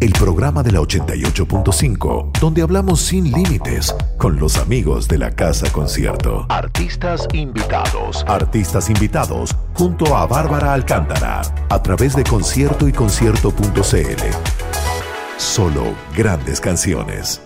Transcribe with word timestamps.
El 0.00 0.12
programa 0.12 0.62
de 0.62 0.70
la 0.70 0.78
88.5, 0.78 2.38
donde 2.38 2.62
hablamos 2.62 3.00
sin 3.00 3.32
límites 3.32 3.92
con 4.16 4.38
los 4.38 4.56
amigos 4.56 5.08
de 5.08 5.18
la 5.18 5.32
Casa 5.32 5.72
Concierto. 5.72 6.46
Artistas 6.50 7.26
invitados. 7.32 8.24
Artistas 8.28 8.90
invitados 8.90 9.56
junto 9.74 10.16
a 10.16 10.24
Bárbara 10.28 10.72
Alcántara 10.72 11.42
a 11.68 11.82
través 11.82 12.14
de 12.14 12.22
concierto 12.22 12.86
y 12.86 12.92
concierto.cl. 12.92 14.22
Solo 15.36 15.82
grandes 16.16 16.60
canciones. 16.60 17.42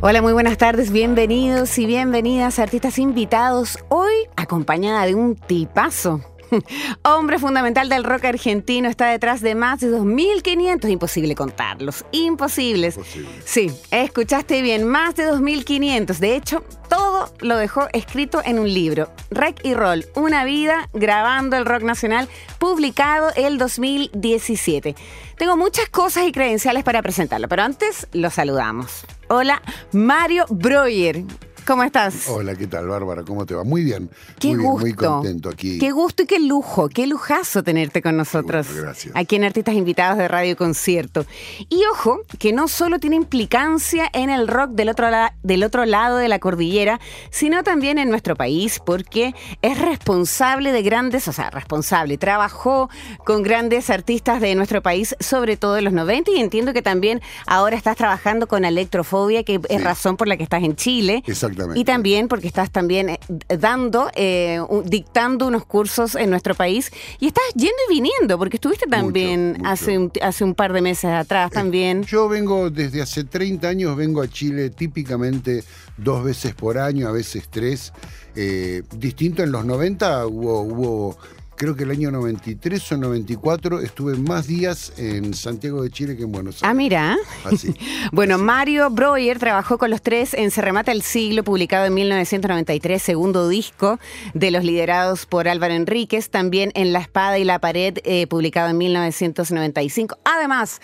Hola, 0.00 0.22
muy 0.22 0.32
buenas 0.32 0.58
tardes, 0.58 0.92
bienvenidos 0.92 1.76
y 1.76 1.86
bienvenidas 1.86 2.60
artistas 2.60 2.98
invitados. 2.98 3.80
Hoy 3.88 4.12
acompañada 4.36 5.06
de 5.06 5.16
un 5.16 5.34
tipazo 5.34 6.20
Hombre 7.02 7.38
fundamental 7.38 7.88
del 7.88 8.04
rock 8.04 8.24
argentino 8.26 8.88
está 8.88 9.06
detrás 9.06 9.40
de 9.40 9.54
más 9.54 9.80
de 9.80 9.90
2.500. 9.90 10.90
Imposible 10.90 11.34
contarlos. 11.34 12.04
Imposibles. 12.12 12.98
Sí, 13.44 13.70
escuchaste 13.90 14.62
bien, 14.62 14.84
más 14.84 15.14
de 15.14 15.30
2.500. 15.30 16.18
De 16.18 16.36
hecho, 16.36 16.64
todo 16.88 17.32
lo 17.40 17.56
dejó 17.56 17.88
escrito 17.92 18.42
en 18.44 18.58
un 18.58 18.72
libro. 18.72 19.10
Rec 19.30 19.60
y 19.64 19.74
Roll, 19.74 20.06
una 20.14 20.44
vida 20.44 20.88
grabando 20.92 21.56
el 21.56 21.66
rock 21.66 21.82
nacional, 21.82 22.28
publicado 22.58 23.30
el 23.36 23.58
2017. 23.58 24.94
Tengo 25.36 25.56
muchas 25.56 25.88
cosas 25.88 26.24
y 26.26 26.32
credenciales 26.32 26.84
para 26.84 27.02
presentarlo, 27.02 27.48
pero 27.48 27.62
antes 27.62 28.06
lo 28.12 28.30
saludamos. 28.30 29.04
Hola, 29.28 29.62
Mario 29.92 30.44
Breuer. 30.50 31.24
¿Cómo 31.64 31.84
estás? 31.84 32.28
Hola, 32.28 32.56
¿qué 32.56 32.66
tal, 32.66 32.88
Bárbara? 32.88 33.22
¿Cómo 33.22 33.46
te 33.46 33.54
va? 33.54 33.62
Muy 33.62 33.84
bien. 33.84 34.10
Qué 34.40 34.48
muy 34.48 34.64
gusto. 34.64 34.80
muy 34.80 34.94
contento 34.94 35.48
aquí. 35.48 35.78
Qué 35.78 35.92
gusto 35.92 36.24
y 36.24 36.26
qué 36.26 36.40
lujo, 36.40 36.88
qué 36.88 37.06
lujazo 37.06 37.62
tenerte 37.62 38.02
con 38.02 38.16
nosotros. 38.16 38.66
Gusto, 38.66 38.82
gracias. 38.82 39.14
Aquí 39.14 39.36
en 39.36 39.44
Artistas 39.44 39.76
Invitados 39.76 40.18
de 40.18 40.26
Radio 40.26 40.56
Concierto. 40.56 41.24
Y 41.68 41.80
ojo, 41.92 42.22
que 42.40 42.52
no 42.52 42.66
solo 42.66 42.98
tiene 42.98 43.14
implicancia 43.14 44.10
en 44.12 44.28
el 44.28 44.48
rock 44.48 44.70
del 44.70 44.88
otro, 44.88 45.06
del 45.44 45.62
otro 45.62 45.84
lado 45.84 46.16
de 46.16 46.28
la 46.28 46.40
cordillera, 46.40 46.98
sino 47.30 47.62
también 47.62 47.98
en 47.98 48.10
nuestro 48.10 48.34
país, 48.34 48.80
porque 48.84 49.32
es 49.62 49.78
responsable 49.78 50.72
de 50.72 50.82
grandes, 50.82 51.28
o 51.28 51.32
sea, 51.32 51.50
responsable, 51.50 52.18
trabajó 52.18 52.90
con 53.24 53.42
grandes 53.44 53.88
artistas 53.88 54.40
de 54.40 54.56
nuestro 54.56 54.82
país, 54.82 55.14
sobre 55.20 55.56
todo 55.56 55.76
en 55.78 55.84
los 55.84 55.92
90, 55.92 56.32
y 56.32 56.40
entiendo 56.40 56.72
que 56.72 56.82
también 56.82 57.20
ahora 57.46 57.76
estás 57.76 57.96
trabajando 57.96 58.48
con 58.48 58.64
Electrofobia, 58.64 59.44
que 59.44 59.60
es 59.68 59.84
razón 59.84 60.16
por 60.16 60.26
la 60.26 60.36
que 60.36 60.42
estás 60.42 60.64
en 60.64 60.74
Chile. 60.74 61.22
Exactamente. 61.52 61.80
Y 61.80 61.84
también 61.84 62.28
porque 62.28 62.46
estás 62.46 62.70
también 62.70 63.10
eh, 63.10 63.18
dando, 63.58 64.10
eh, 64.14 64.60
dictando 64.84 65.46
unos 65.46 65.64
cursos 65.64 66.14
en 66.14 66.30
nuestro 66.30 66.54
país 66.54 66.90
y 67.20 67.28
estás 67.28 67.44
yendo 67.54 67.76
y 67.88 67.94
viniendo, 67.94 68.38
porque 68.38 68.56
estuviste 68.56 68.86
también 68.86 69.54
mucho. 69.58 69.70
Hace, 69.70 69.98
un, 69.98 70.12
hace 70.20 70.44
un 70.44 70.54
par 70.54 70.72
de 70.72 70.80
meses 70.80 71.10
atrás 71.10 71.50
también. 71.50 72.02
Yo 72.04 72.28
vengo 72.28 72.70
desde 72.70 73.02
hace 73.02 73.24
30 73.24 73.68
años, 73.68 73.96
vengo 73.96 74.22
a 74.22 74.28
Chile 74.28 74.70
típicamente 74.70 75.64
dos 75.96 76.24
veces 76.24 76.54
por 76.54 76.78
año, 76.78 77.08
a 77.08 77.12
veces 77.12 77.48
tres. 77.50 77.92
Eh, 78.34 78.82
distinto 78.96 79.42
en 79.42 79.52
los 79.52 79.64
90 79.64 80.26
hubo, 80.26 80.62
hubo, 80.62 81.18
creo 81.62 81.76
que 81.76 81.84
el 81.84 81.92
año 81.92 82.10
93 82.10 82.90
o 82.90 82.96
94 82.96 83.80
estuve 83.82 84.16
más 84.16 84.48
días 84.48 84.92
en 84.96 85.32
Santiago 85.32 85.80
de 85.84 85.90
Chile 85.90 86.16
que 86.16 86.24
en 86.24 86.32
Buenos 86.32 86.60
Ah, 86.64 86.70
Aires. 86.70 86.76
mira. 86.76 87.16
Así. 87.44 87.72
Bueno, 88.10 88.36
Mario 88.36 88.90
Breuer 88.90 89.38
trabajó 89.38 89.78
con 89.78 89.88
los 89.90 90.02
tres 90.02 90.34
en 90.34 90.50
Se 90.50 90.60
Remata 90.60 90.90
el 90.90 91.02
Siglo, 91.02 91.44
publicado 91.44 91.86
en 91.86 91.94
1993, 91.94 93.00
segundo 93.00 93.48
disco 93.48 94.00
de 94.34 94.50
los 94.50 94.64
liderados 94.64 95.24
por 95.24 95.46
Álvaro 95.46 95.72
Enríquez, 95.74 96.30
también 96.30 96.72
en 96.74 96.92
La 96.92 96.98
Espada 96.98 97.38
y 97.38 97.44
la 97.44 97.60
Pared, 97.60 97.98
eh, 98.02 98.26
publicado 98.26 98.68
en 98.70 98.78
1995. 98.78 100.18
Además, 100.24 100.80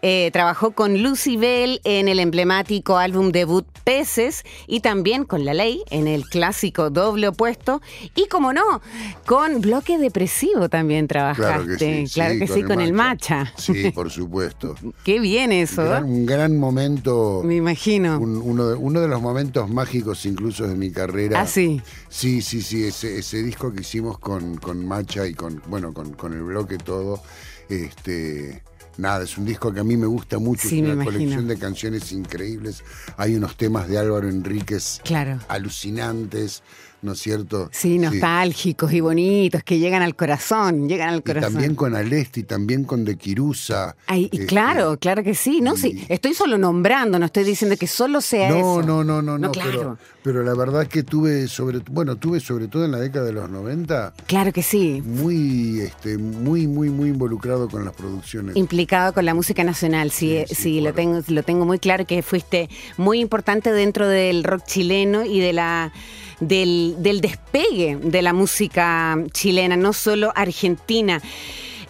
eh, 0.00 0.30
trabajó 0.32 0.70
con 0.72 1.02
Lucy 1.02 1.36
Bell 1.36 1.80
en 1.84 2.08
el 2.08 2.18
emblemático 2.18 2.96
álbum 2.96 3.32
debut 3.32 3.66
Peces 3.84 4.44
y 4.66 4.80
también 4.80 5.24
con 5.24 5.44
La 5.44 5.52
Ley 5.54 5.82
en 5.90 6.06
el 6.08 6.24
clásico 6.24 6.88
Doble 6.90 7.28
Opuesto 7.28 7.82
y, 8.14 8.28
como 8.28 8.52
no, 8.52 8.80
con 9.26 9.60
Bloque 9.60 9.98
Depresivo 10.22 10.68
también 10.68 11.08
trabajaste. 11.08 11.42
Claro 11.42 11.66
que 11.66 12.06
sí. 12.06 12.14
Claro 12.14 12.38
que 12.38 12.46
sí, 12.46 12.62
con 12.62 12.80
el 12.80 12.92
Macha. 12.92 13.52
Sí, 13.56 13.90
por 13.90 14.10
supuesto. 14.10 14.74
Qué 15.04 15.18
bien 15.18 15.50
eso. 15.50 15.82
Gran- 15.84 16.04
un 16.04 16.24
gran 16.26 16.56
momento. 16.58 17.42
Me 17.44 17.56
imagino. 17.56 18.18
un- 18.20 18.36
uno, 18.40 18.68
de, 18.68 18.74
uno 18.76 19.00
de 19.00 19.08
los 19.08 19.20
momentos 19.20 19.68
mágicos 19.68 20.24
incluso 20.26 20.66
de 20.68 20.76
mi 20.76 20.90
carrera. 20.92 21.40
Ah, 21.40 21.46
sí. 21.46 21.80
Sí, 22.08 22.40
sí, 22.40 22.62
sí, 22.62 22.84
ese, 22.84 23.18
ese 23.18 23.42
disco 23.42 23.72
que 23.72 23.80
hicimos 23.80 24.18
con, 24.18 24.56
con 24.58 24.86
Macha 24.86 25.26
y 25.26 25.34
con, 25.34 25.60
bueno, 25.66 25.92
con, 25.92 26.12
con 26.12 26.32
el 26.34 26.42
bloque 26.42 26.78
todo, 26.78 27.20
este, 27.68 28.62
nada, 28.98 29.24
es 29.24 29.36
un 29.38 29.44
disco 29.44 29.72
que 29.72 29.80
a 29.80 29.84
mí 29.84 29.96
me 29.96 30.06
gusta 30.06 30.38
mucho, 30.38 30.68
Sí, 30.68 30.80
es 30.80 30.88
una 30.94 31.04
colección 31.04 31.48
de 31.48 31.58
canciones 31.58 32.12
increíbles, 32.12 32.84
hay 33.16 33.34
unos 33.34 33.56
temas 33.56 33.88
de 33.88 33.98
Álvaro 33.98 34.28
Enríquez 34.28 35.00
Claro. 35.04 35.38
alucinantes, 35.48 36.62
¿no 37.02 37.12
es 37.12 37.18
cierto? 37.20 37.68
Sí, 37.72 37.98
nostálgicos 37.98 38.92
y 38.92 39.00
bonitos 39.00 39.62
que 39.62 39.78
llegan 39.78 40.02
al 40.02 40.16
corazón, 40.16 40.88
llegan 40.88 41.10
al 41.10 41.18
Y 41.18 41.22
corazón. 41.22 41.52
también 41.52 41.74
con 41.74 41.94
Alesti, 41.96 42.44
también 42.44 42.84
con 42.84 43.04
De 43.04 43.16
Quirusa. 43.16 43.94
Ay, 44.06 44.28
y 44.32 44.36
este, 44.36 44.46
claro, 44.46 44.96
claro 44.98 45.22
que 45.22 45.34
sí. 45.34 45.60
No, 45.60 45.76
sí, 45.76 46.04
estoy 46.08 46.34
solo 46.34 46.58
nombrando, 46.58 47.18
no 47.18 47.26
estoy 47.26 47.44
diciendo 47.44 47.76
que 47.76 47.86
solo 47.86 48.20
sea 48.20 48.48
No, 48.50 48.56
eso. 48.56 48.82
no, 48.82 49.04
no, 49.04 49.20
no, 49.22 49.38
no, 49.38 49.50
claro. 49.52 49.70
pero, 49.70 49.98
pero 50.22 50.42
la 50.42 50.54
verdad 50.54 50.86
que 50.86 51.02
tuve 51.02 51.48
sobre, 51.48 51.80
bueno, 51.90 52.16
tuve 52.16 52.40
sobre 52.40 52.68
todo 52.68 52.84
en 52.84 52.92
la 52.92 52.98
década 52.98 53.26
de 53.26 53.32
los 53.32 53.50
90 53.50 54.14
Claro 54.26 54.52
que 54.52 54.62
sí. 54.62 55.02
muy, 55.04 55.80
este, 55.80 56.16
muy, 56.18 56.66
muy, 56.66 56.88
muy 56.90 57.10
involucrado 57.10 57.68
con 57.68 57.84
las 57.84 57.94
producciones. 57.94 58.56
Implicado 58.56 59.12
con 59.12 59.24
la 59.24 59.34
música 59.34 59.64
nacional, 59.64 60.10
sí, 60.10 60.22
Sí, 60.22 60.44
sí, 60.48 60.54
sí, 60.54 60.80
lo 60.80 60.94
tengo, 60.94 61.20
lo 61.26 61.42
tengo 61.42 61.66
muy 61.66 61.78
claro 61.80 62.06
que 62.06 62.22
fuiste 62.22 62.70
muy 62.96 63.18
importante 63.20 63.72
dentro 63.72 64.06
del 64.06 64.44
rock 64.44 64.62
chileno 64.66 65.24
y 65.24 65.40
de 65.40 65.52
la 65.52 65.92
del, 66.40 66.96
del 66.98 67.20
despegue 67.20 67.96
de 67.96 68.22
la 68.22 68.32
música 68.32 69.18
chilena, 69.32 69.76
no 69.76 69.92
solo 69.92 70.32
argentina. 70.34 71.20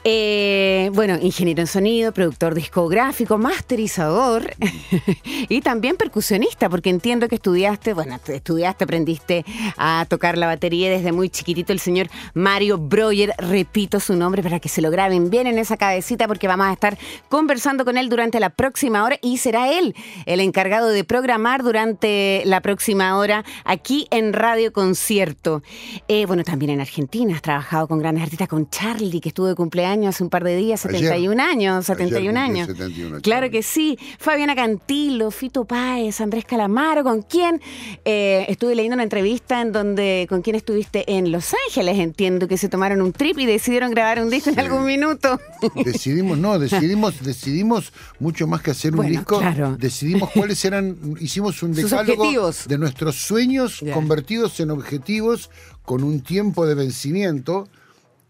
Eh, 0.04 0.90
bueno, 0.94 1.16
ingeniero 1.22 1.60
en 1.60 1.68
sonido, 1.68 2.10
productor 2.10 2.54
discográfico, 2.56 3.38
masterizador 3.38 4.52
y 5.48 5.60
también 5.60 5.96
percusionista, 5.96 6.68
porque 6.68 6.90
entiendo 6.90 7.28
que 7.28 7.36
estudiaste, 7.36 7.92
bueno, 7.94 8.18
te- 8.18 8.34
estudiaste, 8.34 8.82
aprendiste 8.82 9.44
a 9.76 10.04
tocar 10.08 10.36
la 10.36 10.48
batería 10.48 10.90
desde 10.90 11.12
muy 11.12 11.30
chiquitito, 11.30 11.72
el 11.72 11.78
señor 11.78 12.08
Mario 12.34 12.78
Breuer, 12.78 13.32
repito 13.38 14.00
su 14.00 14.16
nombre 14.16 14.42
para 14.42 14.58
que 14.58 14.68
se 14.68 14.82
lo 14.82 14.90
graben 14.90 15.30
bien 15.30 15.46
en 15.46 15.56
esa 15.58 15.76
cabecita, 15.76 16.26
porque 16.26 16.48
vamos 16.48 16.66
a 16.66 16.72
estar 16.72 16.98
conversando 17.28 17.84
con 17.84 17.96
él 17.96 18.08
durante 18.08 18.40
la 18.40 18.50
próxima 18.50 19.04
hora 19.04 19.18
y 19.22 19.38
será 19.38 19.70
él 19.72 19.94
el 20.26 20.40
encargado 20.40 20.88
de 20.88 21.04
programar 21.04 21.62
durante 21.62 22.42
la 22.44 22.60
próxima 22.60 23.16
hora 23.18 23.44
aquí 23.64 24.08
en 24.10 24.32
Radio 24.32 24.72
Concierto. 24.72 25.62
Eh, 26.08 26.26
bueno, 26.26 26.42
también 26.42 26.72
en 26.72 26.80
Argentina 26.80 27.36
has 27.36 27.42
trabajado 27.42 27.86
con 27.86 28.00
grandes 28.00 28.24
artistas, 28.24 28.48
con 28.48 28.68
Charlie, 28.68 29.20
que 29.20 29.28
estuvo 29.28 29.46
de 29.46 29.54
cumpleaños 29.54 29.91
hace 30.08 30.22
un 30.24 30.30
par 30.30 30.44
de 30.44 30.56
días, 30.56 30.84
Ayer. 30.86 31.00
71 31.00 31.42
años, 31.42 31.88
Ayer 31.90 31.96
71 31.98 32.26
cumplió 32.26 32.40
años. 32.40 32.66
71 32.68 33.20
claro 33.20 33.50
que 33.50 33.62
sí. 33.62 33.98
Fabiana 34.18 34.54
Cantilo, 34.54 35.30
Fito 35.30 35.64
Páez, 35.64 36.20
Andrés 36.20 36.44
Calamaro, 36.44 37.04
¿con 37.04 37.22
quién? 37.22 37.60
Eh, 38.04 38.46
estuve 38.48 38.74
leyendo 38.74 38.94
una 38.94 39.02
entrevista 39.04 39.60
en 39.60 39.72
donde, 39.72 40.26
¿con 40.28 40.42
quién 40.42 40.56
estuviste 40.56 41.04
en 41.16 41.30
Los 41.30 41.54
Ángeles? 41.68 41.98
Entiendo 41.98 42.48
que 42.48 42.56
se 42.56 42.68
tomaron 42.68 43.00
un 43.02 43.12
trip 43.12 43.38
y 43.38 43.46
decidieron 43.46 43.90
grabar 43.90 44.22
un 44.22 44.30
disco 44.30 44.50
en 44.50 44.60
algún 44.60 44.84
minuto. 44.84 45.40
Decidimos, 45.84 46.38
no, 46.38 46.58
decidimos, 46.58 47.22
decidimos 47.22 47.92
mucho 48.18 48.46
más 48.46 48.62
que 48.62 48.70
hacer 48.72 48.92
un 48.92 48.98
Bueno, 48.98 49.10
disco. 49.12 49.38
claro. 49.38 49.76
Decidimos 49.78 50.30
cuáles 50.34 50.64
eran, 50.64 50.96
hicimos 51.20 51.62
un 51.62 51.72
decálogo 51.74 52.52
de 52.66 52.78
nuestros 52.78 53.16
sueños 53.16 53.80
convertidos 53.92 54.58
en 54.60 54.70
objetivos 54.70 55.50
con 55.84 56.04
un 56.04 56.20
tiempo 56.20 56.66
de 56.66 56.74
vencimiento 56.74 57.68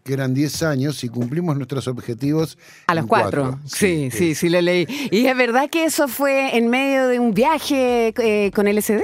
que 0.03 0.13
eran 0.13 0.33
10 0.33 0.63
años 0.63 1.03
y 1.03 1.09
cumplimos 1.09 1.55
nuestros 1.55 1.87
objetivos 1.87 2.57
A 2.87 2.95
los 2.95 3.05
cuatro. 3.05 3.59
Sí, 3.65 4.09
sí, 4.11 4.35
sí, 4.35 4.49
lo 4.49 4.61
leí. 4.61 4.85
¿Y 5.11 5.25
es 5.27 5.37
verdad 5.37 5.69
que 5.69 5.85
eso 5.85 6.07
fue 6.07 6.57
en 6.57 6.67
medio 6.69 7.07
de 7.07 7.19
un 7.19 7.33
viaje 7.33 8.13
eh, 8.17 8.51
con 8.53 8.67
LSD? 8.67 9.01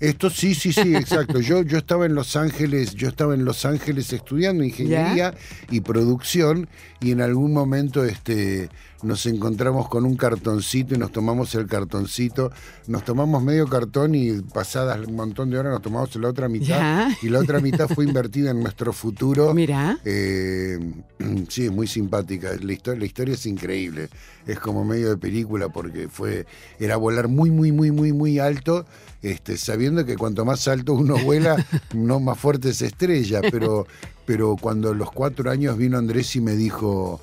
Esto 0.00 0.30
sí, 0.30 0.54
sí, 0.54 0.72
sí, 0.72 0.96
exacto. 0.96 1.40
Yo, 1.40 1.62
yo 1.62 1.78
estaba 1.78 2.06
en 2.06 2.14
Los 2.14 2.34
Ángeles, 2.34 2.94
yo 2.94 3.08
estaba 3.08 3.34
en 3.34 3.44
Los 3.44 3.66
Ángeles 3.66 4.12
estudiando 4.12 4.64
ingeniería 4.64 5.34
y 5.70 5.80
producción 5.82 6.68
y 7.00 7.12
en 7.12 7.20
algún 7.20 7.52
momento 7.52 8.04
este 8.04 8.70
nos 9.02 9.24
encontramos 9.26 9.88
con 9.88 10.04
un 10.04 10.16
cartoncito 10.16 10.94
y 10.94 10.98
nos 10.98 11.12
tomamos 11.12 11.54
el 11.54 11.66
cartoncito, 11.66 12.50
nos 12.86 13.04
tomamos 13.04 13.42
medio 13.42 13.66
cartón 13.66 14.14
y 14.14 14.40
pasadas 14.42 15.06
un 15.06 15.16
montón 15.16 15.50
de 15.50 15.58
horas 15.58 15.72
nos 15.72 15.82
tomamos 15.82 16.14
la 16.16 16.28
otra 16.28 16.48
mitad 16.48 16.66
Ya. 16.66 17.16
y 17.22 17.28
la 17.28 17.40
otra 17.40 17.60
mitad 17.60 17.88
fue 17.88 18.04
invertida 18.08 18.50
en 18.50 18.62
nuestro 18.62 18.92
futuro. 18.92 19.54
Mira. 19.54 19.98
Eh, 20.04 20.78
sí, 21.48 21.66
es 21.66 21.72
muy 21.72 21.86
simpática. 21.86 22.50
La 22.60 22.72
historia, 22.72 23.00
la 23.00 23.06
historia 23.06 23.34
es 23.34 23.46
increíble. 23.46 24.08
Es 24.46 24.58
como 24.58 24.84
medio 24.84 25.10
de 25.10 25.16
película 25.16 25.68
porque 25.68 26.08
fue 26.08 26.46
era 26.78 26.96
volar 26.96 27.28
muy, 27.28 27.50
muy, 27.50 27.72
muy, 27.72 27.90
muy, 27.90 28.12
muy 28.12 28.38
alto, 28.38 28.84
este, 29.22 29.56
sabiendo 29.56 30.04
que 30.04 30.16
cuanto 30.16 30.44
más 30.44 30.66
alto 30.68 30.94
uno 30.94 31.16
vuela, 31.18 31.56
no 31.94 32.20
más 32.20 32.38
fuerte 32.38 32.72
se 32.74 32.86
estrella. 32.86 33.40
Pero, 33.50 33.86
pero 34.26 34.56
cuando 34.60 34.90
a 34.90 34.94
los 34.94 35.10
cuatro 35.10 35.50
años 35.50 35.76
vino 35.76 35.98
Andrés 35.98 36.34
y 36.36 36.40
me 36.40 36.54
dijo, 36.56 37.20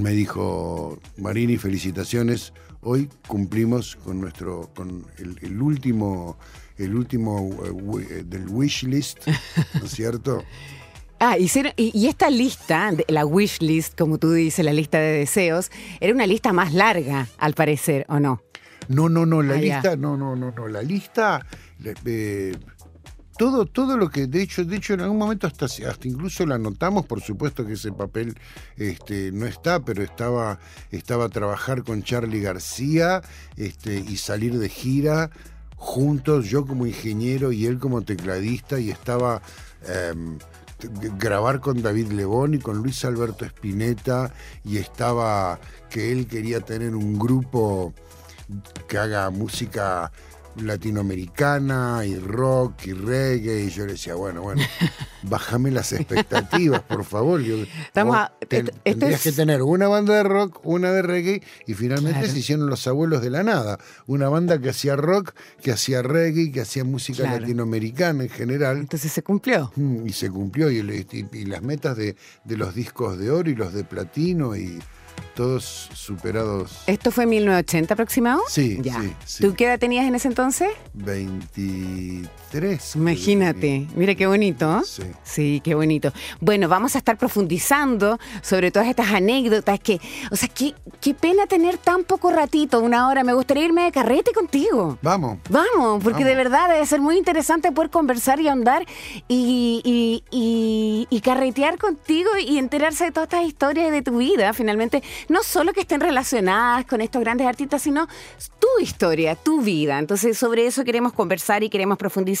me 0.00 0.10
dijo, 0.10 0.98
Marini, 1.16 1.56
felicitaciones. 1.56 2.52
Hoy 2.82 3.08
cumplimos 3.26 3.96
con 3.96 4.20
nuestro, 4.20 4.70
con 4.74 5.06
el, 5.18 5.36
el 5.42 5.60
último, 5.60 6.38
el 6.76 6.94
último 6.94 7.50
eh, 7.64 8.06
eh, 8.10 8.22
del 8.26 8.48
wish 8.48 8.84
list, 8.84 9.26
¿no 9.26 9.84
es 9.86 9.90
cierto? 9.92 10.42
Ah, 11.18 11.38
hicieron, 11.38 11.72
y, 11.78 11.98
y 11.98 12.08
esta 12.08 12.28
lista, 12.28 12.92
la 13.08 13.24
wish 13.24 13.60
list, 13.62 13.98
como 13.98 14.18
tú 14.18 14.32
dices, 14.32 14.62
la 14.62 14.74
lista 14.74 14.98
de 14.98 15.16
deseos, 15.20 15.70
era 15.98 16.12
una 16.12 16.26
lista 16.26 16.52
más 16.52 16.74
larga, 16.74 17.26
al 17.38 17.54
parecer, 17.54 18.04
¿o 18.10 18.20
no? 18.20 18.42
No, 18.88 19.08
no, 19.08 19.24
no, 19.24 19.40
la 19.40 19.54
Ah, 19.54 19.56
ya. 19.56 19.74
lista, 19.76 19.96
no, 19.96 20.18
no, 20.18 20.36
no, 20.36 20.50
no, 20.52 20.68
la 20.68 20.82
lista, 20.82 21.46
eh, 22.04 22.54
todo, 23.36 23.66
todo 23.66 23.96
lo 23.96 24.08
que, 24.10 24.26
de 24.26 24.42
hecho, 24.42 24.64
de 24.64 24.76
hecho, 24.76 24.94
en 24.94 25.00
algún 25.00 25.18
momento 25.18 25.46
hasta, 25.46 25.66
hasta 25.66 26.08
incluso 26.08 26.46
la 26.46 26.56
anotamos, 26.56 27.06
por 27.06 27.20
supuesto 27.20 27.66
que 27.66 27.74
ese 27.74 27.92
papel 27.92 28.36
este, 28.76 29.32
no 29.32 29.46
está, 29.46 29.80
pero 29.80 30.02
estaba, 30.02 30.58
estaba 30.90 31.28
trabajar 31.28 31.82
con 31.84 32.02
Charlie 32.02 32.40
García 32.40 33.22
este, 33.56 33.98
y 33.98 34.16
salir 34.16 34.58
de 34.58 34.68
gira 34.68 35.30
juntos, 35.76 36.46
yo 36.46 36.66
como 36.66 36.86
ingeniero 36.86 37.52
y 37.52 37.66
él 37.66 37.78
como 37.78 38.02
tecladista, 38.02 38.80
y 38.80 38.90
estaba 38.90 39.42
em, 39.86 40.38
grabar 41.18 41.60
con 41.60 41.82
David 41.82 42.12
Lebón 42.12 42.54
y 42.54 42.58
con 42.58 42.78
Luis 42.78 43.04
Alberto 43.04 43.44
Spinetta, 43.44 44.32
y 44.64 44.78
estaba 44.78 45.60
que 45.90 46.12
él 46.12 46.26
quería 46.26 46.60
tener 46.60 46.94
un 46.94 47.18
grupo 47.18 47.92
que 48.88 48.98
haga 48.98 49.28
música 49.30 50.10
latinoamericana 50.62 52.04
y 52.06 52.18
rock 52.18 52.86
y 52.86 52.92
reggae 52.92 53.64
y 53.64 53.70
yo 53.70 53.86
le 53.86 53.92
decía, 53.92 54.14
bueno, 54.14 54.42
bueno, 54.42 54.62
bájame 55.22 55.70
las 55.70 55.92
expectativas, 55.92 56.82
por 56.82 57.04
favor. 57.04 57.40
Yo- 57.42 57.56
Estamos 57.86 58.14
vos 58.16 58.24
a- 58.24 58.32
ten- 58.48 58.66
esto- 58.66 58.78
esto 58.84 58.98
tendrías 59.00 59.26
es- 59.26 59.32
que 59.32 59.36
tener 59.36 59.62
una 59.62 59.88
banda 59.88 60.14
de 60.14 60.22
rock, 60.22 60.60
una 60.64 60.92
de 60.92 61.02
reggae 61.02 61.42
y 61.66 61.74
finalmente 61.74 62.18
Claro. 62.20 62.32
se 62.32 62.38
hicieron 62.38 62.66
los 62.70 62.86
abuelos 62.86 63.22
de 63.22 63.30
la 63.30 63.42
nada, 63.42 63.78
una 64.06 64.28
banda 64.28 64.60
que 64.60 64.70
hacía 64.70 64.96
rock, 64.96 65.32
que 65.62 65.72
hacía 65.72 66.02
reggae, 66.02 66.50
que 66.52 66.60
hacía 66.60 66.84
música 66.84 67.24
Claro. 67.24 67.40
latinoamericana 67.40 68.24
en 68.24 68.30
general. 68.30 68.78
Entonces 68.78 69.12
se 69.12 69.22
cumplió. 69.22 69.72
Mm, 69.76 70.06
Y 70.06 70.12
se 70.12 70.30
cumplió, 70.30 70.70
y, 70.70 70.78
el- 70.78 70.90
y- 70.94 71.26
y 71.32 71.44
las 71.44 71.62
metas 71.62 71.96
de, 71.96 72.16
de 72.44 72.56
los 72.56 72.74
discos 72.74 73.18
de 73.18 73.30
oro 73.30 73.50
y 73.50 73.54
los 73.54 73.72
de 73.72 73.84
platino, 73.84 74.56
y 74.56 74.78
todos 75.34 75.88
superados. 75.94 76.82
¿Esto 76.86 77.10
fue 77.10 77.24
en 77.24 77.30
1980 77.30 77.94
aproximado? 77.94 78.40
Sí, 78.48 78.78
ya. 78.82 79.00
sí, 79.00 79.12
sí. 79.24 79.42
¿Tú 79.44 79.54
qué 79.54 79.66
edad 79.66 79.78
tenías 79.78 80.06
en 80.06 80.14
ese 80.14 80.28
entonces? 80.28 80.68
23. 80.94 82.30
Que 82.50 82.78
Imagínate, 82.94 83.86
mira 83.94 84.14
qué 84.14 84.26
bonito. 84.26 84.82
Sí. 84.84 85.02
Sí, 85.24 85.60
qué 85.64 85.74
bonito. 85.74 86.12
Bueno, 86.40 86.68
vamos 86.68 86.94
a 86.94 86.98
estar 86.98 87.16
profundizando 87.18 88.18
sobre 88.42 88.70
todas 88.70 88.88
estas 88.88 89.08
anécdotas 89.12 89.80
que, 89.80 90.00
o 90.30 90.36
sea, 90.36 90.48
qué, 90.48 90.74
qué 91.00 91.12
pena 91.14 91.46
tener 91.46 91.76
tan 91.78 92.04
poco 92.04 92.30
ratito, 92.30 92.80
una 92.80 93.08
hora. 93.08 93.24
Me 93.24 93.34
gustaría 93.34 93.64
irme 93.64 93.84
de 93.84 93.92
carrete 93.92 94.32
contigo. 94.32 94.98
Vamos. 95.02 95.38
Vamos, 95.50 96.02
porque 96.02 96.22
Vamos. 96.22 96.28
de 96.28 96.34
verdad 96.34 96.68
debe 96.68 96.86
ser 96.86 97.00
muy 97.00 97.16
interesante 97.18 97.72
poder 97.72 97.90
conversar 97.90 98.40
y 98.40 98.48
ahondar 98.48 98.84
y, 99.28 99.82
y- 99.84 100.24
y- 100.30 101.06
y 101.10 101.20
carretear 101.20 101.78
contigo 101.78 102.30
y 102.38 102.58
enterarse 102.58 103.04
de 103.04 103.12
todas 103.12 103.26
estas 103.28 103.46
historias 103.46 103.90
de 103.90 104.02
tu 104.02 104.18
vida, 104.18 104.52
finalmente, 104.52 105.02
no 105.28 105.42
solo 105.42 105.72
que 105.72 105.80
estén 105.80 106.00
relacionadas 106.00 106.84
con 106.86 107.00
estos 107.00 107.20
grandes 107.20 107.46
artistas, 107.46 107.82
sino 107.82 108.06
tu 108.60 108.82
historia, 108.82 109.34
tu 109.34 109.60
vida. 109.60 109.98
Entonces, 109.98 110.38
sobre 110.38 110.66
eso 110.66 110.84
queremos 110.84 111.12
conversar 111.12 111.62
y 111.64 111.68
queremos 111.70 111.98
profundizar. 111.98 112.35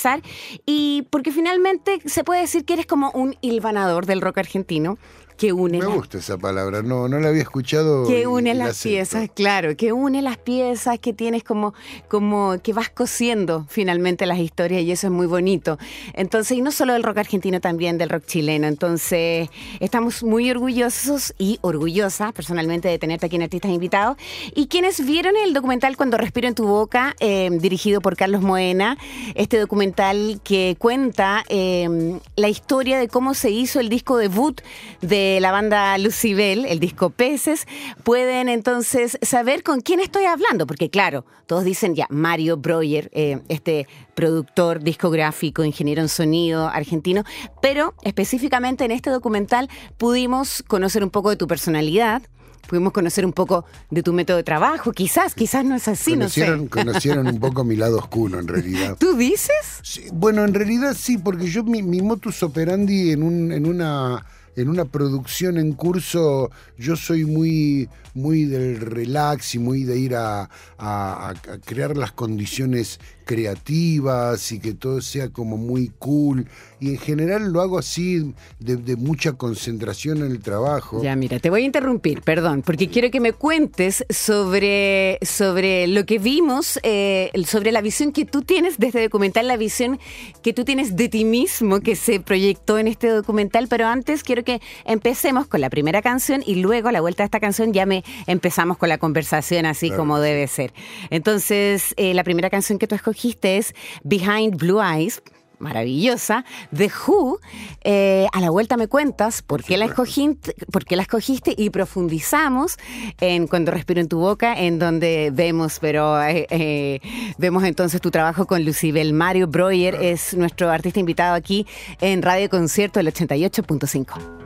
Y 0.64 1.06
porque 1.10 1.32
finalmente 1.32 2.00
se 2.04 2.24
puede 2.24 2.40
decir 2.40 2.64
que 2.64 2.74
eres 2.74 2.86
como 2.86 3.10
un 3.12 3.36
hilvanador 3.40 4.06
del 4.06 4.20
rock 4.20 4.38
argentino 4.38 4.98
que 5.36 5.52
une 5.52 5.78
Me 5.78 5.84
la- 5.84 5.94
gusta 5.94 6.18
esa 6.18 6.38
palabra, 6.38 6.82
no, 6.82 7.08
no 7.08 7.18
la 7.20 7.28
había 7.28 7.42
escuchado. 7.42 8.06
que 8.06 8.26
une 8.26 8.54
las 8.54 8.82
piezas, 8.82 9.28
claro, 9.34 9.76
que 9.76 9.92
une 9.92 10.22
las 10.22 10.38
piezas, 10.38 10.98
que 10.98 11.12
tienes 11.12 11.44
como, 11.44 11.74
como 12.08 12.56
que 12.62 12.72
vas 12.72 12.88
cosiendo 12.90 13.66
finalmente 13.68 14.24
las 14.26 14.38
historias 14.38 14.82
y 14.82 14.92
eso 14.92 15.08
es 15.08 15.12
muy 15.12 15.26
bonito. 15.26 15.78
Entonces, 16.14 16.56
y 16.58 16.62
no 16.62 16.70
solo 16.72 16.92
del 16.94 17.02
rock 17.02 17.18
argentino, 17.18 17.60
también 17.60 17.98
del 17.98 18.08
rock 18.10 18.24
chileno. 18.26 18.66
Entonces, 18.66 19.48
estamos 19.80 20.22
muy 20.22 20.50
orgullosos 20.50 21.34
y 21.38 21.58
orgullosas 21.62 22.32
personalmente 22.32 22.88
de 22.88 22.98
tenerte 22.98 23.26
aquí 23.26 23.36
en 23.36 23.42
Artistas 23.42 23.70
Invitados. 23.70 24.16
Y 24.54 24.68
quienes 24.68 25.04
vieron 25.04 25.34
el 25.36 25.52
documental 25.52 25.96
Cuando 25.96 26.16
Respiro 26.16 26.48
en 26.48 26.54
tu 26.54 26.66
Boca, 26.66 27.14
eh, 27.20 27.50
dirigido 27.52 28.00
por 28.00 28.16
Carlos 28.16 28.40
Moena, 28.42 28.96
este 29.34 29.58
documental 29.58 30.40
que 30.44 30.76
cuenta 30.78 31.44
eh, 31.48 32.18
la 32.36 32.48
historia 32.48 32.98
de 32.98 33.08
cómo 33.08 33.34
se 33.34 33.50
hizo 33.50 33.80
el 33.80 33.88
disco 33.88 34.16
debut 34.16 34.60
de 35.02 35.25
la 35.40 35.52
banda 35.52 35.98
Lucibel, 35.98 36.64
el 36.64 36.78
disco 36.78 37.10
Peces, 37.10 37.66
pueden 38.04 38.48
entonces 38.48 39.18
saber 39.22 39.62
con 39.62 39.80
quién 39.80 40.00
estoy 40.00 40.24
hablando, 40.24 40.66
porque 40.66 40.88
claro, 40.88 41.24
todos 41.46 41.64
dicen 41.64 41.94
ya, 41.94 42.06
Mario 42.10 42.56
Breuer, 42.56 43.10
eh, 43.12 43.40
este 43.48 43.86
productor 44.14 44.82
discográfico, 44.82 45.64
ingeniero 45.64 46.02
en 46.02 46.08
sonido 46.08 46.68
argentino, 46.68 47.24
pero 47.60 47.94
específicamente 48.02 48.84
en 48.84 48.92
este 48.92 49.10
documental 49.10 49.68
pudimos 49.98 50.62
conocer 50.66 51.02
un 51.02 51.10
poco 51.10 51.30
de 51.30 51.36
tu 51.36 51.46
personalidad. 51.46 52.22
Pudimos 52.68 52.92
conocer 52.92 53.24
un 53.24 53.32
poco 53.32 53.64
de 53.90 54.02
tu 54.02 54.12
método 54.12 54.38
de 54.38 54.42
trabajo, 54.42 54.90
quizás, 54.90 55.36
quizás 55.36 55.64
no 55.64 55.76
es 55.76 55.86
así, 55.86 56.16
no 56.16 56.28
sé. 56.28 56.40
conocieron, 56.40 56.66
conocieron 56.66 57.26
un 57.28 57.38
poco 57.38 57.62
mi 57.62 57.76
lado 57.76 57.96
oscuro, 57.98 58.40
en 58.40 58.48
realidad. 58.48 58.96
¿Tú 58.98 59.16
dices? 59.16 59.78
Sí, 59.84 60.06
bueno, 60.12 60.44
en 60.44 60.52
realidad 60.52 60.96
sí, 60.98 61.16
porque 61.16 61.46
yo 61.46 61.62
mi, 61.62 61.84
mi 61.84 62.02
motus 62.02 62.42
operandi 62.42 63.12
en, 63.12 63.22
un, 63.22 63.52
en 63.52 63.66
una 63.66 64.26
en 64.56 64.68
una 64.68 64.86
producción 64.86 65.58
en 65.58 65.72
curso, 65.74 66.50
yo 66.78 66.96
soy 66.96 67.24
muy, 67.24 67.88
muy 68.14 68.44
del 68.46 68.80
relax 68.80 69.54
y 69.54 69.58
muy 69.58 69.84
de 69.84 69.98
ir 69.98 70.14
a, 70.16 70.48
a- 70.78 71.28
a 71.28 71.34
crear 71.64 71.96
las 71.96 72.12
condiciones 72.12 72.98
creativas 73.26 74.52
y 74.52 74.60
que 74.60 74.72
todo 74.72 75.00
sea 75.00 75.28
como 75.30 75.56
muy 75.56 75.90
cool. 75.98 76.46
Y 76.78 76.90
en 76.90 76.98
general 76.98 77.52
lo 77.52 77.60
hago 77.60 77.78
así, 77.78 78.34
de, 78.60 78.76
de 78.76 78.96
mucha 78.96 79.32
concentración 79.32 80.18
en 80.18 80.30
el 80.30 80.40
trabajo. 80.40 81.02
Ya, 81.02 81.16
mira, 81.16 81.38
te 81.38 81.50
voy 81.50 81.62
a 81.62 81.64
interrumpir, 81.64 82.22
perdón, 82.22 82.62
porque 82.62 82.88
quiero 82.88 83.10
que 83.10 83.18
me 83.20 83.32
cuentes 83.32 84.04
sobre, 84.10 85.18
sobre 85.22 85.86
lo 85.88 86.04
que 86.06 86.18
vimos, 86.18 86.78
eh, 86.82 87.30
sobre 87.46 87.72
la 87.72 87.80
visión 87.80 88.12
que 88.12 88.24
tú 88.24 88.42
tienes 88.42 88.78
de 88.78 88.88
este 88.88 89.02
documental, 89.02 89.48
la 89.48 89.56
visión 89.56 89.98
que 90.42 90.52
tú 90.52 90.64
tienes 90.64 90.96
de 90.96 91.08
ti 91.08 91.24
mismo 91.24 91.80
que 91.80 91.96
se 91.96 92.20
proyectó 92.20 92.78
en 92.78 92.86
este 92.88 93.08
documental, 93.08 93.66
pero 93.68 93.86
antes 93.86 94.22
quiero 94.22 94.44
que 94.44 94.60
empecemos 94.84 95.46
con 95.46 95.60
la 95.60 95.70
primera 95.70 96.00
canción 96.02 96.42
y 96.46 96.56
luego 96.56 96.88
a 96.88 96.92
la 96.92 97.00
vuelta 97.00 97.22
de 97.22 97.26
esta 97.26 97.40
canción 97.40 97.72
ya 97.72 97.86
me 97.86 98.04
empezamos 98.26 98.76
con 98.78 98.88
la 98.88 98.98
conversación 98.98 99.66
así 99.66 99.88
Claro. 99.88 100.02
como 100.02 100.20
debe 100.20 100.46
ser. 100.46 100.72
Entonces, 101.10 101.94
eh, 101.96 102.12
la 102.14 102.22
primera 102.22 102.50
canción 102.50 102.78
que 102.78 102.86
tú 102.86 102.94
escogiste 102.94 103.15
es 103.42 103.74
Behind 104.04 104.56
Blue 104.56 104.80
Eyes 104.80 105.22
maravillosa, 105.58 106.44
The 106.74 106.90
Who. 107.06 107.38
Eh, 107.82 108.26
a 108.32 108.40
la 108.40 108.50
vuelta 108.50 108.76
me 108.76 108.88
cuentas 108.88 109.42
por 109.42 109.62
qué, 109.62 109.76
la 109.76 109.86
escogiste, 109.86 110.54
por 110.72 110.84
qué 110.84 110.96
la 110.96 111.02
escogiste 111.02 111.54
y 111.56 111.70
profundizamos 111.70 112.76
en 113.20 113.46
Cuando 113.46 113.70
respiro 113.70 114.00
en 114.00 114.08
tu 114.08 114.18
boca, 114.18 114.54
en 114.54 114.78
donde 114.78 115.30
vemos, 115.32 115.78
pero 115.80 116.22
eh, 116.22 116.46
eh, 116.50 117.00
vemos 117.38 117.64
entonces 117.64 118.00
tu 118.00 118.10
trabajo 118.10 118.46
con 118.46 118.64
Lucibel. 118.64 119.12
Mario 119.12 119.46
Breuer 119.46 119.94
es 119.96 120.34
nuestro 120.34 120.70
artista 120.70 121.00
invitado 121.00 121.34
aquí 121.34 121.66
en 122.00 122.22
Radio 122.22 122.50
Concierto 122.50 122.98
del 122.98 123.12
88.5. 123.12 124.45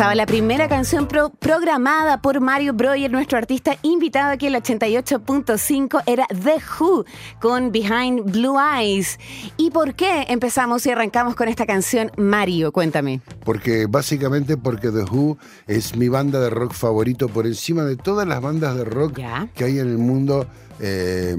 Pasaba 0.00 0.14
la 0.14 0.24
primera 0.24 0.66
canción 0.66 1.06
pro- 1.06 1.28
programada 1.28 2.22
por 2.22 2.40
Mario 2.40 2.72
Breuer, 2.72 3.10
nuestro 3.10 3.36
artista 3.36 3.76
invitado 3.82 4.30
aquí 4.32 4.46
en 4.46 4.54
el 4.54 4.62
88.5, 4.62 6.02
era 6.06 6.26
The 6.28 6.54
Who 6.80 7.04
con 7.38 7.70
Behind 7.70 8.32
Blue 8.32 8.56
Eyes. 8.58 9.18
¿Y 9.58 9.70
por 9.70 9.92
qué 9.94 10.24
empezamos 10.30 10.86
y 10.86 10.90
arrancamos 10.90 11.34
con 11.34 11.48
esta 11.48 11.66
canción, 11.66 12.10
Mario? 12.16 12.72
Cuéntame. 12.72 13.20
Porque 13.44 13.84
básicamente 13.90 14.56
porque 14.56 14.88
The 14.90 15.02
Who 15.04 15.36
es 15.66 15.94
mi 15.94 16.08
banda 16.08 16.40
de 16.40 16.48
rock 16.48 16.72
favorito 16.72 17.28
por 17.28 17.46
encima 17.46 17.84
de 17.84 17.96
todas 17.96 18.26
las 18.26 18.40
bandas 18.40 18.76
de 18.76 18.86
rock 18.86 19.18
Ya. 19.18 19.48
que 19.54 19.64
hay 19.64 19.80
en 19.80 19.88
el 19.90 19.98
mundo. 19.98 20.46
eh, 20.80 21.36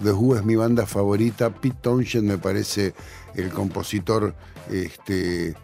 The 0.00 0.12
Who 0.12 0.36
es 0.36 0.44
mi 0.44 0.54
banda 0.54 0.86
favorita. 0.86 1.50
Pete 1.50 1.78
Townshend 1.80 2.28
me 2.28 2.38
parece 2.38 2.94
el 3.34 3.50
compositor 3.50 4.36
este, 4.70 5.54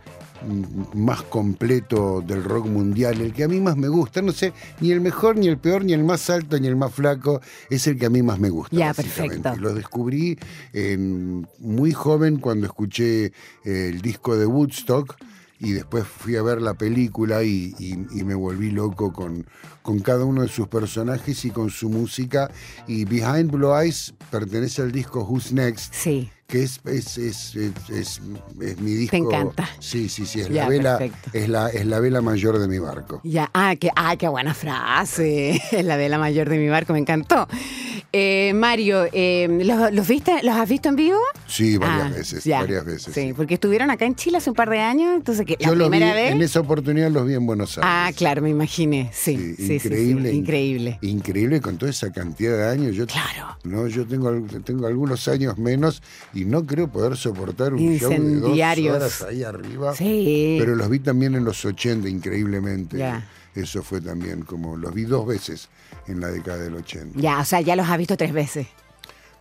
más 0.95 1.23
completo 1.23 2.23
del 2.27 2.43
rock 2.45 2.67
mundial, 2.67 3.21
el 3.21 3.33
que 3.33 3.45
a 3.45 3.49
mí 3.49 3.61
más 3.61 3.77
me 3.77 3.89
gusta. 3.89 4.23
No 4.23 4.33
sé, 4.33 4.53
ni 4.81 4.91
el 4.91 5.01
mejor, 5.01 5.37
ni 5.37 5.49
el 5.49 5.59
peor, 5.59 5.85
ni 5.85 5.93
el 5.93 6.05
más 6.05 6.31
alto, 6.31 6.59
ni 6.59 6.67
el 6.69 6.77
más 6.77 6.93
flaco. 6.95 7.41
Es 7.69 7.87
el 7.87 7.99
que 7.99 8.07
a 8.07 8.11
mí 8.11 8.23
más 8.23 8.39
me 8.39 8.51
gusta. 8.51 8.77
Ya, 8.77 8.95
perfecto. 8.95 9.55
Lo 9.57 9.75
descubrí 9.75 10.39
en- 10.73 11.47
muy 11.59 11.93
joven 11.93 12.39
cuando 12.39 12.67
escuché 12.67 13.27
eh, 13.27 13.33
el 13.65 14.01
disco 14.01 14.37
de 14.37 14.47
Woodstock 14.47 15.17
y 15.59 15.73
después 15.73 16.05
fui 16.07 16.37
a 16.37 16.43
ver 16.43 16.63
la 16.63 16.73
película 16.75 17.43
y, 17.43 17.75
y- 17.79 18.07
y 18.19 18.25
me 18.25 18.35
volví 18.35 18.71
loco 18.71 19.13
con, 19.13 19.45
con 19.83 20.01
cada 20.01 20.25
uno 20.25 20.41
de 20.43 20.49
sus 20.49 20.69
personajes 20.69 21.45
y 21.45 21.51
con 21.51 21.69
su 21.69 21.91
música. 21.91 22.51
Y 22.87 23.05
Behind 23.05 23.51
Blue 23.51 23.75
Eyes 23.77 24.15
pertenece 24.31 24.81
al 24.81 24.91
disco 24.91 25.23
Who's 25.23 25.53
Next, 25.53 25.93
Sí. 25.93 26.31
Que 26.51 26.63
es, 26.65 26.81
es, 26.85 27.17
es, 27.19 27.55
es- 27.57 27.91
es- 27.91 28.21
es 28.61 28.79
mi 28.81 28.93
disco. 28.93 29.11
Te 29.13 29.17
encanta. 29.19 29.69
Sí, 29.79 30.09
sí, 30.09 30.27
sí, 30.27 30.41
es 30.41 30.49
Ya, 30.49 30.65
la 30.65 30.69
vela, 30.69 30.99
perfecto. 30.99 31.31
es 31.33 31.49
la, 31.49 31.69
es 31.69 31.87
la 31.87 32.01
vela 32.01 32.21
mayor 32.21 32.59
de 32.59 32.67
mi 32.69 32.79
barco. 32.79 33.21
Ya, 33.25 33.51
ah, 33.55 33.75
qué, 33.77 33.91
ah, 33.95 34.17
qué 34.17 34.29
buena 34.29 34.53
frase. 34.55 35.61
La 35.83 35.97
vela 35.97 36.19
mayor 36.19 36.49
de 36.49 36.59
mi 36.59 36.69
barco, 36.69 36.93
me 36.93 36.99
encantó. 36.99 37.47
Eh, 38.13 38.53
Mario, 38.55 39.07
eh, 39.13 39.47
¿los, 39.65 39.93
los 39.93 40.09
viste, 40.09 40.33
¿los 40.43 40.57
has 40.57 40.69
visto 40.69 40.89
en 40.89 40.97
vivo? 40.97 41.19
Sí, 41.47 41.77
varias 41.77 42.07
Ah, 42.13 42.17
veces, 42.17 42.45
ya. 42.45 42.61
varias 42.61 42.85
veces. 42.85 43.15
Sí, 43.15 43.29
sí. 43.29 43.33
porque 43.35 43.55
estuvieron 43.55 43.89
acá 43.91 44.05
en 44.05 44.17
Chile 44.17 44.39
hace 44.39 44.51
un 44.51 44.57
par 44.57 44.69
de 44.69 44.81
años, 44.81 45.15
entonces 45.15 45.47
que 45.47 45.57
la 45.61 45.71
vi, 45.71 45.79
primera 45.79 46.13
vez. 46.13 46.33
en 46.33 46.43
esa 46.43 46.59
oportunidad 46.59 47.09
los 47.11 47.25
vi 47.25 47.35
en 47.35 47.47
Buenos 47.47 47.79
Aires. 47.79 47.89
Ah, 47.89 48.11
claro, 48.17 48.43
me 48.43 48.51
imaginé. 48.51 49.11
Sí, 49.13 49.55
Sí, 49.57 49.79
sí, 49.79 49.87
increíble. 49.87 50.33
increíble. 50.33 50.99
Increíble 51.03 51.61
con 51.61 51.79
toda 51.79 51.91
esa 51.91 52.11
cantidad 52.13 52.57
de 52.57 52.69
años. 52.69 52.97
Yo, 52.97 53.07
Claro. 53.07 53.57
No, 53.63 53.87
yo 53.87 54.05
tengo, 54.07 54.33
tengo 54.65 54.87
algunos 54.89 55.29
años 55.29 55.57
menos 55.57 56.03
y 56.35 56.45
no 56.47 56.67
creo 56.67 56.89
poder 56.89 57.17
soportar 57.17 57.75
un 57.75 57.97
show 57.99 58.11
de 58.11 58.37
dos 58.41 58.59
horas 58.93 59.23
ahí 59.23 59.45
arriba. 59.45 59.95
Sí. 59.95 60.57
Pero 60.59 60.75
los 60.75 60.89
vi 60.91 60.99
también 60.99 61.37
en 61.37 61.45
los 61.45 61.65
80, 61.65 62.09
increíblemente. 62.09 62.99
Ya. 62.99 63.25
Eso 63.55 63.83
fue 63.83 64.01
también 64.01 64.43
como, 64.43 64.77
los 64.77 64.95
vi 64.95 65.05
dos 65.05 65.27
veces 65.27 65.69
en 66.07 66.21
la 66.21 66.29
década 66.29 66.59
del 66.59 66.75
80. 66.77 67.21
Ya, 67.21 67.41
o 67.41 67.45
sea, 67.45 67.61
ya 67.61 67.77
los 67.77 67.89
has 67.89 67.99
visto 67.99 68.17
tres 68.17 68.33
veces. 68.33 68.67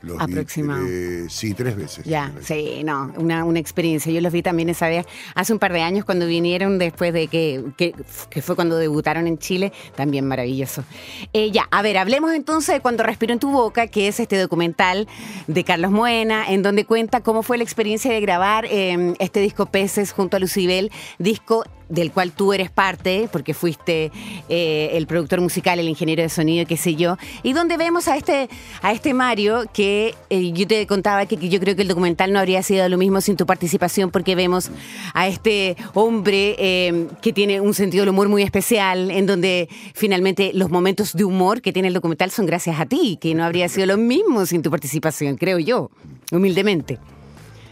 Los 0.02 0.18
vi, 0.26 0.32
Aproximado. 0.32 0.86
eh, 0.88 1.26
sí, 1.28 1.54
tres 1.54 1.76
veces. 1.76 2.06
Ya, 2.06 2.32
sí, 2.42 2.84
no, 2.86 3.14
una, 3.18 3.44
una 3.44 3.60
experiencia. 3.60 4.10
Yo 4.14 4.22
los 4.22 4.32
vi 4.32 4.42
también 4.42 4.70
esa 4.70 4.88
vez, 4.88 5.06
hace 5.36 5.52
un 5.52 5.60
par 5.60 5.74
de 5.74 5.82
años 5.82 6.06
cuando 6.06 6.26
vinieron, 6.26 6.80
después 6.80 7.12
de 7.12 7.28
que, 7.28 7.66
que, 7.76 7.94
que 8.30 8.42
fue 8.42 8.56
cuando 8.56 8.78
debutaron 8.78 9.28
en 9.28 9.38
Chile, 9.38 9.74
también 9.96 10.26
maravilloso. 10.26 10.86
Eh, 11.34 11.52
ya, 11.52 11.68
a 11.70 11.82
ver, 11.82 11.98
hablemos 11.98 12.32
entonces 12.32 12.76
de 12.76 12.80
Cuando 12.80 13.04
Respiro 13.04 13.34
en 13.34 13.40
tu 13.40 13.52
Boca, 13.52 13.88
que 13.88 14.08
es 14.08 14.22
este 14.22 14.38
documental 14.40 15.06
de 15.48 15.64
Carlos 15.66 15.92
Moena, 15.92 16.50
en 16.50 16.64
donde 16.64 16.86
cuenta 16.86 17.20
cómo 17.20 17.44
fue 17.44 17.58
la 17.58 17.66
experiencia 17.66 18.12
de 18.14 18.22
grabar 18.22 18.66
eh, 18.70 19.16
este 19.20 19.42
disco 19.42 19.66
Peces 19.66 20.14
junto 20.14 20.38
a 20.38 20.40
Lucibel, 20.40 20.92
disco 21.18 21.66
del 21.90 22.12
cual 22.12 22.32
tú 22.32 22.54
eres 22.54 22.70
parte, 22.70 23.28
porque 23.32 23.54
fuiste 23.54 24.12
eh, 24.48 24.92
el 24.94 25.08
productor 25.08 25.42
musical, 25.42 25.80
el 25.80 25.90
ingeniero 25.90 26.22
de 26.22 26.30
sonido, 26.30 26.66
qué 26.66 26.78
sé 26.78 26.96
yo, 26.96 27.18
y 27.44 27.54
donde 27.54 27.78
vemos 27.78 28.08
a 28.08 28.16
este, 28.16 28.50
a 28.82 28.92
este 28.92 29.14
Mario 29.14 29.66
que 29.74 30.16
eh, 30.30 30.52
yo 30.54 30.68
te 30.68 30.86
contaba 30.88 31.26
que, 31.26 31.36
yo 31.50 31.60
creo 31.60 31.76
que 31.76 31.82
el 31.82 31.88
documental 31.88 32.32
no 32.32 32.40
habría 32.40 32.64
sido 32.64 32.88
lo 32.88 32.98
mismo 32.98 33.22
sin 33.22 33.36
tu 33.36 33.46
participación, 33.46 34.12
porque 34.12 34.36
vemos 34.36 34.70
a 35.14 35.28
este 35.28 35.76
hombre 35.94 36.56
eh, 36.60 37.08
que 37.22 37.34
tiene 37.34 37.60
un 37.60 37.74
sentido 37.74 38.04
del 38.04 38.10
humor 38.10 38.30
muy 38.30 38.44
especial, 38.44 39.12
en 39.12 39.26
donde 39.26 39.68
finalmente 39.94 40.52
los 40.54 40.70
momentos 40.70 41.14
de 41.14 41.24
humor 41.24 41.62
que 41.62 41.74
tiene 41.74 41.88
el 41.88 41.94
documental 41.94 42.32
son 42.32 42.46
gracias 42.46 42.80
a 42.80 42.86
ti, 42.86 43.18
que 43.20 43.34
no 43.34 43.44
habría 43.44 43.68
sido 43.68 43.88
lo 43.88 43.98
mismo 43.98 44.46
sin 44.46 44.62
tu 44.62 44.70
participación, 44.70 45.38
creo 45.38 45.60
yo, 45.60 45.90
humildemente. 46.32 47.00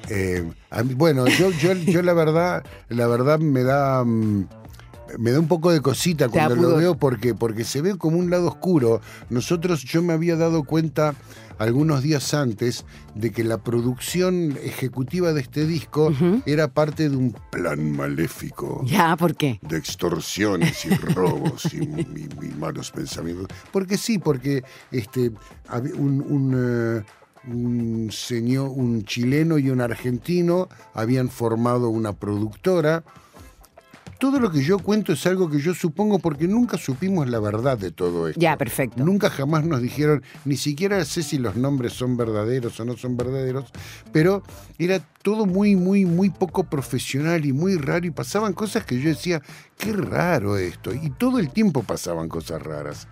Eh, 0.10 0.50
a 0.70 0.84
mí- 0.84 0.94
bueno, 0.94 1.28
yo, 1.28 1.52
yo, 1.52 1.74
yo 1.74 2.02
la 2.02 2.14
verdad, 2.14 2.64
la 2.90 3.08
verdad 3.08 3.40
me 3.40 3.64
da. 3.64 4.04
mm, 4.06 4.48
Me 5.20 5.32
da 5.32 5.40
un 5.40 5.48
poco 5.48 5.72
de 5.72 5.80
cosita 5.80 6.28
cuando 6.28 6.56
lo 6.56 6.68
veo 6.80 6.96
porque, 6.96 7.34
porque 7.34 7.64
se 7.64 7.82
ve 7.82 7.98
como 7.98 8.18
un 8.18 8.30
lado 8.30 8.48
oscuro. 8.50 9.00
Nosotros, 9.30 9.84
yo 9.86 10.02
me 10.04 10.12
había 10.12 10.36
dado 10.36 10.66
cuenta 10.66 11.16
algunos 11.60 12.04
días 12.04 12.34
antes 12.34 12.84
de 13.16 13.32
que 13.32 13.46
la 13.46 13.58
producción 13.58 14.58
ejecutiva 14.62 15.32
de 15.32 15.40
este 15.42 15.66
disco 15.66 16.12
era 16.46 16.68
parte 16.68 17.08
de 17.10 17.16
un 17.16 17.34
plan 17.52 17.90
maléfico 17.94 18.82
Ya, 18.86 19.16
¿por 19.16 19.36
qué? 19.36 19.60
de 19.62 19.78
extorsiones 19.78 20.84
y 20.86 20.90
robos 20.90 21.74
y, 21.74 21.78
y- 21.78 22.28
y 22.42 22.48
malos 22.60 22.92
pensamientos. 22.92 23.48
Porque 23.72 23.98
sí, 23.98 24.20
porque 24.20 24.64
este 24.92 25.32
un, 25.98 26.54
eh, 26.54 27.04
un 27.48 28.10
señor, 28.12 28.70
un 28.70 29.04
chileno 29.04 29.58
y 29.58 29.70
un 29.70 29.82
argentino 29.82 30.70
habían 30.94 31.30
formado 31.30 31.90
una 31.90 32.14
productora. 32.14 33.04
Todo 34.20 34.40
lo 34.40 34.52
que 34.52 34.64
yo 34.64 34.80
cuento 34.80 35.14
es 35.14 35.28
algo 35.28 35.48
que 35.48 35.60
yo 35.60 35.76
supongo 35.76 36.18
porque 36.18 36.48
nunca 36.48 36.78
supimos 36.78 37.30
la 37.30 37.40
verdad 37.40 37.78
de 37.78 37.92
todo 37.92 38.28
esto. 38.28 38.42
Ya, 38.42 38.58
perfecto. 38.58 39.04
Nunca 39.04 39.30
jamás 39.30 39.64
nos 39.64 39.80
dijeron, 39.80 40.24
ni 40.44 40.58
siquiera 40.58 41.06
sé 41.06 41.22
si 41.22 41.38
los 41.38 41.56
nombres 41.56 41.94
son 41.94 42.18
verdaderos 42.18 42.80
o 42.80 42.86
no 42.86 42.98
son 42.98 43.16
verdaderos, 43.16 43.66
pero 44.12 44.42
era 44.80 45.00
todo 45.22 45.46
muy, 45.46 45.76
muy, 45.76 46.06
muy 46.06 46.32
poco 46.32 46.64
profesional 46.64 47.46
y 47.46 47.54
muy 47.54 47.78
raro 47.78 48.08
y 48.08 48.12
pasaban 48.12 48.54
cosas 48.54 48.86
que 48.86 49.00
yo 49.00 49.10
decía, 49.10 49.40
qué 49.78 49.94
raro 49.94 50.58
esto. 50.58 50.96
Y 50.96 51.12
todo 51.12 51.38
el 51.38 51.52
tiempo 51.52 51.84
pasaban 51.84 52.28
cosas 52.28 52.64
raras. 52.64 53.08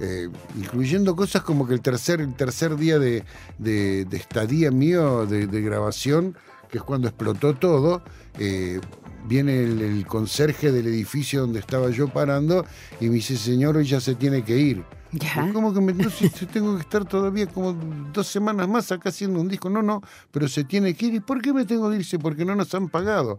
Eh, 0.00 0.28
incluyendo 0.58 1.14
cosas 1.16 1.42
como 1.42 1.66
que 1.66 1.74
el 1.74 1.80
tercer, 1.80 2.20
el 2.20 2.34
tercer 2.34 2.76
día 2.76 2.98
de, 2.98 3.24
de- 3.58 4.04
de 4.04 4.16
estadía 4.16 4.70
mío 4.70 5.26
de, 5.26 5.46
de 5.46 5.60
grabación, 5.62 6.36
que 6.70 6.78
es 6.78 6.84
cuando 6.84 7.08
explotó 7.08 7.54
todo, 7.54 8.02
eh, 8.38 8.80
viene 9.28 9.62
el, 9.64 9.80
el 9.80 10.06
conserje 10.06 10.70
del 10.72 10.86
edificio 10.86 11.40
donde 11.42 11.60
estaba 11.60 11.90
yo 11.90 12.08
parando 12.08 12.64
y 13.00 13.08
me 13.08 13.14
dice, 13.16 13.36
señor, 13.36 13.76
hoy 13.76 13.84
ya 13.86 14.00
se 14.00 14.14
tiene 14.14 14.42
que 14.44 14.56
ir. 14.56 14.84
Ya. 15.12 15.50
¿Cómo 15.52 15.72
que 15.72 15.80
me, 15.80 15.92
no, 15.94 16.10
si 16.10 16.28
tengo 16.52 16.74
que 16.76 16.82
estar 16.82 17.04
todavía 17.04 17.46
como 17.46 17.72
dos 18.12 18.26
semanas 18.26 18.68
más 18.68 18.90
acá 18.92 19.08
haciendo 19.08 19.40
un 19.40 19.48
disco? 19.48 19.70
No, 19.70 19.80
no, 19.82 20.02
pero 20.30 20.46
se 20.48 20.64
tiene 20.64 20.94
que 20.94 21.06
ir. 21.06 21.14
¿Y 21.14 21.20
por 21.20 21.40
qué 21.40 21.52
me 21.52 21.64
tengo 21.64 21.88
que 21.90 21.96
irse? 21.96 22.18
Porque 22.18 22.44
no 22.44 22.54
nos 22.54 22.74
han 22.74 22.88
pagado. 22.88 23.38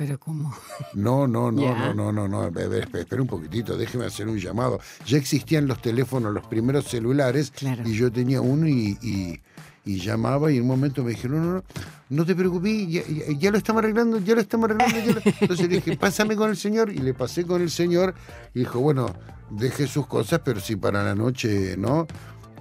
Pero 0.00 0.18
¿cómo? 0.18 0.50
No, 0.94 1.26
no, 1.26 1.52
no, 1.52 1.74
no, 1.92 1.92
no, 1.92 2.26
no, 2.26 2.26
no. 2.26 2.58
Espera, 2.58 3.20
un 3.20 3.28
poquitito, 3.28 3.76
déjeme 3.76 4.06
hacer 4.06 4.26
un 4.28 4.38
llamado. 4.38 4.80
Ya 5.06 5.18
existían 5.18 5.66
los 5.66 5.82
teléfonos, 5.82 6.32
los 6.32 6.46
primeros 6.46 6.86
celulares, 6.86 7.50
Claro. 7.54 7.86
y 7.86 7.92
yo 7.92 8.10
tenía 8.10 8.40
uno 8.40 8.66
y, 8.66 8.96
y- 9.02 9.40
y 9.84 9.98
llamaba 10.00 10.50
y 10.50 10.56
en 10.56 10.62
un 10.62 10.68
momento 10.68 11.04
me 11.04 11.10
dijeron, 11.10 11.36
no, 11.36 11.44
no, 11.44 11.52
no, 11.56 11.64
no 12.08 12.24
te 12.24 12.34
preocupes, 12.34 12.88
ya, 12.88 13.02
ya- 13.06 13.38
ya 13.38 13.50
lo 13.50 13.58
estamos 13.58 13.82
arreglando, 13.82 14.18
ya 14.20 14.34
lo 14.36 14.40
estamos 14.40 14.70
arreglando. 14.70 14.98
ya 15.06 15.12
lo-". 15.12 15.20
Entonces 15.42 15.68
le 15.68 15.76
dije, 15.76 15.94
pásame 15.98 16.34
con 16.34 16.48
el 16.48 16.56
señor, 16.56 16.90
y 16.90 16.96
le 16.98 17.12
pasé 17.12 17.44
con 17.44 17.60
el 17.60 17.70
señor, 17.70 18.14
y 18.54 18.60
dijo, 18.60 18.80
bueno, 18.80 19.14
deje 19.50 19.86
sus 19.86 20.06
cosas, 20.06 20.40
pero 20.42 20.60
si 20.60 20.76
para 20.76 21.04
la 21.04 21.14
noche, 21.14 21.76
¿no? 21.76 22.06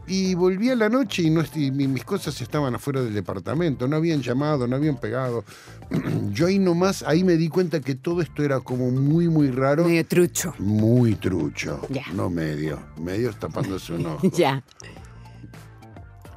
Y 0.09 0.33
volví 0.33 0.69
a 0.71 0.75
la 0.75 0.89
noche 0.89 1.21
y, 1.21 1.29
no, 1.29 1.43
mis 1.53 2.03
cosas 2.03 2.41
estaban 2.41 2.73
afuera 2.73 3.01
del 3.01 3.13
departamento, 3.13 3.87
no 3.87 3.95
habían 3.95 4.21
llamado, 4.23 4.67
no 4.67 4.75
habían 4.75 4.97
pegado. 4.97 5.43
Yo 6.33 6.47
ahí 6.47 6.57
nomás, 6.57 7.03
ahí 7.03 7.23
me 7.23 7.37
di 7.37 7.47
cuenta 7.47 7.79
que 7.79 7.93
todo 7.93 8.21
esto 8.21 8.43
era 8.43 8.59
como 8.59 8.89
muy, 8.89 9.29
muy 9.29 9.51
raro. 9.51 9.85
Medio 9.85 10.05
trucho. 10.05 10.55
Muy 10.57 11.13
trucho, 11.13 11.81
Ya. 11.89 12.05
no 12.13 12.29
medio. 12.29 12.79
Medio 12.99 13.31
tapándose 13.33 13.93
un 13.93 14.07
ojo. 14.07 14.29
Ya. 14.35 14.63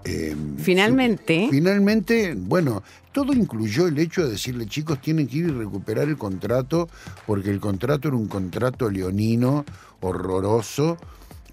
Eh, 0.05 0.37
Finalmente, 0.59 1.47
Finalmente, 1.51 2.35
bueno, 2.37 2.83
todo 3.13 3.33
incluyó 3.33 3.87
el 3.87 3.99
hecho 3.99 4.25
de 4.25 4.33
decirle, 4.33 4.67
chicos, 4.67 5.01
tienen 5.01 5.29
que 5.29 5.39
ir 5.39 5.45
y 5.47 5.51
recuperar 5.53 6.09
el 6.09 6.19
contrato, 6.19 6.89
porque 7.27 7.51
el 7.51 7.61
contrato 7.61 8.09
era 8.09 8.17
un 8.17 8.27
contrato 8.27 8.91
leonino, 8.91 9.65
horroroso. 10.01 10.99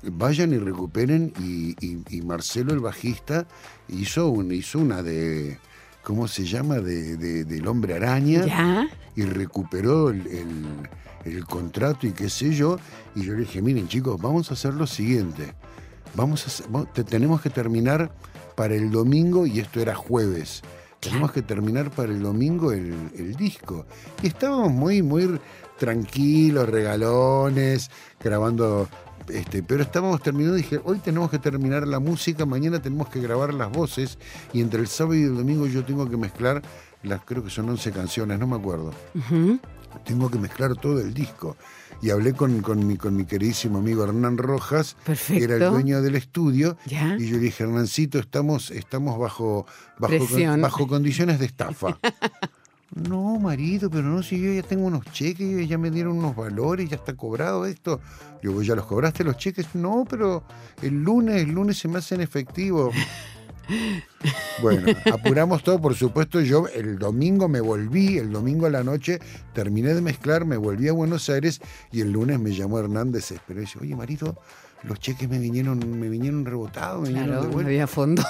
Vayan 0.04 0.54
y 0.54 0.58
recuperen. 0.58 1.34
Y, 1.40 1.76
y- 1.86 2.04
y 2.10 2.22
Marcelo, 2.22 2.74
el 2.74 2.80
bajista, 2.80 3.48
hizo, 3.88 4.30
un, 4.30 4.52
hizo 4.52 4.80
una 4.80 5.02
de, 5.04 5.60
¿cómo 6.04 6.28
se 6.28 6.46
llama? 6.46 6.80
De, 6.80 7.18
de- 7.18 7.44
del 7.46 7.68
hombre 7.68 7.96
araña 7.96 8.46
ya. 8.46 8.88
y 9.16 9.24
recuperó 9.24 10.10
el, 10.10 10.26
el- 10.28 10.90
el 11.26 11.46
contrato 11.46 12.08
y 12.08 12.12
qué 12.12 12.30
sé 12.30 12.54
yo. 12.54 12.78
Y 13.16 13.24
yo 13.24 13.34
le 13.34 13.40
dije, 13.42 13.62
miren 13.62 13.88
chicos, 13.88 14.20
vamos 14.22 14.52
a 14.52 14.54
hacer 14.54 14.74
lo 14.74 14.88
siguiente. 14.88 15.54
Vamos 16.16 16.44
a 16.44 16.48
hacer- 16.48 16.68
va- 16.76 16.86
te- 16.92 17.04
tenemos 17.04 17.42
que 17.42 17.50
terminar 17.50 18.12
para 18.56 18.76
el 18.76 18.90
domingo, 18.92 19.46
y 19.46 19.60
esto 19.60 19.80
era 19.82 19.96
jueves. 19.96 20.62
Tenemos 21.00 21.32
que 21.32 21.42
terminar 21.42 21.92
para 21.92 22.12
el 22.12 22.22
domingo 22.22 22.74
el, 22.74 22.94
el 23.18 23.36
disco. 23.36 23.86
Y 24.22 24.28
estábamos 24.28 24.72
muy, 24.72 25.02
muy 25.02 25.40
tranquilos, 25.78 26.68
regalones, 26.68 27.90
grabando. 28.22 28.90
Este, 29.30 29.64
pero 29.64 29.84
estábamos 29.84 30.22
terminando 30.22 30.58
y 30.58 30.62
dije, 30.62 30.80
hoy 30.84 31.00
tenemos 31.00 31.30
que 31.30 31.40
terminar 31.40 31.88
la 31.88 32.00
música, 32.00 32.46
mañana 32.46 32.82
tenemos 32.82 33.10
que 33.10 33.20
grabar 33.22 33.54
las 33.54 33.72
voces 33.72 34.18
y 34.54 34.62
entre 34.62 34.82
el 34.82 34.88
sábado 34.88 35.16
y 35.16 35.24
el 35.24 35.36
domingo 35.38 35.68
yo 35.68 35.84
tengo 35.86 36.10
que 36.10 36.18
mezclar 36.18 36.62
las, 37.04 37.22
creo 37.24 37.44
que 37.44 37.50
son 37.50 37.70
11 37.70 37.92
canciones, 37.92 38.40
no 38.40 38.48
me 38.48 38.56
acuerdo 38.56 38.92
tengo 40.06 40.30
que 40.30 40.38
mezclar 40.38 40.76
todo 40.76 41.00
el 41.02 41.14
disco. 41.14 41.58
Y 42.02 42.12
hablé 42.12 42.34
con, 42.34 42.62
con 42.62 42.86
mi, 42.88 42.96
con 42.96 43.16
mi 43.16 43.26
queridísimo 43.26 43.80
amigo 43.80 44.04
Hernán 44.04 44.38
Rojas, 44.38 44.96
que 45.28 45.44
era 45.44 45.56
el 45.56 45.72
dueño 45.72 46.02
del 46.02 46.16
estudio, 46.16 46.78
Ya. 46.86 47.16
y 47.20 47.26
yo 47.28 47.34
le 47.38 47.40
dije, 47.44 47.64
Hernancito, 47.64 48.20
estamos, 48.20 48.72
estamos 48.72 49.20
bajo, 49.20 49.66
bajo, 49.98 50.14
bajo 50.60 50.88
condiciones 50.88 51.40
de 51.40 51.46
estafa. 51.48 51.98
No, 52.96 53.40
marido, 53.40 53.90
pero 53.90 54.04
no, 54.04 54.24
si 54.24 54.42
yo 54.42 54.52
ya 54.52 54.64
tengo 54.64 54.86
unos 54.88 55.06
cheques, 55.12 55.68
ya 55.68 55.78
me 55.78 55.92
dieron 55.92 56.18
unos 56.18 56.36
valores, 56.36 56.90
ya 56.90 56.96
está 56.96 57.14
cobrado 57.14 57.66
esto. 57.66 58.00
Yo, 58.42 58.52
"¿Vos 58.54 58.66
¿ya 58.66 58.76
los 58.76 58.86
cobraste 58.86 59.24
los 59.24 59.38
cheques? 59.38 59.76
No, 59.76 60.06
pero 60.10 60.44
el 60.82 61.04
lunes, 61.04 61.44
el 61.44 61.52
lunes 61.52 61.78
se 61.78 61.88
me 61.88 62.00
hacen 62.00 62.22
efectivo. 62.22 62.92
Bueno, 64.64 64.88
apuramos 65.14 65.64
todo, 65.64 65.80
por 65.80 65.94
supuesto. 65.96 66.42
Yo 66.42 66.68
el 66.68 66.98
domingo 66.98 67.48
me 67.48 67.62
volví, 67.62 68.18
el 68.18 68.32
domingo 68.32 68.66
a 68.66 68.70
la 68.72 68.84
noche 68.84 69.20
terminé 69.54 69.94
de 69.94 70.02
mezclar, 70.02 70.44
me 70.44 70.58
volví 70.58 70.88
a 70.90 70.94
Buenos 70.94 71.30
Aires 71.30 71.62
y 71.92 72.02
el 72.02 72.12
lunes 72.12 72.40
me 72.40 72.52
llamó 72.54 72.80
Hernández, 72.80 73.32
pero 73.48 73.62
dice, 73.62 73.78
oye, 73.80 73.96
marido, 73.96 74.36
los 74.84 75.00
cheques 75.00 75.30
me 75.30 75.38
vinieron, 75.40 76.00
me 76.00 76.10
vinieron 76.10 76.44
rebotados, 76.46 77.02
me 77.04 77.10
vinieron 77.10 77.28
Claro, 77.30 77.42
de 77.44 77.48
no 77.48 77.54
vuelta. 77.54 77.70
había 77.70 77.88
fondo. 77.88 78.24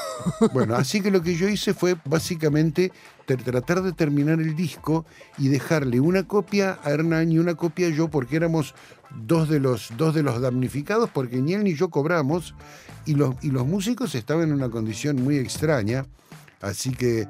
Bueno, 0.53 0.75
así 0.75 0.99
que 1.01 1.09
lo 1.09 1.23
que 1.23 1.35
yo 1.35 1.47
hice 1.47 1.73
fue 1.73 1.95
básicamente 2.05 2.91
tratar 3.37 3.81
de 3.81 3.93
terminar 3.93 4.39
el 4.39 4.55
disco 4.55 5.05
y 5.37 5.47
dejarle 5.47 5.99
una 5.99 6.27
copia 6.27 6.79
a 6.83 6.91
Hernán 6.91 7.31
y 7.31 7.39
una 7.39 7.55
copia 7.55 7.89
yo, 7.89 8.09
porque 8.09 8.35
éramos 8.35 8.75
dos 9.25 9.49
de 9.49 9.59
los, 9.59 9.91
dos 9.97 10.13
de 10.15 10.23
los 10.23 10.41
damnificados, 10.41 11.09
porque 11.09 11.37
ni 11.37 11.53
él 11.53 11.63
ni 11.63 11.75
yo 11.75 11.89
cobramos, 11.89 12.55
y 13.05 13.15
los, 13.15 13.35
y 13.41 13.51
los 13.51 13.65
músicos 13.65 14.15
estaban 14.15 14.49
en 14.49 14.53
una 14.53 14.69
condición 14.69 15.23
muy 15.23 15.37
extraña. 15.37 16.05
Así 16.61 16.91
que 16.91 17.21
eh, 17.21 17.27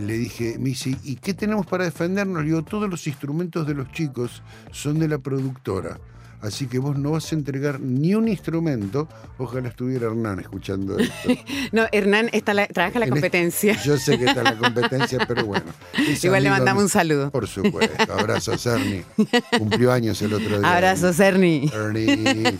le 0.00 0.14
dije, 0.14 0.56
me 0.58 0.70
¿y 0.70 1.16
qué 1.16 1.34
tenemos 1.34 1.66
para 1.66 1.84
defendernos? 1.84 2.42
Le 2.42 2.48
digo, 2.48 2.62
todos 2.62 2.88
los 2.88 3.06
instrumentos 3.06 3.66
de 3.66 3.74
los 3.74 3.90
chicos 3.92 4.42
son 4.70 4.98
de 4.98 5.08
la 5.08 5.18
productora. 5.18 5.98
Así 6.42 6.66
que 6.66 6.78
vos 6.78 6.96
no 6.98 7.10
vas 7.10 7.30
a 7.32 7.34
entregar 7.34 7.80
ni 7.80 8.14
un 8.14 8.26
instrumento. 8.28 9.08
Ojalá 9.36 9.68
estuviera 9.68 10.06
Hernán 10.06 10.40
escuchando 10.40 10.98
esto. 10.98 11.28
No, 11.72 11.84
Hernán 11.92 12.30
está 12.32 12.54
la- 12.54 12.66
trabaja 12.66 12.98
la 12.98 13.04
En 13.06 13.12
este- 13.12 13.20
competencia. 13.20 13.82
Yo 13.82 13.98
sé 13.98 14.18
que 14.18 14.24
está 14.24 14.40
en 14.40 14.44
la 14.44 14.56
competencia, 14.58 15.18
pero 15.28 15.44
bueno. 15.44 15.66
Igual 16.22 16.42
le 16.42 16.50
mandamos 16.50 16.82
un 16.84 16.88
saludo. 16.88 17.30
Por 17.30 17.46
supuesto. 17.46 18.12
Abrazo, 18.12 18.56
Cerny. 18.56 19.02
Cumplió 19.58 19.92
años 19.92 20.20
el 20.22 20.32
otro 20.32 20.58
día. 20.60 20.74
Abrazo, 20.74 21.12
Cerny. 21.12 21.70
Ernie. 21.74 22.56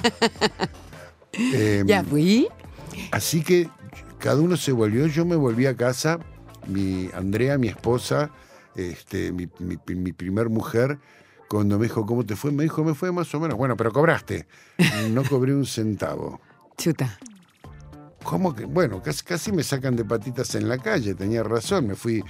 Eh, 1.33 1.83
Ya 1.87 2.05
fui. 2.05 2.49
Así 3.13 3.43
que 3.43 3.69
cada 4.19 4.41
uno 4.41 4.57
se 4.57 4.73
volvió, 4.73 5.07
yo 5.07 5.25
me 5.25 5.37
volví 5.37 5.67
a 5.67 5.75
casa, 5.77 6.19
mi 6.67 7.09
Andrea, 7.15 7.57
mi 7.57 7.69
esposa, 7.69 8.31
este, 8.77 9.33
mi, 9.33 9.49
mi- 9.59 9.79
mi 9.95 10.13
primer 10.13 10.49
mujer, 10.51 10.99
cuando 11.51 11.79
me 11.81 11.87
dijo, 11.87 12.07
¿cómo 12.07 12.25
te 12.25 12.37
fue? 12.37 12.53
Me 12.53 12.63
dijo, 12.63 12.85
me 12.85 12.95
fue 12.95 13.11
más 13.11 13.35
o 13.35 13.41
menos. 13.41 13.59
Bueno, 13.59 13.77
pero 13.77 13.91
cobraste. 13.93 14.47
No 15.11 15.25
cobré 15.25 15.53
un 15.53 15.67
centavo. 15.67 16.41
Chuta. 16.79 17.19
¿Cómo 18.23 18.55
que? 18.55 18.67
Bueno, 18.67 19.03
casi, 19.03 19.25
casi 19.25 19.51
me 19.51 19.65
sacan 19.65 19.97
de 19.97 20.05
patitas 20.05 20.55
en 20.55 20.69
la 20.69 20.79
calle, 20.79 21.15
tenía 21.17 21.43
razón. 21.43 21.89
Me 21.89 21.97
fui, 21.97 22.23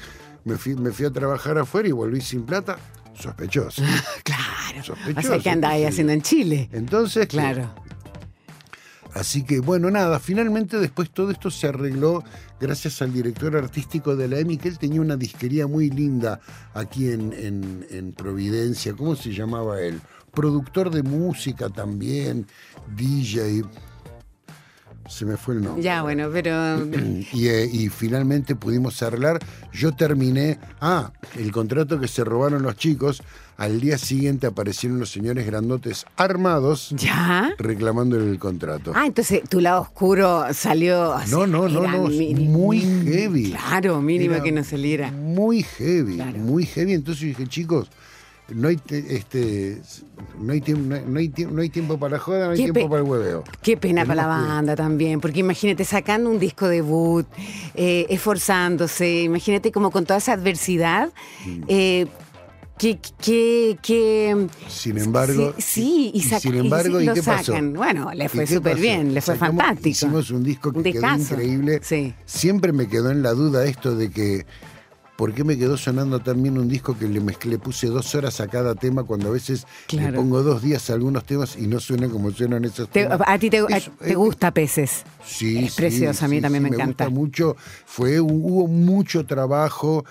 me 0.45 0.57
fui, 0.57 0.75
me 0.75 0.91
fui 0.91 1.05
a 1.05 1.11
trabajar 1.11 1.59
afuera 1.59 1.87
y 1.87 1.93
volví 1.93 2.23
sin 2.23 2.45
plata. 2.47 2.79
Sospechoso. 3.13 3.83
Claro. 4.25 4.85
Sospechoso, 4.85 5.19
O 5.29 5.31
sea, 5.35 5.39
¿qué 5.43 5.51
andabas 5.51 5.79
sí. 5.79 5.85
haciendo 5.85 6.13
en 6.15 6.23
Chile? 6.23 6.71
Entonces, 6.73 7.27
Claro. 7.27 7.75
Así 9.15 9.43
que 9.43 9.61
bueno, 9.61 9.91
nada, 9.91 10.19
finalmente 10.21 10.79
después 10.79 11.11
todo 11.11 11.31
esto 11.31 11.51
se 11.51 11.67
arregló 11.67 12.23
gracias 12.61 13.03
al 13.03 13.13
director 13.13 13.57
artístico 13.57 14.15
de 14.15 14.29
la 14.29 14.39
EMI, 14.39 14.57
que 14.59 14.69
él 14.69 14.79
tenía 14.79 15.01
una 15.01 15.17
disquería 15.17 15.67
muy 15.67 15.91
linda 15.91 16.41
aquí 16.75 17.11
en, 17.11 17.33
en- 17.33 17.87
en 17.91 18.13
Providencia. 18.13 18.93
¿Cómo 18.95 19.17
se 19.17 19.33
llamaba 19.33 19.81
él? 19.81 20.01
Productor 20.33 20.91
de 20.91 21.03
música 21.03 21.69
también, 21.71 22.47
DJ. 22.97 23.65
Se 25.11 25.27
me 25.27 25.37
fue 25.37 25.55
el 25.57 25.63
nombre. 25.63 25.83
Ya, 25.83 26.03
bueno, 26.03 26.29
pero. 26.33 26.55
Y, 27.33 27.49
eh, 27.49 27.69
y 27.71 27.89
finalmente 27.89 28.55
pudimos 28.57 29.03
arreglar. 29.03 29.39
Yo 29.73 29.93
terminé. 29.93 30.59
Ah, 30.81 31.13
el 31.37 31.51
contrato 31.53 31.99
que 32.01 32.09
se 32.09 32.25
robaron 32.25 32.63
los 32.63 32.77
chicos. 32.77 33.23
Al 33.57 33.79
día 33.79 33.99
siguiente 33.99 34.47
aparecieron 34.47 34.99
los 34.99 35.11
señores 35.11 35.45
grandotes 35.45 36.07
armados 36.17 36.95
¿Ya? 36.97 37.51
reclamándole 37.59 38.31
el 38.31 38.39
contrato. 38.39 38.93
Ah, 38.95 39.05
entonces 39.05 39.43
tu 39.51 39.61
lado 39.61 39.83
oscuro 39.83 40.47
salió. 40.55 41.19
sea, 41.19 41.27
No, 41.27 41.47
no, 41.47 41.69
no, 41.69 41.83
no, 41.87 41.99
muy 42.09 42.81
heavy. 43.05 43.51
Claro, 43.51 44.01
mínimo 44.01 44.37
Era 44.37 44.43
que 44.45 44.53
no 44.53 44.65
saliera. 44.65 45.11
Muy 45.13 45.63
heavy, 45.63 46.15
Claro. 46.15 46.39
muy 46.39 46.65
heavy. 46.65 46.95
Entonces 46.95 47.23
dije, 47.25 47.47
chicos, 47.49 47.91
no 48.55 48.69
hay, 48.69 48.77
te- 48.77 49.17
este, 49.17 49.81
no 50.39 50.53
hay, 50.53 50.61
tiempo, 50.61 50.83
no 50.89 50.95
hay, 50.97 51.03
no 51.07 51.19
hay 51.19 51.29
tiempo, 51.29 51.55
no 51.55 51.63
hay 51.63 51.69
tiempo 51.71 51.99
para 51.99 52.13
la 52.15 52.19
joda, 52.19 52.47
no 52.47 52.51
hay 52.53 52.57
Qué 52.59 52.73
tiempo 52.73 52.89
para 52.91 53.03
el 53.03 53.09
hueveo. 53.09 53.45
Qué 53.63 53.77
pena 53.77 54.05
para 54.05 54.15
la 54.17 54.23
que- 54.23 54.49
banda 54.49 54.77
también, 54.77 55.21
porque 55.21 55.41
imagínate 55.41 55.85
sacando 55.85 56.31
un 56.31 56.39
disco 56.39 56.69
debut, 56.69 57.27
eh, 57.75 58.07
esforzándose, 58.11 59.23
imagínate 59.23 59.73
como 59.73 59.91
con 59.91 60.05
toda 60.07 60.19
esa 60.19 60.33
adversidad. 60.33 61.11
Mm. 61.47 61.63
eh, 61.69 62.07
que, 62.79 62.99
que, 63.21 63.77
que- 63.83 64.47
Sin 64.67 64.97
embargo, 64.97 65.53
sí, 65.59 65.63
sí, 65.63 66.11
y, 66.15 66.23
saca- 66.23 66.41
sin 66.41 66.55
embargo, 66.55 66.99
y 66.99 67.03
¿y 67.03 67.07
lo 67.09 67.13
qué 67.13 67.23
pasó? 67.23 67.53
sacan. 67.53 67.75
Bueno, 67.75 68.11
le 68.15 68.25
¿Y 68.25 68.29
fue 68.29 68.47
súper 68.47 68.79
bien, 68.79 69.13
le 69.13 69.21
fue 69.21 69.35
Sacamos- 69.37 69.63
fantástico. 69.63 69.89
Hicimos 69.91 70.31
un 70.31 70.43
disco 70.43 70.73
que 70.73 70.79
Un 70.79 70.85
quedó 70.85 71.15
increíble. 71.15 71.81
Sí. 71.83 72.15
Siempre 72.25 72.73
me 72.73 72.89
quedó 72.89 73.11
en 73.11 73.23
la 73.23 73.33
duda 73.33 73.67
esto 73.67 73.95
de 73.95 74.11
que 74.11 74.47
¿por 75.21 75.35
qué 75.35 75.45
me 75.45 75.59
quedó 75.59 75.77
sonando 75.77 76.19
tan 76.21 76.43
bien 76.43 76.57
un 76.57 76.67
disco 76.67 76.97
que 76.99 77.07
le 77.07 77.21
mezclé, 77.21 77.59
puse 77.59 77.89
dos 77.89 78.15
horas 78.15 78.41
a 78.41 78.49
cada 78.49 78.75
tema 78.75 79.05
cuando 79.05 79.29
a 79.29 79.33
veces 79.33 79.67
le 79.93 80.11
pongo 80.15 80.43
dos 80.43 80.63
días 80.63 80.89
a 80.89 80.95
algunos 80.95 81.25
temas 81.25 81.57
y 81.59 81.67
no 81.67 81.79
suenan 81.79 82.09
como 82.09 82.31
suenan 82.31 82.65
esos 82.65 82.89
Te- 82.89 83.03
temas? 83.03 83.21
a 83.27 83.39
ti 83.39 83.51
te, 83.51 83.59
a- 83.59 83.67
te 83.67 84.13
eh, 84.13 84.15
gusta 84.15 84.51
Peces. 84.51 85.05
Sí, 85.23 85.59
Es 85.67 85.75
sí, 85.75 85.77
precioso, 85.77 86.25
a 86.25 86.29
mí 86.29 86.37
sí, 86.37 86.41
también 86.41 86.65
sí, 86.65 86.71
me 86.71 86.75
encanta. 86.75 87.05
gusta 87.05 87.11
mucho. 87.21 87.55
Fue, 87.85 88.19
hubo 88.19 88.67
mucho 88.67 89.27
trabajo. 89.27 90.07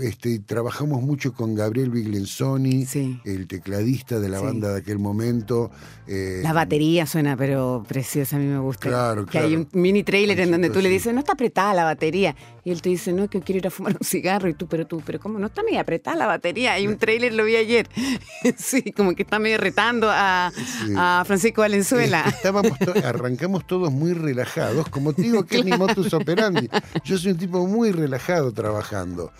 Este, 0.00 0.38
trabajamos 0.40 1.02
mucho 1.02 1.32
con 1.32 1.54
Gabriel 1.54 1.90
Biglenzoni, 1.90 2.86
Sí. 2.86 3.20
el 3.24 3.46
tecladista 3.46 4.18
de 4.20 4.28
la 4.28 4.38
Sí. 4.38 4.44
banda 4.44 4.72
de 4.72 4.78
aquel 4.80 4.98
momento. 4.98 5.70
eh, 6.08 6.40
La 6.42 6.52
batería 6.52 7.04
suena, 7.04 7.36
pero 7.36 7.84
preciosa, 7.88 8.36
a 8.36 8.38
mí 8.38 8.46
me 8.46 8.58
gusta. 8.60 8.88
Claro, 8.88 9.26
Que 9.26 9.38
hay 9.38 9.48
claro. 9.56 9.66
un 9.72 9.80
mini 9.82 10.04
trailer 10.04 10.38
en 10.38 10.52
donde 10.52 10.70
tú 10.70 10.80
le 10.80 10.88
dices, 10.88 11.12
no 11.12 11.18
está 11.20 11.32
apretada 11.32 11.74
la 11.74 11.82
batería. 11.84 12.36
Y 12.64 12.70
él 12.70 12.80
te 12.80 12.88
dice, 12.90 13.12
no, 13.12 13.28
que 13.28 13.40
quiero 13.40 13.58
ir 13.58 13.66
a 13.66 13.70
fumar 13.70 13.96
un 14.00 14.04
cigarro. 14.06 14.48
Y 14.48 14.54
tú, 14.54 14.66
pero 14.68 14.86
tú, 14.86 15.02
pero 15.04 15.18
¿cómo 15.18 15.38
no 15.40 15.48
está 15.48 15.62
medio 15.64 15.80
apretada 15.80 16.16
la 16.16 16.26
batería? 16.26 16.74
Hay 16.74 16.86
un 16.86 16.96
trailer, 16.96 17.32
lo 17.34 17.44
vi 17.44 17.56
ayer. 17.56 17.88
sí, 18.56 18.92
como 18.92 19.14
que 19.16 19.22
está 19.24 19.38
medio 19.40 19.58
retando 19.58 20.08
a, 20.10 20.52
Sí. 20.54 20.92
a 20.96 21.22
Francisco 21.26 21.62
Valenzuela. 21.62 22.22
Eh, 22.26 22.28
estábamos 22.30 22.78
to- 22.78 22.94
arrancamos 23.04 23.66
todos 23.66 23.92
muy 23.92 24.12
relajados, 24.12 24.88
como 24.88 25.12
te 25.12 25.22
digo 25.22 25.44
que 25.44 25.58
es 25.58 25.64
mi 25.64 25.72
modus 25.76 26.12
operandi. 26.14 26.68
Yo 27.04 27.18
soy 27.18 27.32
un 27.32 27.38
tipo 27.38 27.66
muy 27.66 27.90
relajado 27.90 28.52
trabajando, 28.52 29.32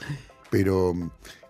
pero, 0.51 0.95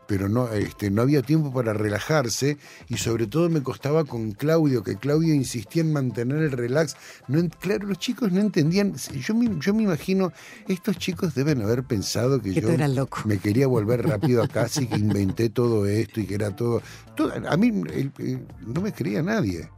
pero 0.07 0.29
no, 0.29 0.49
este, 0.53 0.91
no 0.91 1.03
había 1.03 1.23
tiempo 1.23 1.53
para 1.53 1.73
relajarse 1.73 2.59
y 2.89 2.97
sobre 2.97 3.27
todo 3.27 3.49
me 3.49 3.63
costaba 3.63 4.05
con 4.05 4.33
Claudio, 4.33 4.83
que 4.83 4.97
Claudio 4.97 5.35
insistía 5.35 5.83
en 5.83 5.93
mantener 5.93 6.39
el 6.43 6.53
relax. 6.53 6.97
No, 7.29 7.47
claro, 7.61 7.89
los 7.89 7.99
chicos 7.99 8.31
no 8.33 8.41
entendían. 8.41 8.95
Yo 8.97 9.35
me, 9.35 9.51
yo 9.61 9.75
me 9.75 9.83
imagino, 9.83 10.33
estos 10.69 10.97
chicos 10.99 11.35
deben 11.35 11.61
haber 11.63 11.83
pensado 11.85 12.41
que, 12.41 12.53
Que 12.55 12.61
yo 12.61 12.77
loco. 12.89 13.23
me 13.25 13.39
quería 13.39 13.67
volver 13.67 14.07
rápido 14.07 14.43
a 14.43 14.49
casa 14.49 14.83
y 14.83 14.87
que 14.87 14.97
inventé 14.97 15.51
todo 15.51 15.87
esto 15.87 16.21
y 16.21 16.27
que 16.27 16.35
era 16.37 16.55
todo. 16.55 16.83
todo- 17.17 17.33
a 17.49 17.57
mí 17.57 17.69
el- 17.69 18.13
el- 18.19 18.47
no 18.67 18.81
me 18.81 18.93
creía 18.93 19.23
nadie. 19.23 19.69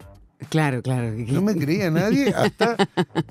Claro, 0.50 0.82
claro. 0.82 1.12
No 1.16 1.42
me 1.42 1.56
creía 1.56 1.90
nadie 1.90 2.28
hasta, 2.36 2.76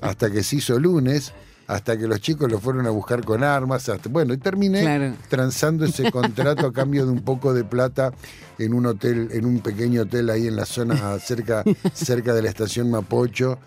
hasta 0.02 0.30
que 0.30 0.42
se 0.42 0.56
hizo 0.56 0.78
lunes, 0.78 1.32
hasta 1.68 1.96
que 1.96 2.08
los 2.08 2.20
chicos 2.20 2.50
lo 2.50 2.58
fueron 2.58 2.86
a 2.86 2.90
buscar 2.90 3.24
con 3.24 3.44
armas. 3.44 3.88
Hasta, 3.88 4.08
bueno, 4.08 4.34
y 4.34 4.38
terminé 4.38 4.80
Claro. 4.80 5.14
transando 5.28 5.84
ese 5.84 6.10
contrato 6.10 6.66
a 6.66 6.72
cambio 6.72 7.06
de 7.06 7.12
un 7.12 7.20
poco 7.20 7.54
de 7.54 7.62
plata 7.62 8.12
en 8.58 8.74
un 8.74 8.86
hotel, 8.86 9.28
en 9.32 9.44
un 9.46 9.60
pequeño 9.60 10.02
hotel 10.02 10.30
ahí 10.30 10.46
en 10.48 10.56
la 10.56 10.64
zona 10.66 11.16
cerca, 11.20 11.62
cerca 11.92 12.34
de 12.34 12.42
la 12.42 12.48
estación 12.48 12.90
Mapocho, 12.90 13.58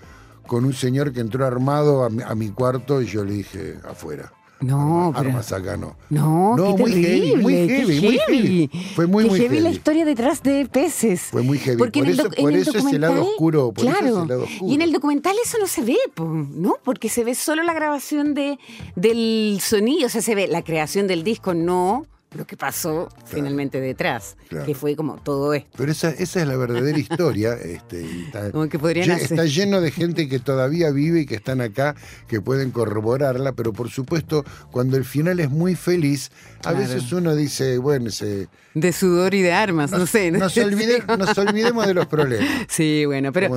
con 0.48 0.66
un 0.66 0.74
señor 0.74 1.14
que 1.14 1.22
entró 1.22 1.46
armado 1.46 2.04
a 2.04 2.10
mi, 2.10 2.22
a 2.24 2.36
mi 2.36 2.50
cuarto 2.50 3.02
y 3.02 3.06
yo 3.06 3.24
le 3.24 3.34
dije, 3.34 3.78
afuera. 3.88 4.34
No, 4.62 5.12
armas, 5.16 5.48
pero- 5.50 5.62
acá 5.64 5.78
no. 5.78 5.96
No, 6.10 6.56
No, 6.56 6.76
qué 6.76 6.82
muy 6.84 6.92
heavy, 6.92 7.04
terrible, 7.04 7.42
muy 7.44 7.54
heavy, 7.68 8.02
muy 8.02 8.18
heavy. 8.20 8.70
Fue 8.96 9.08
muy, 9.08 9.24
Qué 9.24 9.30
muy 9.30 9.40
heavy 9.40 9.56
la 9.58 9.62
heavy. 9.64 9.76
historia 9.76 10.06
detrás 10.06 10.44
de 10.44 10.66
Peces. 10.72 11.22
Fue 11.32 11.42
muy 11.42 11.58
heavy. 11.58 11.78
Porque 11.78 12.00
Por 12.00 12.08
en 12.08 12.14
el 12.14 12.20
eso- 12.20 12.30
doc- 12.30 12.36
por 12.40 12.50
en 12.52 12.56
el 12.56 12.62
eso 12.62 12.78
es 12.78 12.86
el 12.94 13.02
lado 13.02 13.14
documental- 13.16 13.32
oscuro, 13.34 13.72
por 13.74 13.84
eso 13.86 13.94
es 13.94 14.00
claro. 14.00 14.22
el 14.22 14.28
lado 14.28 14.44
oscuro. 14.44 14.72
Y 14.72 14.76
en 14.76 14.82
el 14.82 14.92
documental 14.94 15.36
eso 15.44 15.58
no 15.60 15.68
se 15.68 15.82
ve, 15.82 15.98
¿no? 16.20 16.76
Porque 16.84 17.10
se 17.10 17.24
ve 17.24 17.36
solo 17.36 17.64
la 17.64 17.74
grabación 17.74 18.34
de, 18.34 18.60
del 18.96 19.60
sonido, 19.62 20.06
o 20.06 20.10
sea, 20.10 20.22
se 20.22 20.36
ve 20.36 20.48
la 20.48 20.64
creación 20.64 21.08
del 21.08 21.24
disco, 21.24 21.54
no 21.54 22.06
lo 22.34 22.48
que 22.48 22.56
pasó 22.56 23.10
finalmente 23.26 23.82
detrás, 23.82 24.38
Claro. 24.48 24.66
que 24.66 24.74
fue 24.74 24.96
como 24.96 25.16
todo 25.18 25.54
esto. 25.54 25.70
Pero 25.78 25.92
esa, 25.92 26.12
esa 26.12 26.42
es 26.42 26.48
la 26.48 26.56
verdadera 26.56 26.98
historia. 26.98 27.54
Este, 27.56 28.06
está, 28.26 28.52
Como 28.52 28.70
que 28.70 28.80
podrían 28.80 29.12
hacer. 29.12 29.24
está 29.34 29.46
lleno 29.46 29.82
de 29.82 29.92
gente 29.92 30.30
que 30.30 30.40
todavía 30.40 30.92
vive 30.92 31.22
y 31.22 31.26
que 31.26 31.36
están 31.36 31.60
acá, 31.60 31.96
que 32.30 32.40
pueden 32.40 32.72
corroborarla, 32.72 33.52
pero 33.52 33.74
por 33.74 33.90
supuesto, 33.90 34.46
cuando 34.72 34.96
el 34.96 35.04
final 35.04 35.40
es 35.42 35.50
muy 35.50 35.76
feliz, 35.76 36.32
a 36.60 36.62
Claro. 36.72 36.78
veces 36.80 37.12
uno 37.12 37.36
dice, 37.36 37.78
bueno, 37.80 38.10
se, 38.12 38.48
De 38.76 38.94
sudor 38.94 39.34
y 39.34 39.42
de 39.42 39.52
armas, 39.52 39.92
no 39.92 40.06
sé. 40.08 40.32
nos, 40.32 40.56
olvide- 40.56 41.04
nos 41.18 41.38
olvidemos 41.38 41.86
de 41.86 41.94
los 41.94 42.06
problemas. 42.08 42.48
Sí, 42.70 43.04
bueno, 43.06 43.34
pero, 43.34 43.50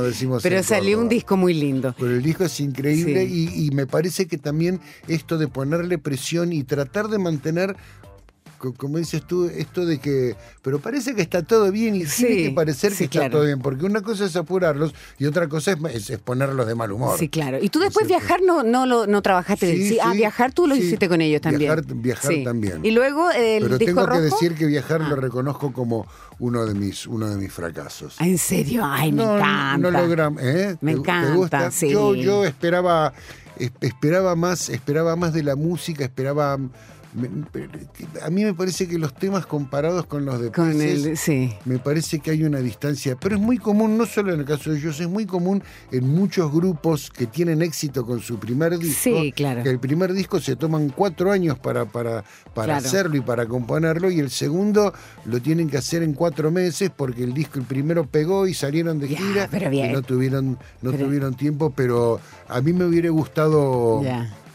pero 0.42 0.62
salió 0.64 0.98
un 0.98 1.08
disco 1.08 1.36
muy 1.36 1.54
lindo. 1.54 1.94
Pero 1.96 2.10
el 2.10 2.22
disco 2.22 2.42
es 2.44 2.58
increíble 2.58 3.24
Sí. 3.28 3.48
y, 3.54 3.66
y 3.66 3.70
me 3.70 3.86
parece 3.86 4.26
que 4.26 4.36
también 4.38 4.80
esto 5.06 5.38
de 5.38 5.46
ponerle 5.46 5.98
presión 5.98 6.52
y 6.52 6.64
tratar 6.64 7.06
de 7.08 7.18
mantener, 7.18 7.76
como 8.72 8.98
dices 8.98 9.22
tú, 9.26 9.44
esto 9.46 9.84
de 9.84 9.98
que, 9.98 10.34
pero 10.62 10.78
parece 10.78 11.14
que 11.14 11.22
está 11.22 11.42
todo 11.42 11.70
bien 11.70 11.94
y 11.96 12.06
Sí, 12.06 12.24
tiene 12.26 12.42
que 12.48 12.50
parecer 12.54 12.92
sí, 12.92 13.08
que 13.08 13.18
está 13.18 13.30
todo 13.30 13.44
bien, 13.44 13.58
porque 13.60 13.84
una 13.84 14.00
cosa 14.00 14.24
es 14.24 14.34
apurarlos 14.36 14.94
y 15.18 15.26
otra 15.26 15.48
cosa 15.48 15.72
es, 15.92 16.10
es, 16.10 16.18
ponerlos 16.18 16.66
de 16.66 16.74
mal 16.74 16.90
humor. 16.92 17.18
Sí, 17.18 17.28
claro. 17.28 17.58
Y 17.60 17.68
tú 17.68 17.80
después 17.80 18.06
viajar 18.06 18.40
no, 18.42 18.62
no, 18.62 18.86
lo, 18.86 19.06
no 19.06 19.20
trabajaste. 19.22 19.74
Sí, 19.76 19.88
Sí, 19.90 19.98
ah, 20.02 20.12
viajar 20.12 20.52
tú 20.52 20.66
lo 20.66 20.74
hiciste 20.74 21.08
con 21.08 21.20
ellos 21.20 21.40
también. 21.42 21.72
Viajar- 21.74 21.84
viajar 21.94 22.32
también. 22.44 22.80
Y 22.84 22.90
luego 22.92 23.30
el 23.30 23.62
Pero 23.64 23.78
disco 23.78 23.86
tengo 23.94 24.06
rojo. 24.06 24.18
que 24.18 24.24
decir 24.24 24.54
que 24.54 24.66
viajar 24.66 25.00
lo 25.02 25.14
Ah. 25.16 25.20
reconozco 25.20 25.72
como 25.72 26.06
uno 26.38 26.64
de 26.64 26.74
mis, 26.74 27.06
uno 27.06 27.28
de 27.28 27.36
mis 27.36 27.52
fracasos. 27.52 28.16
¿En 28.20 28.38
serio? 28.38 28.82
Ay, 28.84 29.12
me 29.12 29.24
no, 29.24 29.36
encanta. 29.36 29.78
No 29.78 29.90
logramos, 29.90 30.42
¿eh? 30.42 30.76
Me 30.80 30.92
¿Te- 30.92 30.96
te 30.96 31.00
encanta, 31.00 31.34
gusta? 31.34 31.70
sí. 31.70 31.90
Yo, 31.90 32.14
yo 32.14 32.44
esperaba, 32.44 33.12
es- 33.58 33.72
esperaba 33.80 34.34
más, 34.36 34.68
esperaba 34.68 35.16
más 35.16 35.32
de 35.32 35.42
la 35.42 35.56
música, 35.56 36.04
esperaba. 36.04 36.58
A 38.22 38.30
mí 38.30 38.44
me 38.44 38.54
parece 38.54 38.88
que 38.88 38.98
los 38.98 39.14
temas 39.14 39.46
comparados 39.46 40.06
con 40.06 40.24
los 40.24 40.40
de 40.40 40.50
Con 40.50 40.72
Peces, 40.72 41.06
el, 41.06 41.16
sí. 41.16 41.52
me 41.64 41.78
parece 41.78 42.18
que 42.18 42.32
hay 42.32 42.42
una 42.42 42.58
distancia, 42.58 43.16
pero 43.20 43.36
es 43.36 43.40
muy 43.40 43.58
común, 43.58 43.96
no 43.96 44.04
solo 44.06 44.34
en 44.34 44.40
el 44.40 44.46
caso 44.46 44.70
de 44.72 44.78
ellos, 44.78 44.98
es 45.00 45.08
muy 45.08 45.24
común 45.24 45.62
en 45.92 46.08
muchos 46.08 46.50
grupos 46.52 47.10
que 47.10 47.26
tienen 47.26 47.62
éxito 47.62 48.04
con 48.04 48.20
su 48.20 48.38
primer 48.38 48.78
disco. 48.78 49.00
Sí, 49.20 49.32
claro. 49.32 49.62
Que 49.62 49.70
el 49.70 49.78
primer 49.78 50.12
disco 50.12 50.40
se 50.40 50.56
toman 50.56 50.88
cuatro 50.90 51.30
años 51.30 51.58
para, 51.58 51.84
para, 51.84 52.24
para 52.52 52.74
Claro. 52.74 52.86
hacerlo 52.86 53.16
y 53.16 53.20
para 53.20 53.46
componerlo, 53.46 54.10
y 54.10 54.18
el 54.18 54.30
segundo 54.30 54.92
lo 55.26 55.40
tienen 55.40 55.68
que 55.70 55.76
hacer 55.78 56.02
en 56.02 56.14
cuatro 56.14 56.50
meses 56.50 56.90
porque 56.94 57.22
el 57.24 57.32
disco, 57.34 57.58
el 57.58 57.64
primero 57.66 58.04
pegó 58.06 58.46
y 58.46 58.54
salieron 58.54 58.98
de 58.98 59.08
gira 59.08 59.48
pero 59.50 59.72
y 59.72 59.88
no 59.92 60.02
tuvieron, 60.02 60.58
no 60.82 60.90
Pero- 60.90 61.04
tuvieron 61.06 61.34
tiempo, 61.34 61.72
pero 61.76 62.18
a 62.48 62.60
mí 62.60 62.72
me 62.72 62.84
hubiera 62.84 63.10
gustado. 63.10 64.02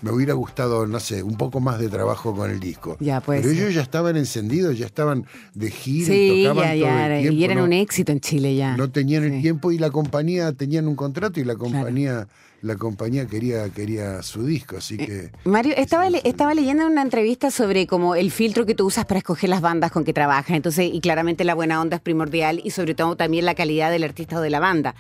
Me 0.01 0.11
hubiera 0.11 0.33
gustado, 0.33 0.87
no 0.87 0.99
sé, 0.99 1.23
un 1.23 1.35
poco 1.35 1.59
más 1.59 1.79
de 1.79 1.89
trabajo 1.89 2.33
con 2.35 2.49
el 2.49 2.59
disco. 2.59 2.95
Ya, 2.99 3.19
puede 3.21 3.41
Pero 3.41 3.51
ellos 3.53 3.73
ya 3.73 3.81
estaban 3.81 4.15
encendidos, 4.15 4.77
ya 4.77 4.85
estaban 4.85 5.25
de 5.53 5.71
gira 5.71 6.07
Sí, 6.07 6.13
y 6.13 6.43
tocaban 6.45 6.63
ya, 6.63 6.71
todo 6.71 6.79
ya. 6.97 7.05
el 7.05 7.11
era- 7.11 7.19
tiempo. 7.21 7.39
y 7.39 7.43
eran 7.43 7.57
¿no? 7.57 7.63
un 7.65 7.73
éxito 7.73 8.11
en 8.11 8.19
Chile 8.21 8.55
ya. 8.55 8.77
No 8.77 8.89
tenían 8.89 9.23
el 9.25 9.41
tiempo 9.41 9.71
y 9.71 9.77
la 9.77 9.89
compañía, 9.91 10.53
tenían 10.53 10.87
un 10.87 10.95
contrato 10.95 11.39
y 11.39 11.43
la 11.43 11.55
compañía 11.55 12.27
la 12.61 12.75
compañía 12.75 13.25
quería, 13.25 13.69
quería 13.69 14.21
su 14.21 14.45
disco, 14.45 14.77
así 14.77 14.97
que... 14.97 15.31
Mario, 15.45 15.73
estaba, 15.77 16.09
le- 16.09 16.21
estaba 16.25 16.53
leyendo 16.53 16.85
una 16.85 17.01
entrevista 17.01 17.51
sobre 17.51 17.87
como 17.87 18.15
el 18.15 18.31
filtro 18.31 18.65
que 18.65 18.75
tú 18.75 18.85
usas 18.87 19.05
para 19.05 19.19
escoger 19.19 19.49
las 19.49 19.61
bandas 19.61 19.91
con 19.91 20.03
que 20.03 20.13
trabajas. 20.13 20.55
Entonces, 20.55 20.89
y 20.93 20.99
claramente 20.99 21.43
la 21.45 21.55
buena 21.55 21.79
onda 21.81 21.95
es 21.97 22.01
primordial 22.01 22.61
y 22.63 22.71
sobre 22.71 22.95
todo 22.95 23.15
también 23.15 23.45
la 23.45 23.55
calidad 23.55 23.91
del 23.91 24.03
artista 24.03 24.37
o 24.37 24.41
de 24.41 24.49
la 24.49 24.59
banda. 24.59 24.95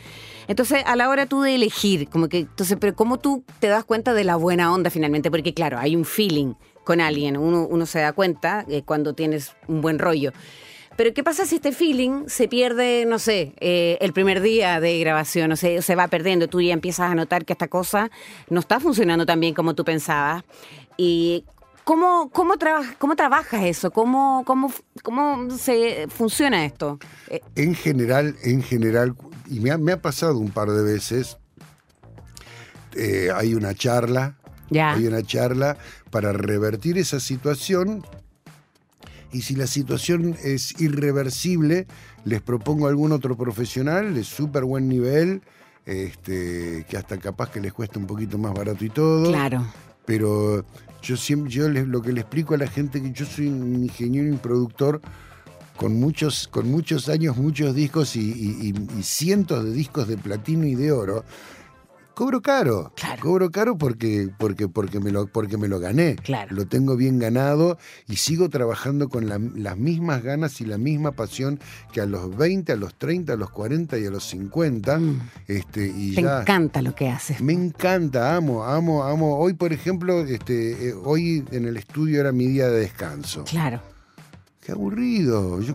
Entonces, 0.47 0.83
a 0.85 0.95
la 0.95 1.09
hora 1.09 1.25
tú 1.25 1.41
de 1.41 1.55
elegir, 1.55 2.07
como 2.09 2.29
que, 2.29 2.39
entonces, 2.39 2.77
pero 2.79 2.95
¿cómo 2.95 3.19
tú 3.19 3.43
te 3.59 3.67
das 3.67 3.83
cuenta 3.83 4.13
de 4.13 4.23
la 4.23 4.35
buena 4.37 4.73
onda 4.73 4.89
finalmente? 4.89 5.29
Porque 5.29 5.53
claro, 5.53 5.77
hay 5.77 5.95
un 5.95 6.05
feeling 6.05 6.53
con 6.85 7.01
alguien, 7.01 7.37
uno, 7.37 7.67
uno 7.69 7.85
se 7.85 7.99
da 7.99 8.13
cuenta 8.13 8.65
eh, 8.67 8.81
cuando 8.83 9.13
tienes 9.13 9.51
un 9.67 9.81
buen 9.81 9.99
rollo. 9.99 10.31
Pero 10.99 11.13
¿qué 11.13 11.23
pasa 11.23 11.45
si 11.45 11.55
este 11.55 11.71
feeling 11.71 12.25
se 12.27 12.49
pierde, 12.49 13.05
no 13.07 13.19
sé, 13.19 13.53
eh, 13.61 13.97
el 14.01 14.11
primer 14.11 14.41
día 14.41 14.81
de 14.81 14.99
grabación, 14.99 15.49
o 15.53 15.55
se, 15.55 15.81
se 15.81 15.95
va 15.95 16.09
perdiendo? 16.09 16.49
Tú 16.49 16.59
ya 16.59 16.73
empiezas 16.73 17.09
a 17.09 17.15
notar 17.15 17.45
que 17.45 17.53
esta 17.53 17.69
cosa 17.69 18.11
no 18.49 18.59
está 18.59 18.81
funcionando 18.81 19.25
tan 19.25 19.39
bien 19.39 19.53
como 19.53 19.75
tú 19.75 19.85
pensabas. 19.85 20.43
¿Y 20.97 21.45
cómo, 21.85 22.29
cómo, 22.33 22.57
traba- 22.57 22.83
cómo 22.97 23.15
trabajas 23.15 23.63
eso? 23.63 23.91
¿Cómo, 23.91 24.43
cómo, 24.45 24.73
¿Cómo 25.01 25.49
se 25.51 26.07
funciona 26.09 26.65
esto? 26.65 26.99
Eh, 27.29 27.39
En 27.55 27.75
general, 27.75 28.35
en 28.43 28.61
general, 28.61 29.15
y 29.49 29.61
me 29.61 29.71
ha, 29.71 29.77
me 29.77 29.93
ha 29.93 30.01
pasado 30.01 30.37
un 30.37 30.51
par 30.51 30.69
de 30.69 30.83
veces, 30.83 31.37
eh, 32.97 33.29
hay 33.33 33.53
una 33.53 33.73
charla, 33.73 34.35
ya. 34.69 34.91
hay 34.91 35.07
una 35.07 35.23
charla 35.23 35.77
para 36.11 36.33
revertir 36.33 36.97
esa 36.97 37.21
situación. 37.21 38.05
Y 39.31 39.41
si 39.41 39.55
la 39.55 39.67
situación 39.67 40.35
es 40.43 40.79
irreversible, 40.81 41.85
les 42.25 42.41
propongo 42.41 42.87
a 42.87 42.89
algún 42.89 43.11
otro 43.11 43.37
profesional 43.37 44.13
de 44.13 44.23
súper 44.23 44.63
buen 44.63 44.87
nivel, 44.89 45.41
este, 45.85 46.85
que 46.89 46.97
hasta 46.97 47.17
capaz 47.17 47.51
que 47.51 47.59
les 47.59 47.73
cuesta 47.73 47.99
un 47.99 48.05
poquito 48.07 48.37
más 48.37 48.53
barato 48.53 48.83
y 48.85 48.89
todo. 48.89 49.31
Claro. 49.31 49.65
pero 50.05 50.65
yo 51.03 51.15
siempre 51.17 51.51
yo 51.51 51.69
les- 51.69 51.87
lo 51.87 52.01
que 52.01 52.11
le 52.11 52.21
explico 52.21 52.55
a 52.55 52.57
la 52.57 52.65
gente 52.67 52.99
que 52.99 53.11
yo 53.11 53.25
soy 53.27 53.47
un 53.47 53.83
ingeniero 53.83 54.27
y 54.27 54.31
un 54.31 54.39
productor 54.39 54.99
con 55.77 55.99
muchos 55.99 56.47
con 56.47 56.69
muchos 56.69 57.07
años 57.09 57.37
muchos 57.37 57.75
discos 57.75 58.15
y, 58.15 58.21
y- 58.21 58.73
y- 58.73 58.99
y 58.99 59.03
cientos 59.03 59.63
de 59.63 59.71
discos 59.71 60.07
de 60.07 60.17
platino 60.17 60.65
y 60.65 60.73
de 60.73 60.91
oro 60.91 61.23
cobro 62.19 62.41
caro 62.41 62.91
Claro. 62.97 63.21
cobro 63.21 63.49
caro 63.49 63.77
porque 63.77 64.29
porque 64.37 64.67
porque 64.67 64.99
me 64.99 65.09
lo 65.11 65.27
porque 65.27 65.57
me 65.57 65.69
lo 65.69 65.79
gané 65.79 66.17
Claro. 66.17 66.53
lo 66.53 66.67
tengo 66.67 66.97
bien 66.97 67.17
ganado 67.17 67.77
y 68.09 68.17
sigo 68.17 68.49
trabajando 68.49 69.07
con 69.07 69.29
la- 69.29 69.39
las 69.55 69.77
mismas 69.77 70.21
ganas 70.21 70.59
y 70.59 70.65
la 70.65 70.77
misma 70.77 71.13
pasión 71.13 71.59
que 71.93 72.01
a 72.01 72.05
los 72.05 72.35
20 72.35 72.73
a 72.73 72.75
los 72.75 72.93
30 72.95 73.33
a 73.33 73.35
los 73.37 73.49
40 73.51 73.97
y 73.97 74.05
a 74.05 74.09
los 74.11 74.25
50 74.25 74.99
Mm. 74.99 75.21
este 75.47 75.87
y 75.87 76.15
Te 76.15 76.21
ya 76.23 76.41
encanta 76.41 76.81
lo 76.81 76.93
que 76.93 77.07
haces. 77.09 77.39
me 77.41 77.53
encanta, 77.53 78.35
amo, 78.35 78.65
amo, 78.65 79.03
amo. 79.05 79.37
Hoy, 79.39 79.53
por 79.53 79.71
ejemplo, 79.71 80.19
este, 80.25 80.89
eh, 80.89 80.93
hoy 81.05 81.45
en 81.51 81.65
el 81.65 81.77
estudio 81.77 82.19
era 82.19 82.31
mi 82.33 82.47
día 82.47 82.67
de 82.67 82.79
descanso. 82.81 83.45
Claro. 83.45 83.79
Qué 84.69 84.73
aburrido. 84.75 85.59
Yo 85.61 85.73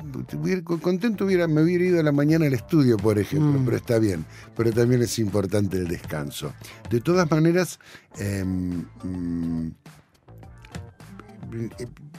contento 0.80 1.24
hubiera, 1.24 1.48
me 1.48 1.62
hubiera 1.62 1.84
ido 1.84 1.98
a 1.98 2.04
la 2.04 2.12
mañana 2.12 2.46
al 2.46 2.54
estudio, 2.54 2.96
por 2.96 3.18
ejemplo, 3.18 3.58
Mm. 3.60 3.64
pero 3.64 3.76
está 3.76 3.98
bien. 3.98 4.24
Pero 4.56 4.70
también 4.72 5.02
es 5.02 5.18
importante 5.18 5.78
el 5.78 5.88
descanso. 5.88 6.52
De 6.90 7.00
todas 7.00 7.28
maneras, 7.28 7.80
em, 8.18 8.84
mm, 9.02 9.70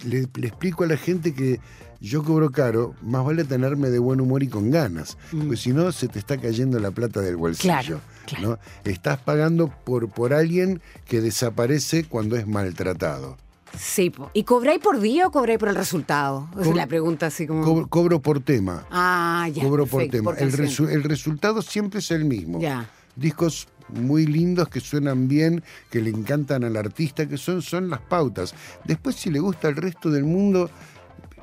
le, 0.05 0.27
le 0.35 0.47
explico 0.47 0.83
a 0.83 0.87
la 0.87 0.97
gente 0.97 1.33
que 1.33 1.59
yo 2.01 2.23
cobro 2.25 2.51
caro, 2.51 2.93
más 3.01 3.25
vale 3.25 3.45
tenerme 3.45 3.89
de 3.89 3.99
buen 3.99 4.19
humor 4.19 4.43
y 4.43 4.47
con 4.49 4.69
ganas, 4.69 5.17
Mm. 5.31 5.39
porque 5.43 5.55
si 5.57 5.71
no 5.71 5.91
se 5.93 6.09
te 6.09 6.19
está 6.19 6.37
cayendo 6.37 6.77
la 6.79 6.91
plata 6.91 7.21
del 7.21 7.37
bolsillo. 7.37 7.71
Claro, 7.73 8.01
claro. 8.25 8.49
¿no? 8.49 8.59
Estás 8.91 9.17
pagando 9.19 9.69
por, 9.85 10.09
por 10.09 10.33
alguien 10.33 10.81
que 11.05 11.21
desaparece 11.21 12.03
cuando 12.03 12.35
es 12.35 12.45
maltratado. 12.47 13.37
Sí, 13.79 14.09
po. 14.09 14.29
¿y 14.33 14.43
cobráis 14.43 14.79
por 14.79 14.99
día 14.99 15.27
o 15.27 15.31
cobráis 15.31 15.59
por 15.59 15.69
el 15.69 15.75
resultado? 15.75 16.47
Es 16.59 16.67
Cobro- 16.67 16.75
la 16.75 16.87
pregunta 16.87 17.27
así 17.27 17.45
como... 17.47 17.63
Cobro, 17.63 17.87
cobro 17.87 18.21
por 18.21 18.39
tema. 18.39 18.85
Ah, 18.91 19.47
ya. 19.53 19.63
cobro 19.63 19.85
por 19.85 20.07
tema. 20.07 20.31
por 20.31 20.41
el, 20.41 20.55
canción. 20.55 20.87
resu- 20.89 20.91
el 20.93 21.03
resultado 21.03 21.61
siempre 21.61 21.99
es 21.99 22.11
el 22.11 22.25
mismo. 22.25 22.59
Ya. 22.59 22.89
Discos 23.15 23.67
muy 23.89 24.25
lindos 24.25 24.67
que 24.69 24.79
suenan 24.79 25.27
bien, 25.27 25.63
que 25.91 26.01
le 26.01 26.09
encantan 26.09 26.63
al 26.63 26.75
artista, 26.75 27.27
que 27.27 27.37
son, 27.37 27.61
son 27.61 27.89
las 27.89 28.01
pautas. 28.01 28.53
Después, 28.83 29.15
si 29.15 29.29
le 29.29 29.39
gusta 29.39 29.67
al 29.67 29.75
resto 29.75 30.09
del 30.09 30.23
mundo, 30.23 30.69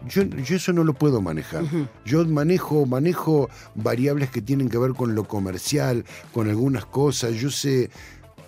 yo, 0.08 0.24
yo 0.24 0.56
eso 0.56 0.72
no 0.72 0.82
lo 0.82 0.92
puedo 0.94 1.20
manejar. 1.22 1.62
Yo 2.04 2.24
manejo, 2.26 2.84
manejo 2.86 3.48
variables 3.76 4.30
que 4.30 4.42
tienen 4.42 4.68
que 4.68 4.76
ver 4.78 4.92
con 4.94 5.14
lo 5.14 5.24
comercial, 5.28 6.04
con 6.32 6.48
algunas 6.48 6.84
cosas. 6.84 7.34
Yo 7.34 7.48
sé, 7.52 7.90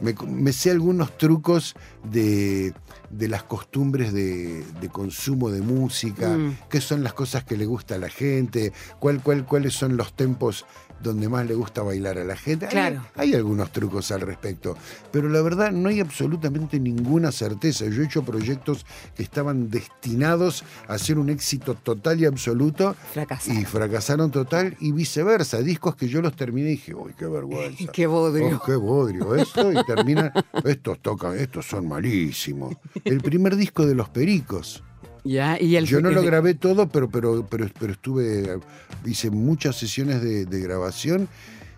me, 0.01 0.13
me 0.27 0.53
sé 0.53 0.73
algunos 0.73 1.17
trucos 1.17 1.77
de, 2.03 2.75
de 3.17 3.29
las 3.29 3.43
costumbres 3.45 4.13
de, 4.13 4.65
de 4.81 4.89
consumo 4.89 5.51
de 5.51 5.61
música, 5.61 6.37
Mm. 6.37 6.57
qué 6.69 6.81
son 6.81 7.03
las 7.05 7.13
cosas 7.15 7.45
que 7.45 7.57
le 7.57 7.67
gusta 7.67 7.95
a 7.95 7.99
la 7.99 8.09
gente, 8.09 8.73
cuál, 8.99 9.23
cuál, 9.23 9.45
cuáles 9.47 9.75
son 9.75 9.97
los 9.97 10.15
tempos 10.15 10.65
donde 11.05 11.29
más 11.29 11.47
le 11.47 11.55
gusta 11.55 11.83
bailar 11.83 12.19
a 12.19 12.25
la 12.25 12.35
gente. 12.37 12.67
Hay- 12.67 12.73
Claro. 12.73 13.05
Hay, 13.15 13.35
algunos 13.35 13.71
trucos 13.71 14.11
al 14.11 14.23
respecto, 14.23 14.77
pero 15.13 15.29
la 15.29 15.41
verdad 15.43 15.71
no 15.71 15.89
hay 15.89 16.01
absolutamente 16.01 16.81
ninguna 16.81 17.31
certeza. 17.31 17.85
Yo 17.87 18.03
he 18.03 18.07
hecho 18.07 18.25
proyectos 18.25 18.85
que 19.15 19.23
estaban 19.23 19.71
destinados 19.71 20.65
a 20.89 20.99
ser 20.99 21.19
un 21.19 21.31
éxito 21.31 21.75
total 21.75 22.21
y 22.21 22.25
absoluto 22.27 22.97
Fracasaron. 23.13 23.61
y 23.63 23.65
fracasaron 23.65 24.31
total 24.31 24.77
y 24.81 24.91
viceversa. 24.93 25.59
Discos 25.63 25.95
que 25.95 26.09
yo 26.09 26.21
los 26.21 26.35
terminé 26.35 26.69
y 26.69 26.73
dije, 26.73 26.95
uy, 26.95 27.13
qué 27.17 27.27
vergüenza. 27.27 27.85
Qué 27.93 28.07
bodrio. 28.07 28.57
Oh, 28.61 28.65
qué 28.67 28.75
bodrio 28.77 29.35
esto 29.37 29.71
y 29.73 29.85
termina 29.85 30.33
estos 30.65 30.99
tocan 31.01 31.39
estos 31.39 31.67
son 31.67 31.87
malísimos 31.87 32.75
el 33.05 33.21
primer 33.21 33.55
disco 33.57 33.87
de 33.87 33.95
los 33.95 34.09
Pericos 34.09 34.83
Ya, 35.25 35.59
y 35.61 35.77
el 35.77 35.87
yo 35.87 36.01
no 36.03 36.11
lo 36.11 36.23
grabé 36.23 36.55
todo 36.55 36.87
pero 36.89 37.09
pero 37.09 37.47
pero, 37.51 37.67
pero 37.81 37.93
estuve 37.95 38.59
hice 39.07 39.31
muchas 39.31 39.77
sesiones 39.77 40.23
de, 40.23 40.45
de 40.45 40.61
grabación 40.61 41.29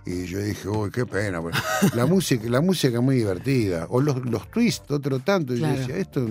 y 0.04 0.24
yo 0.24 0.40
dije 0.40 0.68
uy 0.68 0.90
qué 0.90 1.06
pena 1.06 1.38
bueno, 1.38 1.56
la 1.94 2.06
música 2.06 2.48
la 2.48 2.60
música 2.60 3.00
muy 3.00 3.16
divertida 3.16 3.86
o 3.88 4.00
los 4.00 4.24
los 4.26 4.50
twists 4.50 4.90
otro 4.90 5.20
tanto 5.20 5.54
y 5.54 5.58
Claro. 5.58 5.74
yo 5.74 5.80
decía 5.80 5.96
esto 5.96 6.26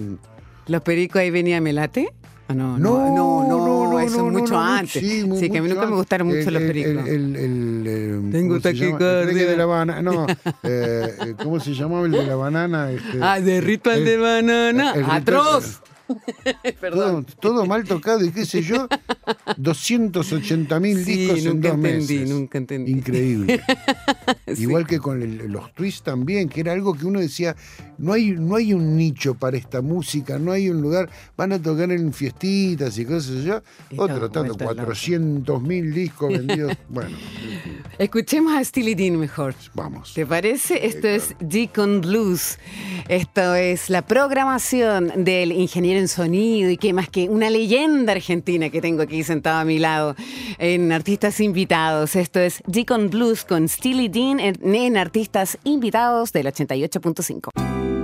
¿Los 0.67 0.81
pericos 0.81 1.21
ahí 1.21 1.29
venía 1.29 1.61
Melate? 1.61 2.09
No, 2.49 2.77
no, 2.77 3.09
no, 3.09 3.09
no, 3.09 3.47
no, 3.47 3.91
no, 3.91 3.99
eso 3.99 4.17
no, 4.17 4.29
mucho 4.39 4.53
no, 4.53 4.61
antes. 4.63 4.91
Sí, 5.01 5.25
Sí, 5.39 5.49
que 5.49 5.57
a 5.57 5.61
mí 5.61 5.67
mucho 5.67 5.75
nunca 5.75 5.87
me 5.89 5.95
gustaron 5.95 6.27
mucho 6.27 6.51
los 6.51 6.61
El- 6.61 6.67
pericos. 6.67 7.07
El, 7.07 7.07
el, 7.07 7.35
el, 7.35 7.87
el- 7.87 8.31
Tengo 8.31 8.59
taquicardia. 8.59 9.47
de 9.47 9.57
la 9.57 9.65
banana. 9.65 10.01
No, 10.03 10.27
eh, 10.63 11.15
eh, 11.21 11.35
¿cómo 11.41 11.59
se 11.59 11.73
llamaba 11.73 12.05
el 12.05 12.11
de 12.11 12.23
la 12.25 12.35
banana? 12.35 12.91
Este, 12.91 13.17
Ah, 13.21 13.39
de 13.41 13.61
ritual 13.61 13.99
el- 13.99 14.05
de 14.05 14.17
banana. 14.17 14.93
el 14.93 15.05
ritual- 15.05 15.63
Todo, 17.39 17.65
mal 17.65 17.83
tocado 17.83 18.23
y 18.23 18.31
qué 18.31 18.45
sé 18.45 18.61
yo, 18.61 18.87
280 19.57 20.79
mil 20.79 21.03
Sí, 21.03 21.15
discos 21.17 21.45
en 21.45 21.61
dos 21.61 21.73
entendí, 21.73 22.13
meses. 22.19 22.29
nunca 22.29 22.57
entendí. 22.57 22.91
Increíble. 22.91 23.61
Sí. 24.55 24.61
Igual 24.63 24.85
que 24.87 24.99
con 24.99 25.21
el- 25.21 25.51
los 25.51 25.73
twists 25.73 26.03
también, 26.03 26.47
que 26.49 26.61
era 26.61 26.71
algo 26.71 26.93
que 26.93 27.05
uno 27.05 27.19
decía, 27.19 27.55
no 27.97 28.13
hay, 28.13 28.31
no 28.31 28.55
hay 28.55 28.73
un 28.73 28.95
nicho 28.95 29.33
para 29.33 29.57
esta 29.57 29.81
música, 29.81 30.37
no 30.39 30.51
hay 30.51 30.69
un 30.69 30.81
lugar, 30.81 31.09
van 31.35 31.51
a 31.51 31.59
tocar 31.61 31.91
en 31.91 32.13
fiestitas 32.13 32.97
y 32.99 33.05
cosas 33.05 33.37
así. 33.37 33.49
Y 33.91 33.99
Otro 33.99 34.29
tanto, 34.29 34.53
vuelta 34.53 34.65
loca. 34.65 34.75
400 34.83 35.61
mil 35.61 35.93
discos 35.93 36.29
vendidos. 36.31 36.73
Bueno, 36.89 37.17
Escuchemos 37.97 38.53
a 38.53 38.63
Steely 38.63 38.93
Dan 38.95 39.19
mejor. 39.19 39.55
vamos. 39.73 40.13
¿Te 40.13 40.25
parece? 40.25 40.85
Esto 40.85 41.07
es 41.07 41.33
Deacon 41.39 42.01
Blues. 42.01 42.57
Esto 43.09 43.55
es 43.55 43.89
la 43.89 44.03
programación 44.05 45.11
del 45.23 45.51
ingeniero 45.51 45.94
en 45.95 46.07
sonido 46.07 46.69
y 46.69 46.77
que 46.77 46.93
más 46.93 47.09
que 47.09 47.29
una 47.29 47.49
leyenda 47.49 48.13
argentina 48.13 48.69
que 48.69 48.81
tengo 48.81 49.01
aquí 49.01 49.23
sentado 49.23 49.59
a 49.59 49.65
mi 49.65 49.79
lado 49.79 50.15
en 50.57 50.91
Artistas 50.91 51.39
Invitados. 51.39 52.15
Esto 52.15 52.39
es 52.39 52.61
Deacon 52.67 53.09
Blues 53.09 53.45
con 53.45 53.67
Steely 53.67 54.09
Dan 54.09 54.39
en, 54.39 54.75
en 54.75 54.97
Artistas 54.97 55.57
Invitados 55.63 56.31
del 56.31 56.47
88.5. 56.47 57.94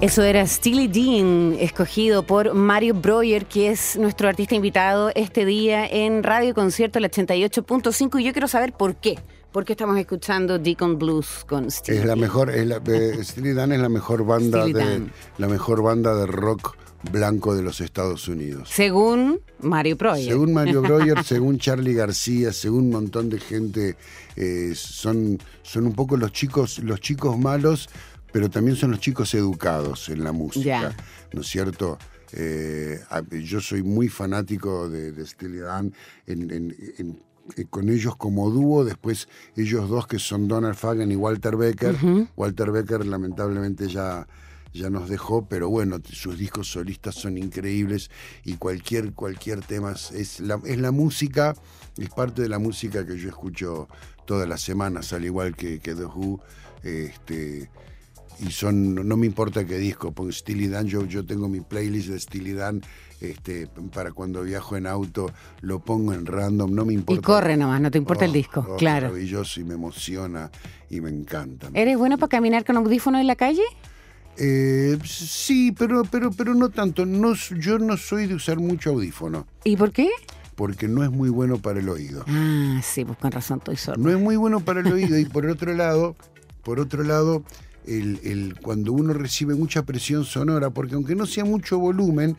Eso 0.00 0.22
era 0.22 0.46
Steely 0.46 0.86
Dean, 0.86 1.56
escogido 1.58 2.22
por 2.22 2.54
Mario 2.54 2.94
Breuer, 2.94 3.46
que 3.46 3.70
es 3.70 3.96
nuestro 3.98 4.28
artista 4.28 4.54
invitado 4.54 5.10
este 5.16 5.44
día 5.44 5.88
en 5.88 6.22
Radio 6.22 6.54
Concierto, 6.54 7.00
el 7.00 7.06
88.5. 7.06 8.20
Y 8.20 8.24
yo 8.24 8.32
quiero 8.32 8.46
saber 8.46 8.72
por 8.72 8.94
qué. 8.94 9.18
¿Por 9.50 9.64
qué 9.64 9.72
estamos 9.72 9.98
escuchando 9.98 10.60
Deacon 10.60 11.00
Blues 11.00 11.44
con 11.48 11.68
Steely 11.68 11.98
Es 11.98 12.04
la 12.04 12.14
mejor, 12.14 12.50
es 12.50 12.64
la, 12.64 12.76
eh, 12.76 13.18
Steely 13.24 13.54
Dan 13.54 13.72
es 13.72 13.80
la 13.80 13.88
mejor 13.88 14.24
banda 14.24 14.60
Steely 14.60 14.72
de 14.72 14.84
Dan. 14.84 15.12
la 15.36 15.48
mejor 15.48 15.82
banda 15.82 16.14
de 16.14 16.26
rock 16.26 16.76
blanco 17.10 17.56
de 17.56 17.62
los 17.62 17.80
Estados 17.80 18.28
Unidos. 18.28 18.68
Según 18.72 19.40
Mario 19.60 19.96
Breuer. 19.96 20.24
Según 20.24 20.52
Mario 20.52 20.82
Breuer, 20.82 21.22
según 21.24 21.58
Charlie 21.58 21.94
García, 21.94 22.52
según 22.52 22.84
un 22.84 22.90
montón 22.90 23.30
de 23.30 23.40
gente, 23.40 23.96
eh, 24.36 24.72
son, 24.76 25.38
son 25.62 25.86
un 25.86 25.94
poco 25.94 26.16
los 26.16 26.32
chicos, 26.32 26.78
los 26.80 27.00
chicos 27.00 27.36
malos, 27.38 27.88
pero 28.32 28.48
también 28.50 28.76
son 28.76 28.90
los 28.90 29.00
chicos 29.00 29.34
educados 29.34 30.08
en 30.08 30.24
la 30.24 30.32
música. 30.32 30.64
¿no 31.32 31.40
es 31.42 31.46
cierto? 31.46 31.98
Eh, 32.32 33.00
yo 33.42 33.60
soy 33.60 33.82
muy 33.82 34.08
fanático 34.08 34.88
de, 34.88 35.12
de 35.12 35.26
Steely 35.26 35.58
Dan, 35.60 35.92
en- 36.26 36.50
en- 36.50 36.76
en- 36.98 37.22
eh, 37.56 37.64
con 37.70 37.88
ellos 37.88 38.16
como 38.16 38.50
dúo, 38.50 38.84
después 38.84 39.28
ellos 39.56 39.88
dos 39.88 40.06
que 40.06 40.18
son 40.18 40.46
Donald 40.48 40.74
Fagan 40.76 41.10
y 41.10 41.16
Walter 41.16 41.56
Becker. 41.56 41.94
Walter 42.36 42.70
Becker 42.70 43.06
lamentablemente 43.06 43.88
ya, 43.88 44.26
ya 44.74 44.90
nos 44.90 45.08
dejó, 45.08 45.46
pero 45.48 45.70
bueno, 45.70 45.96
sus 46.12 46.36
discos 46.38 46.70
solistas 46.70 47.14
son 47.14 47.38
increíbles 47.38 48.10
y 48.44 48.56
cualquier, 48.56 49.14
cualquier 49.14 49.60
tema 49.60 49.92
es- 49.92 50.10
es 50.10 50.40
la, 50.40 50.60
es 50.66 50.78
la 50.78 50.90
música, 50.90 51.54
es 51.96 52.10
parte 52.10 52.42
de 52.42 52.50
la 52.50 52.58
música 52.58 53.06
que 53.06 53.16
yo 53.16 53.30
escucho 53.30 53.88
todas 54.26 54.46
las 54.46 54.60
semanas, 54.60 55.14
al 55.14 55.24
igual 55.24 55.56
que, 55.56 55.80
que 55.80 55.94
The 55.94 56.04
Who. 56.04 56.40
Este, 56.82 57.70
y 58.40 58.50
son, 58.50 58.94
no 59.06 59.16
me 59.16 59.26
importa 59.26 59.64
qué 59.64 59.78
disco, 59.78 60.12
porque 60.12 60.32
Steely 60.32 60.68
Dan, 60.68 60.86
yo, 60.86 61.04
yo 61.06 61.24
tengo 61.24 61.48
mi 61.48 61.60
playlist 61.60 62.08
de 62.08 62.20
Steely 62.20 62.52
Dan, 62.52 62.82
este, 63.20 63.68
para 63.92 64.12
cuando 64.12 64.42
viajo 64.42 64.76
en 64.76 64.86
auto, 64.86 65.30
lo 65.60 65.80
pongo 65.80 66.12
en 66.12 66.24
random, 66.24 66.72
no 66.72 66.84
me 66.84 66.92
importa. 66.92 67.20
Y 67.20 67.22
corre 67.24 67.56
nomás, 67.56 67.80
no 67.80 67.90
te 67.90 67.98
importa 67.98 68.24
el 68.24 68.30
Oh, 68.30 68.34
disco, 68.34 68.66
oh, 68.68 68.76
claro. 68.76 69.08
Maravilloso 69.08 69.60
y 69.60 69.64
me 69.64 69.74
emociona 69.74 70.50
y 70.88 71.00
me 71.00 71.10
encanta. 71.10 71.68
¿Eres 71.74 71.98
bueno 71.98 72.16
para 72.18 72.28
caminar 72.30 72.64
con 72.64 72.76
audífonos 72.76 73.20
en 73.20 73.26
la 73.26 73.36
calle? 73.36 73.62
Eh, 74.36 74.96
sí, 75.04 75.72
pero, 75.72 76.04
pero, 76.04 76.30
pero 76.30 76.54
no 76.54 76.68
tanto. 76.68 77.04
No, 77.04 77.34
yo 77.34 77.78
no 77.78 77.96
soy 77.96 78.26
de 78.28 78.34
usar 78.34 78.58
mucho 78.58 78.90
audífono, 78.90 79.46
¿Y 79.64 79.76
por 79.76 79.90
qué? 79.92 80.08
porque 80.54 80.88
no 80.88 81.04
es 81.04 81.10
muy 81.10 81.28
bueno 81.30 81.58
para 81.58 81.78
el 81.78 81.88
oído. 81.88 82.24
Ah, 82.26 82.80
sí, 82.82 83.04
pues 83.04 83.16
con 83.18 83.30
razón 83.30 83.58
estoy 83.58 83.76
sordo. 83.76 84.02
No 84.02 84.10
es 84.10 84.18
muy 84.18 84.34
bueno 84.36 84.58
para 84.60 84.80
el 84.80 84.92
oído 84.92 85.16
y 85.16 85.24
por 85.24 85.46
otro 85.46 85.72
lado, 85.72 86.16
por 86.64 86.80
otro 86.80 87.04
lado, 87.04 87.44
el, 87.88 88.20
el- 88.22 88.54
cuando 88.60 88.92
uno 88.92 89.12
recibe 89.14 89.54
mucha 89.54 89.82
presión 89.84 90.24
sonora, 90.24 90.70
porque 90.70 90.94
aunque 90.94 91.14
no 91.14 91.26
sea 91.26 91.44
mucho 91.44 91.78
volumen, 91.78 92.36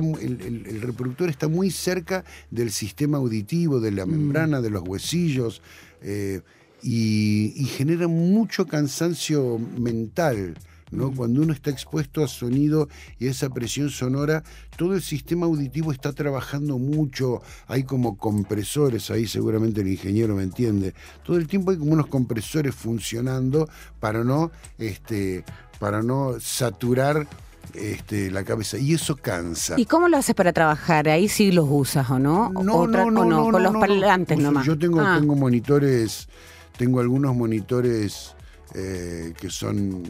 mu- 0.00 0.16
el- 0.18 0.40
el- 0.40 0.66
el 0.66 0.80
reproductor 0.80 1.28
está 1.28 1.48
muy 1.48 1.70
cerca 1.70 2.24
del 2.50 2.70
sistema 2.70 3.18
auditivo, 3.18 3.78
de 3.80 3.90
la 3.92 4.06
membrana, 4.06 4.60
de 4.60 4.70
los 4.70 4.82
huesillos, 4.88 5.60
eh, 6.02 6.40
y, 6.82 7.52
y 7.56 7.64
genera 7.64 8.08
mucho 8.08 8.66
cansancio 8.66 9.58
mental. 9.78 10.54
¿No? 10.94 11.12
Cuando 11.12 11.42
uno 11.42 11.52
está 11.52 11.70
expuesto 11.70 12.22
a 12.24 12.28
sonido 12.28 12.88
y 13.18 13.28
a 13.28 13.30
esa 13.32 13.50
presión 13.50 13.90
sonora, 13.90 14.42
todo 14.76 14.94
el 14.94 15.02
sistema 15.02 15.46
auditivo 15.46 15.92
está 15.92 16.12
trabajando 16.12 16.78
mucho, 16.78 17.42
hay 17.66 17.84
como 17.84 18.16
compresores, 18.16 19.10
ahí 19.10 19.26
seguramente 19.26 19.80
el 19.80 19.88
ingeniero 19.88 20.34
me 20.36 20.42
entiende, 20.44 20.94
todo 21.24 21.36
el 21.36 21.46
tiempo 21.46 21.70
hay 21.72 21.76
como 21.78 21.92
unos 21.92 22.06
compresores 22.06 22.74
funcionando 22.74 23.68
para 24.00 24.24
no, 24.24 24.50
este, 24.78 25.44
para 25.78 26.02
no 26.02 26.34
saturar 26.40 27.26
este, 27.74 28.30
la 28.30 28.44
cabeza, 28.44 28.78
y 28.78 28.94
eso 28.94 29.16
cansa. 29.16 29.74
¿Y 29.78 29.86
cómo 29.86 30.08
lo 30.08 30.16
haces 30.16 30.34
para 30.34 30.52
trabajar? 30.52 31.08
Ahí 31.08 31.28
sí 31.28 31.50
los 31.50 31.66
usas 31.68 32.08
o 32.10 32.18
no? 32.18 32.52
Otra- 32.54 33.04
o 33.04 33.10
no, 33.10 33.50
con 33.50 33.62
los 33.62 33.72
parlantes 33.74 34.38
nomás. 34.38 34.64
Yo 34.66 34.78
tengo, 34.78 35.00
Ah, 35.00 35.16
tengo 35.18 35.34
monitores, 35.34 36.28
tengo 36.76 37.00
algunos 37.00 37.34
monitores 37.34 38.34
eh, 38.74 39.32
que 39.40 39.50
son 39.50 40.02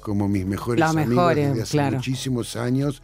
como 0.00 0.28
mis 0.28 0.46
mejores 0.46 0.80
Los 0.80 0.90
amigos 0.90 1.08
mejores, 1.10 1.48
desde 1.50 1.62
hace 1.62 1.72
claro. 1.72 1.96
muchísimos 1.96 2.56
años. 2.56 3.02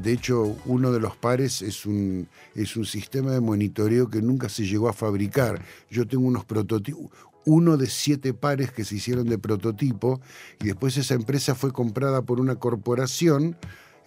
De 0.00 0.12
hecho, 0.12 0.56
uno 0.66 0.90
de 0.90 0.98
los 0.98 1.16
pares 1.16 1.62
es 1.62 1.86
un, 1.86 2.28
es 2.54 2.76
un 2.76 2.84
sistema 2.84 3.30
de 3.30 3.40
monitoreo 3.40 4.10
que 4.10 4.20
nunca 4.20 4.48
se 4.48 4.64
llegó 4.66 4.88
a 4.88 4.92
fabricar. 4.92 5.62
Yo 5.90 6.06
tengo 6.08 6.26
unos 6.26 6.44
prototipos, 6.44 7.10
uno 7.44 7.76
de 7.76 7.86
siete 7.86 8.34
pares 8.34 8.72
que 8.72 8.84
se 8.84 8.96
hicieron 8.96 9.28
de 9.28 9.38
prototipo, 9.38 10.20
y 10.60 10.66
después 10.66 10.96
esa 10.96 11.14
empresa 11.14 11.54
fue 11.54 11.72
comprada 11.72 12.22
por 12.22 12.40
una 12.40 12.56
corporación, 12.56 13.56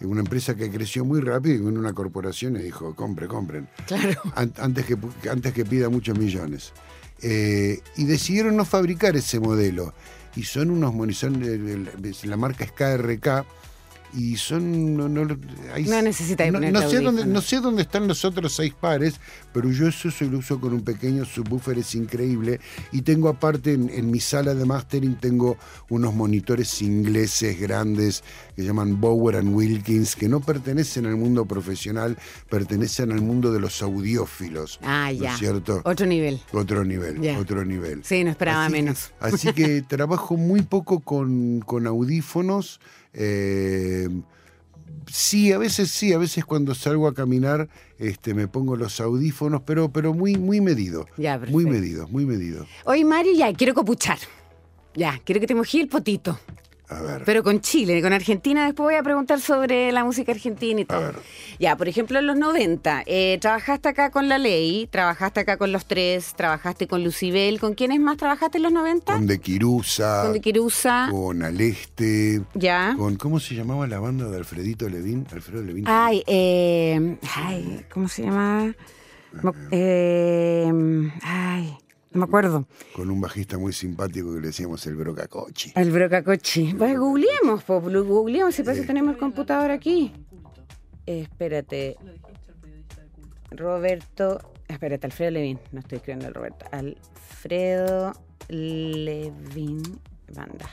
una 0.02 0.20
empresa 0.20 0.54
que 0.54 0.70
creció 0.70 1.06
muy 1.06 1.20
rápido, 1.20 1.56
y 1.56 1.60
una 1.74 1.94
corporación 1.94 2.56
y 2.56 2.60
dijo, 2.60 2.94
compre, 2.94 3.26
compren 3.28 3.66
Claro. 3.86 4.20
an- 4.34 4.52
antes 4.58 4.84
que, 4.84 4.98
antes 5.30 5.54
que 5.54 5.64
pida 5.64 5.88
muchos 5.88 6.18
millones. 6.18 6.72
Eh, 7.22 7.80
y 7.96 8.04
decidieron 8.04 8.56
no 8.56 8.64
fabricar 8.66 9.16
ese 9.16 9.40
modelo. 9.40 9.94
Y 10.36 10.44
son 10.44 10.70
unos 10.70 10.94
monitores, 10.94 12.24
la 12.24 12.36
marca 12.36 12.64
es 12.64 12.72
KRK, 12.72 13.44
y 14.14 14.36
son... 14.36 14.96
No, 14.96 15.08
no, 15.08 15.24
No 15.24 15.36
no 16.70 16.88
sé 16.88 17.00
dónde, 17.00 17.26
no 17.26 17.40
sé 17.40 17.60
dónde 17.60 17.82
están 17.82 18.08
los 18.08 18.24
otros 18.24 18.54
seis 18.54 18.74
pares, 18.74 19.20
pero 19.52 19.70
yo 19.70 19.88
eso 19.88 20.10
se 20.10 20.26
lo 20.26 20.38
uso 20.38 20.60
con 20.60 20.72
un 20.72 20.82
pequeño 20.82 21.24
subwoofer, 21.24 21.78
es 21.78 21.94
increíble. 21.94 22.60
Y 22.92 23.02
tengo 23.02 23.28
aparte 23.28 23.72
en, 23.74 23.88
en 23.90 24.10
mi 24.10 24.20
sala 24.20 24.54
de 24.54 24.64
mastering, 24.64 25.16
tengo 25.16 25.56
unos 25.88 26.14
monitores 26.14 26.82
ingleses 26.82 27.58
grandes 27.60 28.22
que 28.56 28.64
llaman 28.64 29.00
Bower 29.00 29.36
and 29.36 29.54
Wilkins, 29.54 30.16
que 30.16 30.28
no 30.28 30.40
pertenecen 30.40 31.06
al 31.06 31.16
mundo 31.16 31.44
profesional, 31.46 32.16
pertenecen 32.48 33.12
al 33.12 33.20
mundo 33.22 33.52
de 33.52 33.60
los 33.60 33.82
audiófilos. 33.82 34.78
Ah, 34.82 35.10
¿no 35.14 35.22
ya. 35.22 35.32
es 35.34 35.38
cierto? 35.38 35.82
Otro 35.84 36.06
nivel. 36.06 36.40
Otro 36.52 36.84
nivel, 36.84 37.20
otro 37.38 37.64
nivel. 37.64 38.02
Sí, 38.04 38.24
no 38.24 38.30
esperaba 38.30 38.64
Así 38.66 38.72
que- 38.74 38.82
menos. 38.82 39.10
así 39.20 39.52
que 39.52 39.82
trabajo 39.88 40.36
muy 40.36 40.62
poco 40.62 41.00
con, 41.00 41.60
con 41.60 41.86
audífonos. 41.86 42.80
Eh, 43.12 44.08
sí, 45.06 45.52
a 45.52 45.58
veces 45.58 45.90
sí, 45.90 46.12
a 46.12 46.18
veces 46.18 46.44
cuando 46.44 46.74
salgo 46.74 47.08
a 47.08 47.14
caminar 47.14 47.68
este, 47.98 48.34
me 48.34 48.48
pongo 48.48 48.76
los 48.76 49.00
audífonos, 49.00 49.62
pero, 49.64 49.90
pero 49.92 50.14
muy, 50.14 50.36
muy 50.36 50.60
medido. 50.60 51.06
Ya, 51.16 51.38
muy 51.38 51.64
medido, 51.64 52.08
muy 52.08 52.24
medido. 52.24 52.66
Oye, 52.84 53.04
Mario, 53.04 53.32
ya, 53.34 53.52
quiero 53.52 53.74
copuchar. 53.74 54.18
Ya, 54.94 55.20
quiero 55.24 55.40
que 55.40 55.46
te 55.46 55.54
mojí 55.54 55.80
el 55.80 55.88
potito. 55.88 56.38
A 56.90 57.00
ver. 57.02 57.22
Pero 57.24 57.42
con 57.44 57.60
Chile, 57.60 58.02
con 58.02 58.12
Argentina, 58.12 58.64
después 58.64 58.84
voy 58.86 58.94
a 58.96 59.02
preguntar 59.02 59.40
sobre 59.40 59.92
la 59.92 60.04
música 60.04 60.32
argentina 60.32 60.80
y 60.80 60.84
todo. 60.84 61.00
ver. 61.00 61.14
Ya, 61.60 61.76
por 61.76 61.88
ejemplo, 61.88 62.18
en 62.18 62.26
los 62.26 62.36
90, 62.36 63.04
eh, 63.06 63.38
trabajaste 63.40 63.88
acá 63.90 64.10
con 64.10 64.28
La 64.28 64.38
Ley, 64.38 64.88
trabajaste 64.90 65.40
acá 65.40 65.56
con 65.56 65.70
Los 65.70 65.86
Tres, 65.86 66.34
trabajaste 66.36 66.88
con 66.88 67.04
Lucibel. 67.04 67.60
¿Con 67.60 67.74
quiénes 67.74 68.00
más 68.00 68.16
trabajaste 68.16 68.58
en 68.58 68.64
los 68.64 68.72
90? 68.72 69.12
Con 69.12 69.26
De 69.28 69.38
Quirusa, 69.38 70.22
Con 70.24 70.32
De 70.32 70.40
Quirusa. 70.40 71.08
con 71.10 71.42
Aleste, 71.42 72.42
Ya. 72.54 72.94
con 72.98 73.16
¿cómo 73.16 73.38
se 73.38 73.54
llamaba 73.54 73.86
la 73.86 74.00
banda 74.00 74.28
de 74.28 74.36
Alfredito 74.38 74.88
Levín? 74.88 75.26
Alfredo 75.32 75.62
Levín. 75.62 75.84
Ay, 75.86 76.24
eh, 76.26 77.16
ay, 77.36 77.84
¿cómo 77.92 78.08
se 78.08 78.22
llama? 78.22 78.74
Mo- 79.42 79.54
eh, 79.70 80.68
ay, 81.22 81.76
no 81.88 81.89
me 82.12 82.24
acuerdo. 82.24 82.66
Con 82.94 83.10
un 83.10 83.20
bajista 83.20 83.56
muy 83.56 83.72
simpático 83.72 84.34
que 84.34 84.40
le 84.40 84.48
decíamos 84.48 84.84
el 84.86 84.96
Brocacochi. 84.96 85.72
El 85.76 85.92
brocacochi. 85.92 86.74
Pues 86.74 86.98
googleemos, 86.98 87.62
po, 87.62 87.80
googleemos 87.80 88.54
si 88.54 88.62
parece 88.62 88.82
que 88.82 88.86
tenemos 88.88 89.14
el 89.14 89.18
computador 89.18 89.70
aquí. 89.70 90.12
Eh, 91.06 91.20
espérate. 91.22 91.96
Roberto. 93.50 94.40
Espérate, 94.68 95.06
Alfredo 95.06 95.30
Levin. 95.32 95.58
No 95.72 95.80
estoy 95.80 95.96
escribiendo 95.96 96.28
el 96.28 96.34
Roberto. 96.34 96.66
Alfredo 96.72 98.12
Levin 98.48 99.82
Banda. 100.34 100.68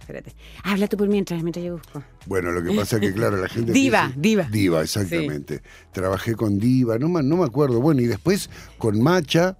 Espérate. 0.00 0.34
Habla 0.64 0.88
tú 0.88 0.96
por 0.96 1.08
mientras, 1.08 1.42
mientras 1.42 1.64
yo 1.64 1.74
busco. 1.74 2.02
Bueno, 2.26 2.50
lo 2.50 2.62
que 2.62 2.76
pasa 2.76 2.96
es 2.96 3.02
que, 3.02 3.12
claro, 3.12 3.36
la 3.36 3.48
gente. 3.48 3.72
Diva, 3.74 4.12
diva. 4.16 4.44
Diva, 4.50 4.82
exactamente. 4.82 5.62
Trabajé 5.92 6.34
con 6.34 6.58
Diva, 6.58 6.98
no 6.98 7.08
me 7.08 7.44
acuerdo. 7.44 7.80
Bueno, 7.80 8.00
y 8.00 8.06
después 8.06 8.50
con 8.78 9.00
Macha, 9.00 9.56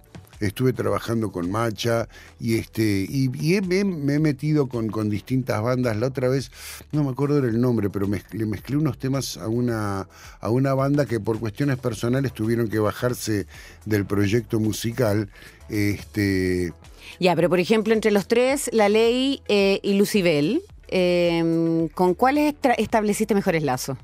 estuve 0.47 0.73
trabajando 0.73 1.31
con 1.31 1.49
Macha, 1.49 2.07
y 2.39 2.57
este 2.57 3.05
y, 3.07 3.29
me, 3.61 3.83
me 3.83 4.15
he 4.15 4.19
metido 4.19 4.67
con, 4.67 4.89
con 4.89 5.09
distintas 5.09 5.61
bandas. 5.61 5.95
La 5.97 6.07
otra 6.07 6.27
vez, 6.27 6.51
no 6.91 7.03
me 7.03 7.11
acuerdo 7.11 7.41
del 7.41 7.61
nombre, 7.61 7.89
pero 7.89 8.07
mezclé, 8.07 8.39
le 8.39 8.45
mezclé 8.45 8.77
unos 8.77 8.97
temas 8.97 9.37
a 9.37 9.47
una, 9.47 10.07
a 10.39 10.49
una 10.49 10.73
banda 10.73 11.05
que 11.05 11.19
por 11.19 11.39
cuestiones 11.39 11.77
personales 11.77 12.33
tuvieron 12.33 12.67
que 12.67 12.79
bajarse 12.79 13.45
del 13.85 14.05
proyecto 14.05 14.59
musical. 14.59 15.29
Este. 15.69 16.73
Ya, 17.19 17.35
pero 17.35 17.49
por 17.49 17.59
ejemplo, 17.59 17.93
entre 17.93 18.11
los 18.11 18.27
tres, 18.27 18.69
La 18.73 18.89
Ley 18.89 19.41
eh, 19.47 19.79
y 19.83 19.93
Lucibel, 19.93 20.63
eh, 20.87 21.87
¿con 21.93 22.13
cuáles 22.13 22.55
estableciste 22.77 23.35
mejores 23.35 23.63
lazos? 23.63 23.97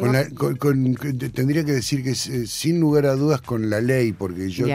Con 0.00 0.12
la- 0.12 0.28
con- 0.30 0.56
con- 0.56 0.94
con- 0.94 1.18
te- 1.18 1.28
tendría 1.28 1.64
que 1.64 1.72
decir 1.72 2.02
que 2.02 2.10
eh, 2.10 2.46
sin 2.46 2.80
lugar 2.80 3.06
a 3.06 3.14
dudas 3.14 3.40
con 3.40 3.70
la 3.70 3.80
ley, 3.80 4.12
porque 4.12 4.50
yo 4.50 4.66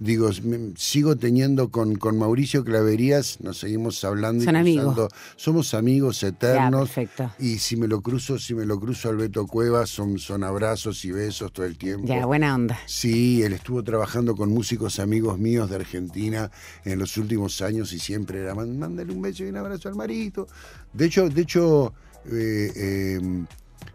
digo, 0.00 0.30
sigo 0.76 1.16
teniendo 1.16 1.68
con, 1.70 1.94
con 1.96 2.18
Mauricio 2.18 2.64
Claverías, 2.64 3.40
nos 3.40 3.58
seguimos 3.58 4.04
hablando 4.04 4.42
y 4.42 4.46
Son 4.46 4.56
amigos. 4.56 4.84
cruzando. 4.94 5.08
Somos 5.36 5.74
amigos 5.74 6.22
eternos. 6.22 6.88
perfecto. 6.90 7.32
Y 7.38 7.58
si 7.58 7.76
me 7.76 7.86
lo 7.88 8.00
cruzo, 8.00 8.38
si 8.38 8.54
me 8.54 8.66
lo 8.66 8.78
cruzo 8.80 9.08
al 9.08 9.16
Beto 9.16 9.46
Cuevas, 9.46 9.88
son, 9.88 10.18
son 10.18 10.44
abrazos 10.44 11.04
y 11.04 11.12
besos 11.12 11.52
todo 11.52 11.64
el 11.66 11.78
tiempo. 11.78 12.06
Ya, 12.06 12.26
buena 12.26 12.54
onda. 12.54 12.78
Sí, 12.86 13.42
él 13.42 13.52
estuvo 13.54 13.82
trabajando 13.82 14.34
con 14.34 14.50
músicos 14.50 14.98
amigos 14.98 15.38
míos 15.38 15.70
de 15.70 15.76
Argentina 15.76 16.50
en 16.84 16.98
los 16.98 17.16
últimos 17.16 17.62
años 17.62 17.92
y 17.92 17.98
siempre 17.98 18.40
era 18.40 18.54
"Man- 18.54 18.78
mándale 18.78 19.12
un 19.12 19.22
beso 19.22 19.44
y 19.44 19.48
un 19.48 19.56
abrazo 19.56 19.88
al 19.88 19.94
marito. 19.94 20.46
De 20.92 21.06
hecho, 21.06 21.28
de 21.28 21.40
hecho, 21.42 21.92
eh, 22.30 22.72
eh, 22.74 23.20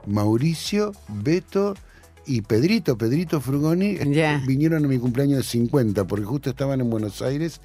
Mauricio, 0.05 0.91
Beto 1.07 1.75
y 2.25 2.41
Pedrito, 2.41 2.95
Pedrito 2.95 3.41
Frugoni, 3.41 3.97
Ya. 4.13 4.43
vinieron 4.45 4.85
a 4.85 4.87
mi 4.87 4.99
cumpleaños 4.99 5.37
de 5.39 5.43
50, 5.43 6.05
porque 6.05 6.25
justo 6.25 6.51
estaban 6.51 6.79
en 6.79 6.87
Buenos 6.89 7.23
Aires 7.23 7.59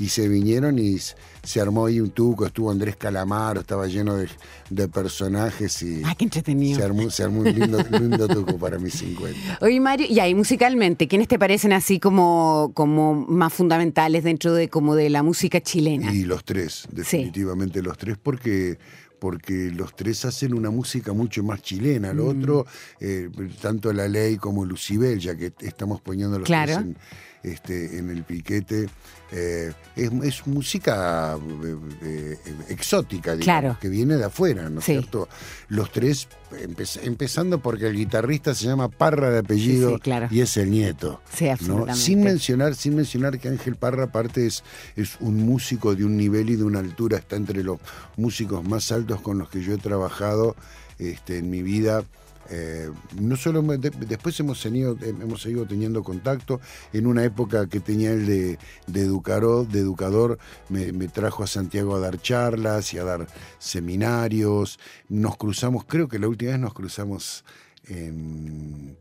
y 0.00 0.08
se 0.08 0.26
vinieron 0.26 0.76
y 0.80 0.96
se 0.98 1.60
armó 1.60 1.86
ahí 1.86 2.00
un 2.00 2.10
tuco, 2.10 2.44
estuvo 2.44 2.72
Andrés 2.72 2.96
Calamaro, 2.96 3.60
estaba 3.60 3.86
lleno 3.86 4.16
de, 4.16 4.26
de 4.70 4.88
personajes 4.88 5.80
y 5.84 6.02
Ah, 6.04 6.16
qué 6.18 6.24
entretenido. 6.24 6.78
se 6.80 6.84
armó, 6.84 7.10
se 7.10 7.22
armó 7.22 7.40
un 7.40 7.52
lindo, 7.54 7.78
lindo 8.00 8.26
tuco 8.26 8.58
para 8.58 8.78
mis 8.80 8.94
50. 8.94 9.58
Oye, 9.60 9.78
Mario, 9.78 10.06
y 10.10 10.18
ahí 10.18 10.34
musicalmente, 10.34 11.06
¿quiénes 11.06 11.28
te 11.28 11.38
parecen 11.38 11.72
así 11.72 12.00
como, 12.00 12.72
como 12.74 13.14
más 13.14 13.52
fundamentales 13.52 14.24
dentro 14.24 14.52
de 14.52 14.68
como 14.68 14.96
de 14.96 15.10
la 15.10 15.22
música 15.22 15.60
chilena? 15.60 16.12
Y 16.12 16.24
los 16.24 16.44
tres, 16.44 16.88
definitivamente 16.90 17.82
los 17.82 17.96
tres, 17.96 18.16
porque, 18.20 18.78
porque 19.18 19.70
los 19.74 19.94
tres 19.96 20.24
hacen 20.24 20.54
una 20.54 20.70
música 20.70 21.12
mucho 21.12 21.42
más 21.42 21.62
chilena. 21.62 22.12
Mm. 22.12 22.16
Lo 22.16 22.26
otro, 22.26 22.66
eh, 23.00 23.28
tanto 23.60 23.92
La 23.92 24.08
Ley 24.08 24.36
como 24.36 24.64
Lucibel, 24.64 25.18
ya 25.18 25.36
que 25.36 25.52
estamos 25.60 26.00
poniendo 26.00 26.38
los 26.38 26.46
Claro. 26.46 26.74
tres 26.74 26.78
en, 26.86 26.96
este, 27.42 27.98
en 27.98 28.10
el 28.10 28.24
piquete, 28.24 28.88
eh, 29.30 29.72
es, 29.96 30.10
es 30.22 30.46
música 30.46 31.36
eh, 31.64 31.76
eh, 32.02 32.36
exótica, 32.68 33.36
digamos, 33.36 33.44
Claro. 33.44 33.78
que 33.80 33.88
viene 33.88 34.16
de 34.16 34.24
afuera, 34.24 34.68
¿no 34.70 34.80
es 34.80 34.86
Sí. 34.86 34.92
cierto? 34.92 35.28
Los 35.68 35.92
tres, 35.92 36.28
empe- 36.52 37.00
empezando 37.04 37.60
porque 37.60 37.86
el 37.86 37.94
guitarrista 37.96 38.54
se 38.54 38.66
llama 38.66 38.88
Parra 38.88 39.30
de 39.30 39.38
apellido 39.40 39.90
Sí, 39.90 39.94
sí, 39.96 40.00
claro. 40.00 40.28
y 40.30 40.40
es 40.40 40.56
el 40.56 40.70
nieto. 40.70 41.20
Sí, 41.32 41.46
¿no? 41.66 41.94
Sin 41.94 42.22
mencionar, 42.22 42.74
sin 42.74 42.96
mencionar 42.96 43.38
que 43.38 43.48
Ángel 43.48 43.76
Parra 43.76 44.04
aparte 44.04 44.46
es, 44.46 44.64
es 44.96 45.16
un 45.20 45.36
músico 45.36 45.94
de 45.94 46.04
un 46.04 46.16
nivel 46.16 46.50
y 46.50 46.56
de 46.56 46.64
una 46.64 46.78
altura, 46.80 47.18
está 47.18 47.36
entre 47.36 47.62
los 47.62 47.78
músicos 48.16 48.66
más 48.66 48.90
altos 48.92 49.20
con 49.20 49.38
los 49.38 49.48
que 49.48 49.62
yo 49.62 49.74
he 49.74 49.78
trabajado 49.78 50.56
este, 50.98 51.38
en 51.38 51.50
mi 51.50 51.62
vida. 51.62 52.02
Eh, 52.50 52.90
no 53.20 53.36
solo 53.36 53.62
me- 53.62 53.76
de- 53.78 53.90
después 53.90 54.38
hemos 54.40 54.62
tenido, 54.62 54.92
eh, 55.02 55.14
hemos 55.20 55.42
seguido 55.42 55.66
teniendo 55.66 56.02
contacto. 56.02 56.60
En 56.92 57.06
una 57.06 57.22
época 57.24 57.66
que 57.68 57.80
tenía 57.80 58.12
el 58.12 58.26
de, 58.26 58.58
de 58.86 59.00
educador, 59.02 59.68
de 59.68 59.80
educador 59.80 60.38
me, 60.68 60.92
me 60.92 61.08
trajo 61.08 61.42
a 61.42 61.46
Santiago 61.46 61.94
a 61.94 62.00
dar 62.00 62.20
charlas 62.20 62.94
y 62.94 62.98
a 62.98 63.04
dar 63.04 63.26
seminarios. 63.58 64.78
Nos 65.08 65.36
cruzamos, 65.36 65.84
creo 65.86 66.08
que 66.08 66.18
la 66.18 66.28
última 66.28 66.52
vez 66.52 66.60
nos 66.60 66.74
cruzamos 66.74 67.44
en, 67.86 68.96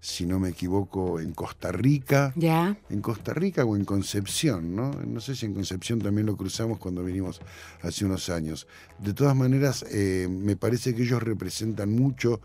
si 0.00 0.24
no 0.24 0.38
me 0.38 0.48
equivoco, 0.50 1.20
en 1.20 1.32
Costa 1.32 1.72
Rica. 1.72 2.32
Ya, 2.36 2.76
En 2.88 3.00
Costa 3.02 3.34
Rica 3.34 3.64
o 3.64 3.76
en 3.76 3.84
Concepción, 3.84 4.74
¿no? 4.74 4.90
No 4.92 5.20
sé 5.20 5.34
si 5.36 5.46
en 5.46 5.54
Concepción 5.54 5.98
también 6.00 6.26
lo 6.26 6.36
cruzamos 6.36 6.78
cuando 6.78 7.04
vinimos 7.04 7.40
hace 7.82 8.04
unos 8.06 8.30
años. 8.30 8.66
De 8.98 9.12
todas 9.12 9.36
maneras, 9.36 9.84
eh, 9.90 10.26
me 10.30 10.56
parece 10.56 10.94
que 10.94 11.02
ellos 11.02 11.22
representan 11.22 11.92
mucho 11.92 12.40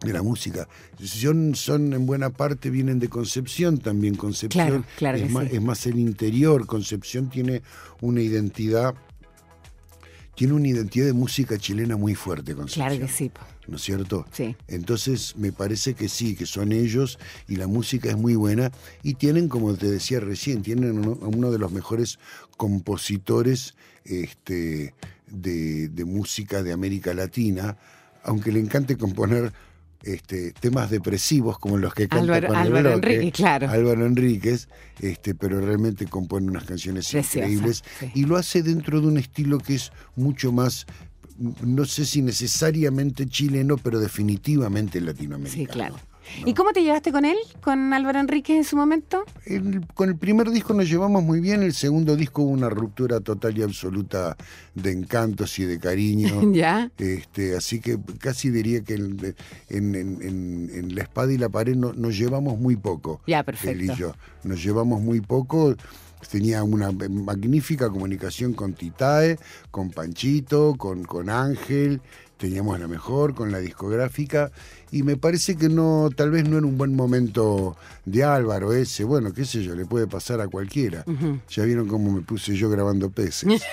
de 0.00 0.12
la 0.12 0.22
música. 0.22 0.68
Son, 1.02 1.54
son 1.54 1.92
en 1.92 2.06
buena 2.06 2.30
parte, 2.30 2.70
vienen 2.70 2.98
de 2.98 3.08
Concepción 3.08 3.78
también. 3.78 4.14
Concepción 4.16 4.66
Claro, 4.66 4.84
claro 4.96 5.18
es, 5.18 5.30
más, 5.30 5.48
sí. 5.48 5.56
es 5.56 5.62
más 5.62 5.86
el 5.86 5.98
interior. 5.98 6.66
Concepción 6.66 7.30
tiene 7.30 7.62
una 8.00 8.20
identidad, 8.20 8.94
tiene 10.34 10.52
una 10.54 10.68
identidad 10.68 11.06
de 11.06 11.12
música 11.12 11.58
chilena 11.58 11.96
muy 11.96 12.14
fuerte, 12.14 12.54
Concepción. 12.54 12.86
claro 12.88 13.00
que 13.06 13.12
sí. 13.12 13.30
¿No 13.66 13.76
es 13.76 13.82
cierto? 13.82 14.26
Sí. 14.30 14.54
Entonces 14.68 15.36
me 15.36 15.50
parece 15.50 15.94
que 15.94 16.10
sí, 16.10 16.34
que 16.36 16.44
son 16.44 16.70
ellos 16.72 17.18
y 17.48 17.56
la 17.56 17.66
música 17.66 18.10
es 18.10 18.16
muy 18.16 18.34
buena 18.34 18.70
y 19.02 19.14
tienen, 19.14 19.48
como 19.48 19.72
te 19.74 19.90
decía 19.90 20.20
recién, 20.20 20.60
tienen 20.62 20.98
uno, 20.98 21.50
de 21.50 21.58
los 21.58 21.72
mejores 21.72 22.18
compositores 22.58 23.74
este, 24.04 24.92
de, 25.28 25.88
de 25.88 26.04
música 26.04 26.62
de 26.62 26.72
América 26.72 27.14
Latina, 27.14 27.78
aunque 28.22 28.52
le 28.52 28.60
encante 28.60 28.98
componer 28.98 29.50
este, 30.04 30.52
temas 30.52 30.90
depresivos 30.90 31.58
como 31.58 31.76
los 31.78 31.94
que 31.94 32.08
canta 32.08 32.24
Álvaro- 32.36 32.54
Álvaro 32.54 32.92
Enríquez, 32.92 33.32
claro. 33.32 33.68
Álvaro 33.70 34.06
Enríquez, 34.06 34.68
este, 35.00 35.34
pero 35.34 35.60
realmente 35.60 36.06
compone 36.06 36.46
unas 36.48 36.64
canciones 36.64 37.12
increíbles 37.14 37.82
sí. 37.98 38.10
y 38.14 38.24
lo 38.24 38.36
hace 38.36 38.62
dentro 38.62 39.00
de 39.00 39.06
un 39.06 39.18
estilo 39.18 39.58
que 39.58 39.74
es 39.76 39.92
mucho 40.16 40.52
más 40.52 40.86
no 41.62 41.84
sé 41.84 42.04
si 42.04 42.22
necesariamente 42.22 43.26
chileno, 43.26 43.76
pero 43.76 43.98
definitivamente 43.98 45.00
latinoamericano. 45.00 45.64
Sí, 45.64 45.66
claro. 45.66 45.96
¿Y 46.44 46.54
cómo 46.54 46.72
te 46.72 46.82
llevaste 46.82 47.12
con 47.12 47.24
él, 47.24 47.36
con 47.62 47.92
Álvaro 47.92 48.18
Enríquez 48.20 48.56
en 48.56 48.64
su 48.64 48.76
momento? 48.76 49.24
El- 49.46 49.86
con 49.94 50.08
el 50.08 50.16
primer 50.16 50.50
disco 50.50 50.74
nos 50.74 50.88
llevamos 50.88 51.22
muy 51.22 51.40
bien, 51.40 51.62
el 51.62 51.74
segundo 51.74 52.16
disco 52.16 52.42
hubo 52.42 52.50
una 52.50 52.68
ruptura 52.68 53.20
total 53.20 53.56
y 53.58 53.62
absoluta 53.62 54.36
de 54.74 54.90
encantos 54.92 55.58
y 55.58 55.64
de 55.64 55.78
cariño. 55.78 56.40
ya. 56.52 56.90
Este, 56.98 57.56
así 57.56 57.80
que 57.80 57.98
casi 58.20 58.50
diría 58.50 58.82
que 58.82 58.94
en, 58.94 59.34
en- 59.68 59.94
en- 59.94 60.18
en- 60.22 60.70
en 60.74 60.94
la 60.94 61.02
espada 61.02 61.32
y 61.32 61.38
la 61.38 61.48
pared 61.48 61.76
no- 61.76 61.92
nos 61.92 62.16
llevamos 62.16 62.58
muy 62.58 62.76
poco. 62.76 63.20
Ya, 63.26 63.40
él 63.40 63.44
perfecto. 63.44 63.84
y 63.92 63.96
yo. 63.96 64.12
Nos 64.44 64.62
llevamos 64.62 65.00
muy 65.00 65.20
poco. 65.20 65.74
Tenía 66.30 66.62
una 66.64 66.90
magnífica 66.90 67.90
comunicación 67.90 68.54
con 68.54 68.72
Titae, 68.72 69.38
con 69.70 69.90
Panchito, 69.90 70.74
con, 70.76 71.04
con 71.04 71.28
Ángel. 71.28 72.00
Teníamos 72.44 72.78
la 72.78 72.88
mejor 72.88 73.34
con 73.34 73.50
la 73.50 73.58
discográfica. 73.58 74.50
Y 74.90 75.02
me 75.02 75.16
parece 75.16 75.56
que 75.56 75.70
no, 75.70 76.10
tal 76.14 76.30
vez 76.30 76.46
no 76.46 76.58
era 76.58 76.66
un 76.66 76.76
buen 76.76 76.94
momento 76.94 77.74
de 78.04 78.22
Álvaro 78.22 78.74
ese. 78.74 79.02
Bueno, 79.04 79.32
qué 79.32 79.46
sé 79.46 79.62
yo, 79.64 79.74
le 79.74 79.86
puede 79.86 80.06
pasar 80.06 80.42
a 80.42 80.46
cualquiera. 80.46 81.06
Ya 81.48 81.64
vieron 81.64 81.88
cómo 81.88 82.12
me 82.12 82.20
puse 82.20 82.54
yo 82.54 82.68
grabando 82.68 83.08
peces. 83.10 83.62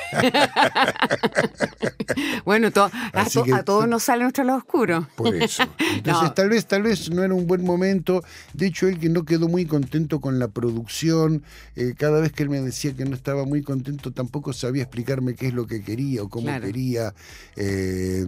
Bueno, 2.44 2.72
to- 2.72 2.84
a, 2.84 3.10
Así 3.14 3.40
to- 3.40 3.44
que- 3.46 3.54
a 3.54 3.64
todos 3.64 3.88
nos 3.88 4.04
sale 4.04 4.24
nuestro 4.24 4.44
lado 4.44 4.58
oscuro. 4.60 5.08
Por 5.16 5.34
eso. 5.36 5.64
Entonces, 5.96 6.24
No. 6.24 6.34
tal 6.34 6.50
vez, 6.50 6.66
tal 6.66 6.82
vez 6.84 7.10
no 7.10 7.24
era 7.24 7.34
un 7.34 7.48
buen 7.48 7.64
momento. 7.64 8.22
De 8.54 8.68
hecho, 8.68 8.88
él 8.88 9.00
que 9.00 9.08
no 9.10 9.24
quedó 9.24 9.48
muy 9.48 9.66
contento 9.66 10.20
con 10.20 10.38
la 10.40 10.48
producción, 10.50 11.44
eh, 11.76 11.94
cada 11.98 12.20
vez 12.20 12.32
que 12.34 12.44
él 12.44 12.50
me 12.50 12.60
decía 12.62 12.94
que 12.94 13.06
no 13.06 13.16
estaba 13.16 13.46
muy 13.46 13.62
contento, 13.62 14.12
tampoco 14.12 14.52
sabía 14.54 14.84
explicarme 14.84 15.36
qué 15.36 15.48
es 15.48 15.54
lo 15.54 15.68
que 15.68 15.84
quería 15.84 16.24
o 16.24 16.30
cómo 16.30 16.48
Claro. 16.48 16.66
quería. 16.66 17.14
Eh, 17.56 18.28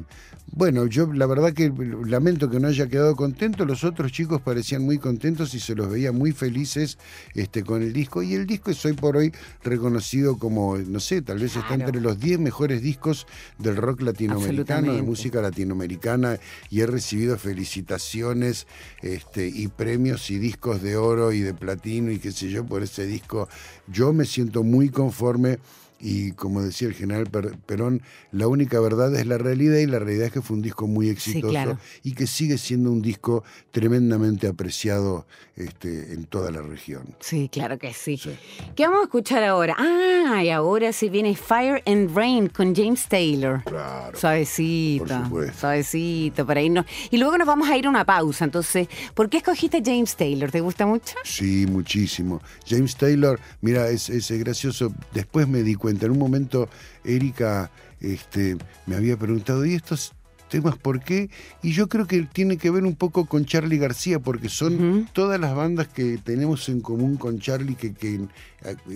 bueno, 0.52 0.86
yo 0.86 1.12
la 1.12 1.26
verdad 1.26 1.54
que 1.54 1.74
lamento 2.06 2.50
que 2.50 2.60
no 2.60 2.68
haya 2.68 2.88
quedado 2.88 3.16
contento. 3.16 3.66
Los 3.66 3.84
otros 3.84 4.12
chicos 4.12 4.40
parecían 4.42 4.84
muy 4.84 5.00
contentos 5.00 5.54
y 5.56 5.60
se 5.60 5.74
los 5.74 5.90
veía 5.90 6.12
muy 6.12 6.32
felices 6.32 7.00
este, 7.34 7.64
con 7.64 7.82
el 7.82 7.92
disco. 7.92 8.22
Y 8.22 8.36
el 8.36 8.46
disco 8.46 8.70
es 8.70 8.86
hoy 8.86 8.94
por 8.94 9.18
hoy 9.18 9.34
reconocido 9.64 10.38
como, 10.38 10.78
no 10.78 11.00
sé, 11.00 11.22
tal 11.24 11.40
vez 11.40 11.56
está 11.56 11.74
entre 11.74 12.00
los 12.02 12.20
10 12.20 12.40
mejores 12.40 12.82
discos 12.82 13.26
del 13.58 13.78
rock 13.78 14.02
latinoamericano, 14.02 14.94
de 14.94 15.02
música 15.02 15.42
latinoamericana 15.42 16.38
y 16.70 16.82
he 16.82 16.88
recibido 16.88 17.38
felicitaciones 17.38 18.68
este, 19.02 19.48
y 19.48 19.70
premios 19.70 20.30
y 20.30 20.38
discos 20.38 20.84
de 20.84 20.98
oro 20.98 21.32
y 21.32 21.40
de 21.40 21.54
platino 21.54 22.12
y 22.12 22.20
qué 22.20 22.32
sé 22.32 22.50
yo 22.50 22.64
por 22.66 22.84
ese 22.84 23.08
disco. 23.08 23.50
Yo 23.88 24.14
me 24.14 24.26
siento 24.26 24.64
muy 24.64 24.90
conforme 24.90 25.58
y 26.06 26.34
como 26.34 26.62
decía 26.62 26.90
el 26.90 26.94
general 26.94 27.28
Per- 27.28 27.58
Perón, 27.66 28.02
la 28.34 28.48
única 28.48 28.80
verdad 28.82 29.16
es 29.16 29.26
la 29.26 29.38
realidad 29.38 29.78
y 29.78 29.86
la 29.86 30.00
realidad 30.00 30.28
es 30.28 30.34
que 30.34 30.42
fue 30.42 30.58
un 30.58 30.62
disco 30.62 30.86
muy 30.86 31.08
exitoso 31.10 31.50
claro. 31.50 31.80
y 32.04 32.14
que 32.14 32.28
sigue 32.28 32.58
siendo 32.58 32.92
un 32.92 33.02
disco 33.02 33.44
tremendamente 33.72 34.48
apreciado 34.48 35.26
este, 35.56 36.14
en 36.14 36.26
toda 36.26 36.52
la 36.52 36.62
región. 36.62 37.04
Sí, 37.20 37.50
claro 37.52 37.78
que 37.80 37.94
sí. 37.94 38.18
Sí. 38.18 38.32
¿Qué 38.76 38.84
vamos 38.84 39.02
a 39.02 39.04
escuchar 39.04 39.44
ahora? 39.44 39.76
Ah, 39.78 40.44
y 40.44 40.50
ahora 40.50 40.92
sí 40.94 41.10
viene 41.10 41.36
Fire 41.36 41.82
and 41.86 42.16
Rain 42.16 42.48
con 42.50 42.76
James 42.76 43.08
Taylor. 43.08 43.64
Claro. 43.64 44.18
Suavecito, 44.18 45.06
Por 45.06 45.24
supuesto. 45.24 45.60
suavecito, 45.60 46.46
para 46.46 46.62
irnos. 46.62 46.86
Y 47.12 47.18
luego 47.18 47.38
nos 47.38 47.48
vamos 47.48 47.70
a 47.70 47.78
ir 47.78 47.86
a 47.86 47.90
una 47.90 48.06
pausa. 48.06 48.46
Entonces, 48.46 48.88
¿por 49.14 49.30
qué 49.30 49.38
escogiste 49.38 49.82
James 49.84 50.16
Taylor? 50.16 50.52
¿Te 50.52 50.60
gusta 50.62 50.86
mucho? 50.86 51.16
Sí, 51.24 51.66
muchísimo. 51.70 52.42
James 52.68 52.96
Taylor, 52.96 53.40
mira, 53.62 53.90
es, 53.90 54.10
es 54.10 54.30
gracioso. 54.32 54.92
Después 55.14 55.48
me 55.48 55.62
di 55.64 55.76
cuenta, 55.76 55.93
en 56.02 56.12
un 56.12 56.20
momento 56.20 56.70
Erika 57.04 57.72
este, 58.00 58.58
me 58.86 58.96
había 58.96 59.18
preguntado, 59.18 59.66
¿y 59.66 59.74
estos 59.74 60.14
temas 60.54 60.78
por 60.78 61.00
qué. 61.00 61.32
Y 61.64 61.72
yo 61.72 61.90
creo 61.90 62.06
que 62.06 62.22
tiene 62.32 62.58
que 62.58 62.70
ver 62.70 62.84
un 62.84 62.96
poco 62.96 63.26
con 63.26 63.44
Charlie 63.44 63.80
García, 63.80 64.20
porque 64.20 64.50
son 64.50 65.10
todas 65.12 65.40
las 65.40 65.56
bandas 65.56 65.88
que 65.88 66.20
tenemos 66.24 66.70
en 66.70 66.80
común 66.80 67.18
con 67.18 67.40
Charlie 67.40 67.74
que, 67.74 67.92
que, 67.96 68.20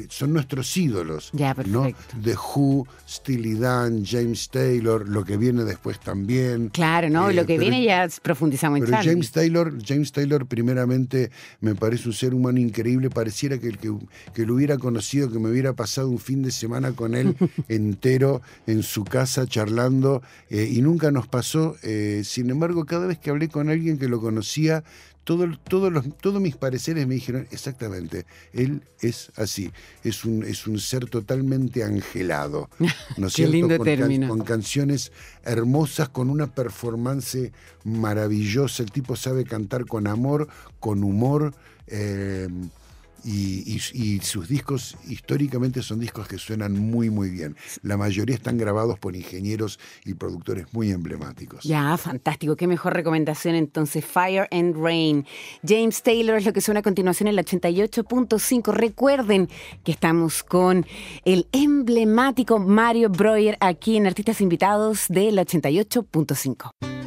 son 0.09 0.33
nuestros 0.33 0.75
ídolos. 0.77 1.29
Ya, 1.33 1.53
¿no? 1.65 1.87
The 2.23 2.35
Who, 2.35 2.87
Steely 3.07 3.55
Dan, 3.55 4.05
James 4.05 4.49
Taylor, 4.49 5.07
lo 5.07 5.23
que 5.23 5.37
viene 5.37 5.63
después 5.63 5.99
también. 5.99 6.69
Claro, 6.69 7.09
¿no? 7.09 7.29
Eh, 7.29 7.33
Lo 7.33 7.41
que 7.45 7.55
pero- 7.57 7.61
viene 7.61 7.83
ya 7.85 8.07
profundizamos 8.21 8.79
en 8.79 8.85
Pero 8.85 8.97
Charlie. 8.97 9.11
James 9.11 9.31
Taylor, 9.31 9.73
James 9.85 10.11
Taylor 10.11 10.45
primeramente 10.45 11.31
me 11.61 11.75
parece 11.75 12.07
un 12.09 12.13
ser 12.13 12.33
humano 12.33 12.59
increíble, 12.59 13.09
pareciera 13.09 13.57
que 13.57 13.67
el 13.67 13.77
que, 13.77 13.93
que 14.33 14.45
lo 14.45 14.55
hubiera 14.55 14.77
conocido, 14.77 15.31
que 15.31 15.39
me 15.39 15.49
hubiera 15.49 15.73
pasado 15.73 16.09
un 16.09 16.19
fin 16.19 16.41
de 16.43 16.51
semana 16.51 16.91
con 16.93 17.15
él 17.15 17.35
entero 17.67 18.41
en 18.65 18.83
su 18.83 19.03
casa 19.03 19.45
charlando 19.47 20.21
eh, 20.49 20.69
y 20.71 20.81
nunca 20.81 21.11
nos 21.11 21.27
pasó. 21.27 21.75
eh, 21.83 22.21
sin 22.23 22.49
embargo, 22.49 22.85
cada 22.85 23.07
vez 23.07 23.17
que 23.19 23.29
hablé 23.29 23.49
con 23.49 23.69
alguien 23.69 23.97
que 23.97 24.07
lo 24.07 24.19
conocía, 24.21 24.83
todo, 25.27 25.45
todo 25.67 25.89
los, 25.89 26.05
todos 26.19 26.39
mis 26.41 26.55
pareceres 26.55 27.05
me 27.05 27.15
dijeron 27.15 27.49
exactamente, 27.51 28.25
él 28.53 28.81
es 29.01 29.29
así, 29.35 29.71
es 30.05 30.23
un, 30.23 30.41
es 30.43 30.67
un 30.67 30.79
ser 30.79 31.09
totalmente 31.09 31.83
angelado. 31.83 32.69
¿no 33.17 33.27
Qué 33.27 33.33
cierto? 33.33 33.51
lindo 33.51 33.77
con, 33.77 33.85
can- 33.85 33.97
término. 33.97 34.29
con 34.29 34.41
canciones 34.45 35.11
hermosas, 35.43 36.07
con 36.07 36.29
una 36.29 36.47
performance 36.47 37.51
maravillosa. 37.83 38.83
El 38.83 38.91
tipo 38.91 39.17
sabe 39.17 39.43
cantar 39.43 39.85
con 39.85 40.07
amor, 40.07 40.47
con 40.79 41.03
humor. 41.03 41.53
eh, 41.87 42.47
y, 43.27 43.63
y- 43.75 43.81
y 44.15 44.19
sus 44.21 44.47
discos 44.47 44.95
históricamente 45.07 45.81
son 45.83 45.99
discos 45.99 46.27
que 46.27 46.37
suenan 46.37 46.73
muy 46.73 47.09
muy 47.09 47.29
bien. 47.29 47.55
La 47.83 47.97
mayoría 47.97 48.35
están 48.35 48.57
grabados 48.57 48.97
por 48.99 49.15
ingenieros 49.15 49.79
y 50.05 50.13
productores 50.13 50.65
muy 50.73 50.91
emblemáticos. 50.91 51.63
Ya, 51.65 51.95
fantástico. 51.97 52.55
Qué 52.55 52.67
mejor 52.67 52.93
recomendación 52.93 53.55
entonces. 53.55 54.05
Fire 54.05 54.47
and 54.51 54.75
Rain. 54.75 55.25
James 55.67 56.01
Taylor 56.01 56.37
es 56.37 56.45
lo 56.45 56.53
que 56.53 56.61
suena 56.61 56.79
a 56.79 56.83
continuación 56.83 57.27
en 57.27 57.37
el 57.37 57.45
88.5. 57.45 58.73
Recuerden 58.73 59.49
que 59.83 59.91
estamos 59.91 60.43
con 60.43 60.85
el 61.25 61.47
emblemático 61.51 62.59
Mario 62.59 63.09
Breuer 63.09 63.57
aquí 63.59 63.97
en 63.97 64.07
Artistas 64.07 64.39
Invitados 64.41 65.05
del 65.09 65.37
88.5. 65.37 67.06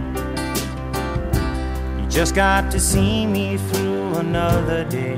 Just 2.11 2.35
got 2.35 2.69
to 2.71 2.79
see 2.79 3.25
me 3.25 3.55
through 3.55 4.15
another 4.15 4.83
day. 4.83 5.17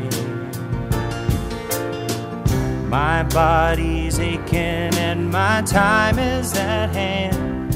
My 2.87 3.23
body's 3.23 4.19
aching 4.19 4.93
and 4.99 5.31
my 5.31 5.63
time 5.63 6.19
is 6.19 6.55
at 6.55 6.91
hand. 6.91 7.75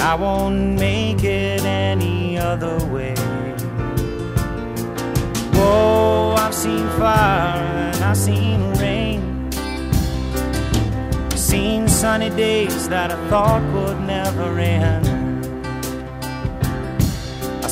I 0.00 0.14
won't 0.14 0.80
make 0.80 1.22
it 1.22 1.62
any 1.62 2.38
other 2.38 2.82
way. 2.86 3.14
Whoa, 5.52 6.36
I've 6.38 6.54
seen 6.54 6.88
fire 6.98 7.60
and 7.92 8.02
I've 8.02 8.16
seen 8.16 8.72
rain. 8.78 9.52
Seen 11.36 11.86
sunny 11.86 12.30
days 12.30 12.88
that 12.88 13.12
I 13.12 13.28
thought 13.28 13.62
would 13.74 14.00
never 14.06 14.58
end. 14.58 15.19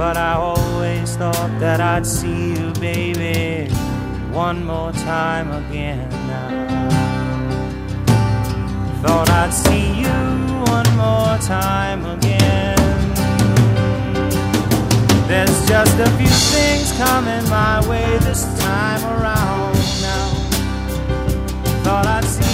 But 0.00 0.16
I 0.16 0.32
always 0.32 1.14
thought 1.16 1.60
that 1.60 1.78
I'd 1.78 2.06
see 2.06 2.54
you, 2.54 2.72
baby, 2.80 3.70
one 4.32 4.64
more 4.64 4.92
time 4.92 5.52
again 5.52 6.08
now. 6.26 6.88
Thought 9.02 9.28
I'd 9.28 9.52
see 9.52 10.00
you 10.00 10.18
one 10.72 10.90
more 10.96 11.36
time 11.46 12.06
again. 12.16 12.78
There's 15.28 15.68
just 15.68 15.98
a 15.98 16.08
few 16.16 16.34
things 16.56 16.92
coming 16.96 17.46
my 17.50 17.86
way 17.86 18.16
this 18.20 18.44
time 18.58 19.04
around 19.04 19.74
now. 20.00 20.28
Thought 21.84 22.06
I'd 22.06 22.24
see 22.24 22.49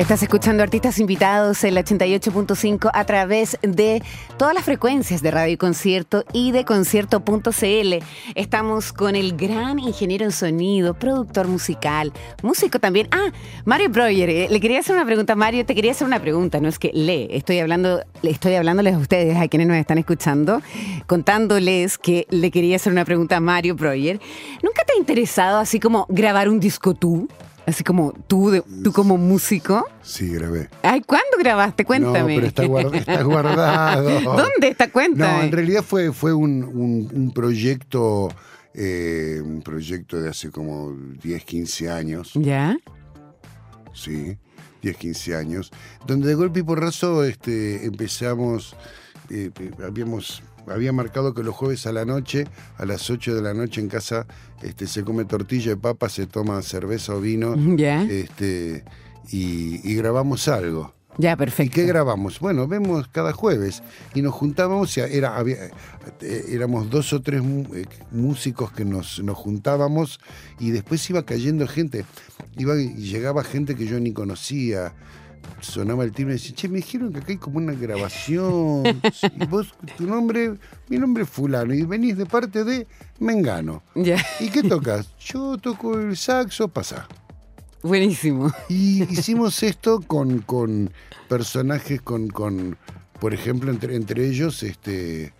Estás 0.00 0.22
escuchando 0.22 0.62
artistas 0.62 0.98
invitados 0.98 1.62
en 1.62 1.76
el 1.76 1.84
88.5 1.84 2.90
a 2.90 3.04
través 3.04 3.58
de 3.60 4.02
todas 4.38 4.54
las 4.54 4.64
frecuencias 4.64 5.20
de 5.20 5.30
Radio 5.30 5.52
y 5.52 5.56
Concierto 5.58 6.24
y 6.32 6.52
de 6.52 6.64
concierto.cl. 6.64 7.94
Estamos 8.34 8.94
con 8.94 9.14
el 9.14 9.36
gran 9.36 9.78
ingeniero 9.78 10.24
en 10.24 10.32
sonido, 10.32 10.94
productor 10.94 11.48
musical, 11.48 12.14
músico 12.42 12.78
también. 12.78 13.08
Ah, 13.10 13.30
Mario 13.66 13.90
Breuer. 13.90 14.30
eh, 14.30 14.46
Le 14.50 14.58
quería 14.58 14.80
hacer 14.80 14.96
una 14.96 15.04
pregunta, 15.04 15.36
Mario. 15.36 15.66
Te 15.66 15.74
quería 15.74 15.90
hacer 15.90 16.06
una 16.06 16.18
pregunta. 16.18 16.60
No 16.60 16.70
es 16.70 16.78
que 16.78 16.90
le 16.94 17.36
estoy 17.36 17.58
hablando, 17.58 18.02
estoy 18.22 18.54
hablándoles 18.54 18.94
a 18.94 18.98
ustedes, 18.98 19.36
a 19.36 19.48
quienes 19.48 19.68
nos 19.68 19.76
están 19.76 19.98
escuchando, 19.98 20.62
contándoles 21.06 21.98
que 21.98 22.26
le 22.30 22.50
quería 22.50 22.76
hacer 22.76 22.90
una 22.90 23.04
pregunta 23.04 23.36
a 23.36 23.40
Mario 23.40 23.74
Breuer. 23.74 24.18
¿Nunca 24.62 24.82
te 24.86 24.94
ha 24.94 24.98
interesado 24.98 25.58
así 25.58 25.78
como 25.78 26.06
grabar 26.08 26.48
un 26.48 26.58
disco 26.58 26.94
tú? 26.94 27.28
Así 27.70 27.84
como 27.84 28.12
tú, 28.26 28.50
de- 28.50 28.62
tú 28.82 28.92
como 28.92 29.16
músico. 29.16 29.86
Sí, 30.02 30.28
grabé. 30.28 30.68
Ay, 30.82 31.00
¿cuándo 31.02 31.36
grabaste? 31.38 31.84
Cuéntame. 31.84 32.18
No, 32.20 32.26
pero 32.26 32.46
está, 32.46 32.64
guarda- 32.66 32.96
está 32.98 33.22
guardado. 33.22 34.20
¿Dónde 34.36 34.68
está? 34.68 34.86
No, 34.86 34.92
Cuéntame. 34.92 35.44
en 35.46 35.52
realidad 35.52 35.82
fue, 35.84 36.12
fue 36.12 36.32
un, 36.34 36.64
un- 36.64 37.08
un 37.14 37.32
proyecto, 37.32 38.28
eh, 38.74 39.40
un 39.44 39.62
proyecto 39.62 40.20
de 40.20 40.30
hace 40.30 40.50
como 40.50 40.92
10, 41.22 41.44
15 41.44 41.90
años, 41.90 42.32
¿Ya? 42.34 42.76
sí, 43.92 44.36
10, 44.82 44.96
15 44.96 45.36
años, 45.36 45.70
donde 46.06 46.28
de 46.28 46.34
golpe 46.34 46.60
y 46.60 46.62
porrazo 46.62 47.24
este, 47.24 47.84
empezamos, 47.84 48.74
eh, 49.28 49.50
eh, 49.60 49.70
habíamos, 49.86 50.42
había 50.66 50.92
marcado 50.92 51.34
que 51.34 51.42
los 51.42 51.54
jueves 51.54 51.86
a 51.86 51.92
la 51.92 52.04
noche, 52.04 52.46
a 52.78 52.84
las 52.84 53.08
8 53.10 53.34
de 53.34 53.42
la 53.42 53.54
noche 53.54 53.80
en 53.80 53.88
casa, 53.88 54.26
este, 54.62 54.86
se 54.86 55.02
come 55.04 55.24
tortilla 55.24 55.70
de 55.70 55.76
papa, 55.76 56.08
se 56.08 56.26
toma 56.26 56.60
cerveza 56.62 57.14
o 57.14 57.20
vino, 57.20 57.54
¿Ya? 57.76 58.02
este, 58.02 58.84
y, 59.30 59.80
y 59.90 59.94
grabamos 59.96 60.48
algo. 60.48 60.94
Ya, 61.18 61.32
¿Y 61.32 61.36
perfecto. 61.36 61.74
qué 61.74 61.84
grabamos? 61.86 62.38
Bueno, 62.40 62.66
vemos 62.68 63.08
cada 63.08 63.32
jueves 63.32 63.82
y 64.14 64.22
nos 64.22 64.32
juntábamos, 64.32 64.96
y 64.96 65.00
era, 65.00 65.36
había- 65.36 65.70
eh, 66.20 66.44
éramos 66.50 66.88
dos 66.88 67.12
o 67.12 67.20
tres 67.20 67.42
eh, 67.42 67.84
músicos 68.12 68.70
que 68.72 68.84
nos, 68.84 69.20
nos 69.22 69.36
juntábamos 69.36 70.20
y 70.60 70.70
después 70.70 71.08
iba 71.10 71.24
cayendo 71.24 71.66
gente, 71.66 72.04
iba 72.56 72.80
y 72.80 72.94
llegaba 72.94 73.42
gente 73.44 73.74
que 73.74 73.86
yo 73.86 73.98
ni 74.00 74.12
conocía, 74.12 74.92
sonaba 75.60 76.04
el 76.04 76.12
timbre 76.12 76.34
y 76.34 76.38
decía, 76.38 76.54
che, 76.54 76.68
me 76.68 76.76
dijeron 76.76 77.12
que 77.12 77.18
acá 77.18 77.28
hay 77.28 77.38
como 77.38 77.58
una 77.58 77.72
grabación, 77.72 78.82
y 79.40 79.46
vos, 79.46 79.74
tu 79.96 80.06
nombre, 80.06 80.54
mi 80.88 80.98
nombre 80.98 81.24
es 81.24 81.30
fulano, 81.30 81.74
y 81.74 81.82
venís 81.82 82.16
de 82.16 82.26
parte 82.26 82.64
de 82.64 82.86
Mengano. 83.18 83.82
Ya. 83.94 84.24
¿Y 84.40 84.48
qué 84.48 84.62
tocas? 84.62 85.14
Yo 85.18 85.58
toco 85.58 85.98
el 85.98 86.16
saxo, 86.16 86.68
pasa. 86.68 87.06
Buenísimo. 87.82 88.52
Y 88.68 89.02
hicimos 89.04 89.62
esto 89.62 90.00
con, 90.00 90.40
con 90.40 90.90
personajes, 91.28 92.02
con, 92.02 92.28
con, 92.28 92.76
por 93.18 93.32
ejemplo, 93.32 93.70
entre, 93.70 93.96
entre 93.96 94.26
ellos, 94.26 94.62
este, 94.62 95.32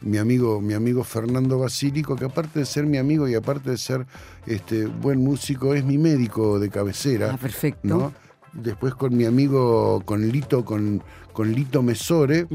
mi 0.00 0.18
amigo, 0.18 0.60
mi 0.60 0.74
amigo 0.74 1.04
Fernando 1.04 1.58
Basílico, 1.58 2.16
que 2.16 2.24
aparte 2.24 2.58
de 2.58 2.66
ser 2.66 2.84
mi 2.86 2.98
amigo 2.98 3.28
y 3.28 3.34
aparte 3.34 3.70
de 3.70 3.78
ser 3.78 4.06
este, 4.46 4.86
buen 4.86 5.20
músico, 5.20 5.74
es 5.74 5.84
mi 5.84 5.98
médico 5.98 6.58
de 6.58 6.68
cabecera. 6.68 7.32
Ah, 7.34 7.38
perfecto. 7.38 7.88
¿no? 7.88 8.23
Después 8.54 8.94
con 8.94 9.16
mi 9.16 9.24
amigo, 9.24 10.02
con 10.04 10.28
Lito, 10.28 10.64
con, 10.64 11.02
con 11.32 11.52
Lito 11.52 11.82
Mesore, 11.82 12.46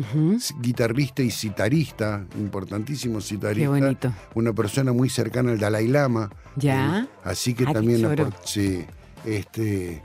guitarrista 0.62 1.22
y 1.22 1.30
citarista, 1.30 2.26
importantísimo 2.38 3.22
citarista. 3.22 3.74
Qué 3.74 3.82
bonito. 3.82 4.14
Una 4.36 4.54
persona 4.54 4.94
muy 4.94 5.10
cercana 5.10 5.52
al 5.52 5.60
Dalai 5.60 5.88
Lama. 5.88 6.30
Ya. 6.56 7.02
Eh, 7.02 7.08
así 7.24 7.54
que 7.54 7.66
también 7.66 8.08
sí, 8.46 8.86
este 9.26 10.02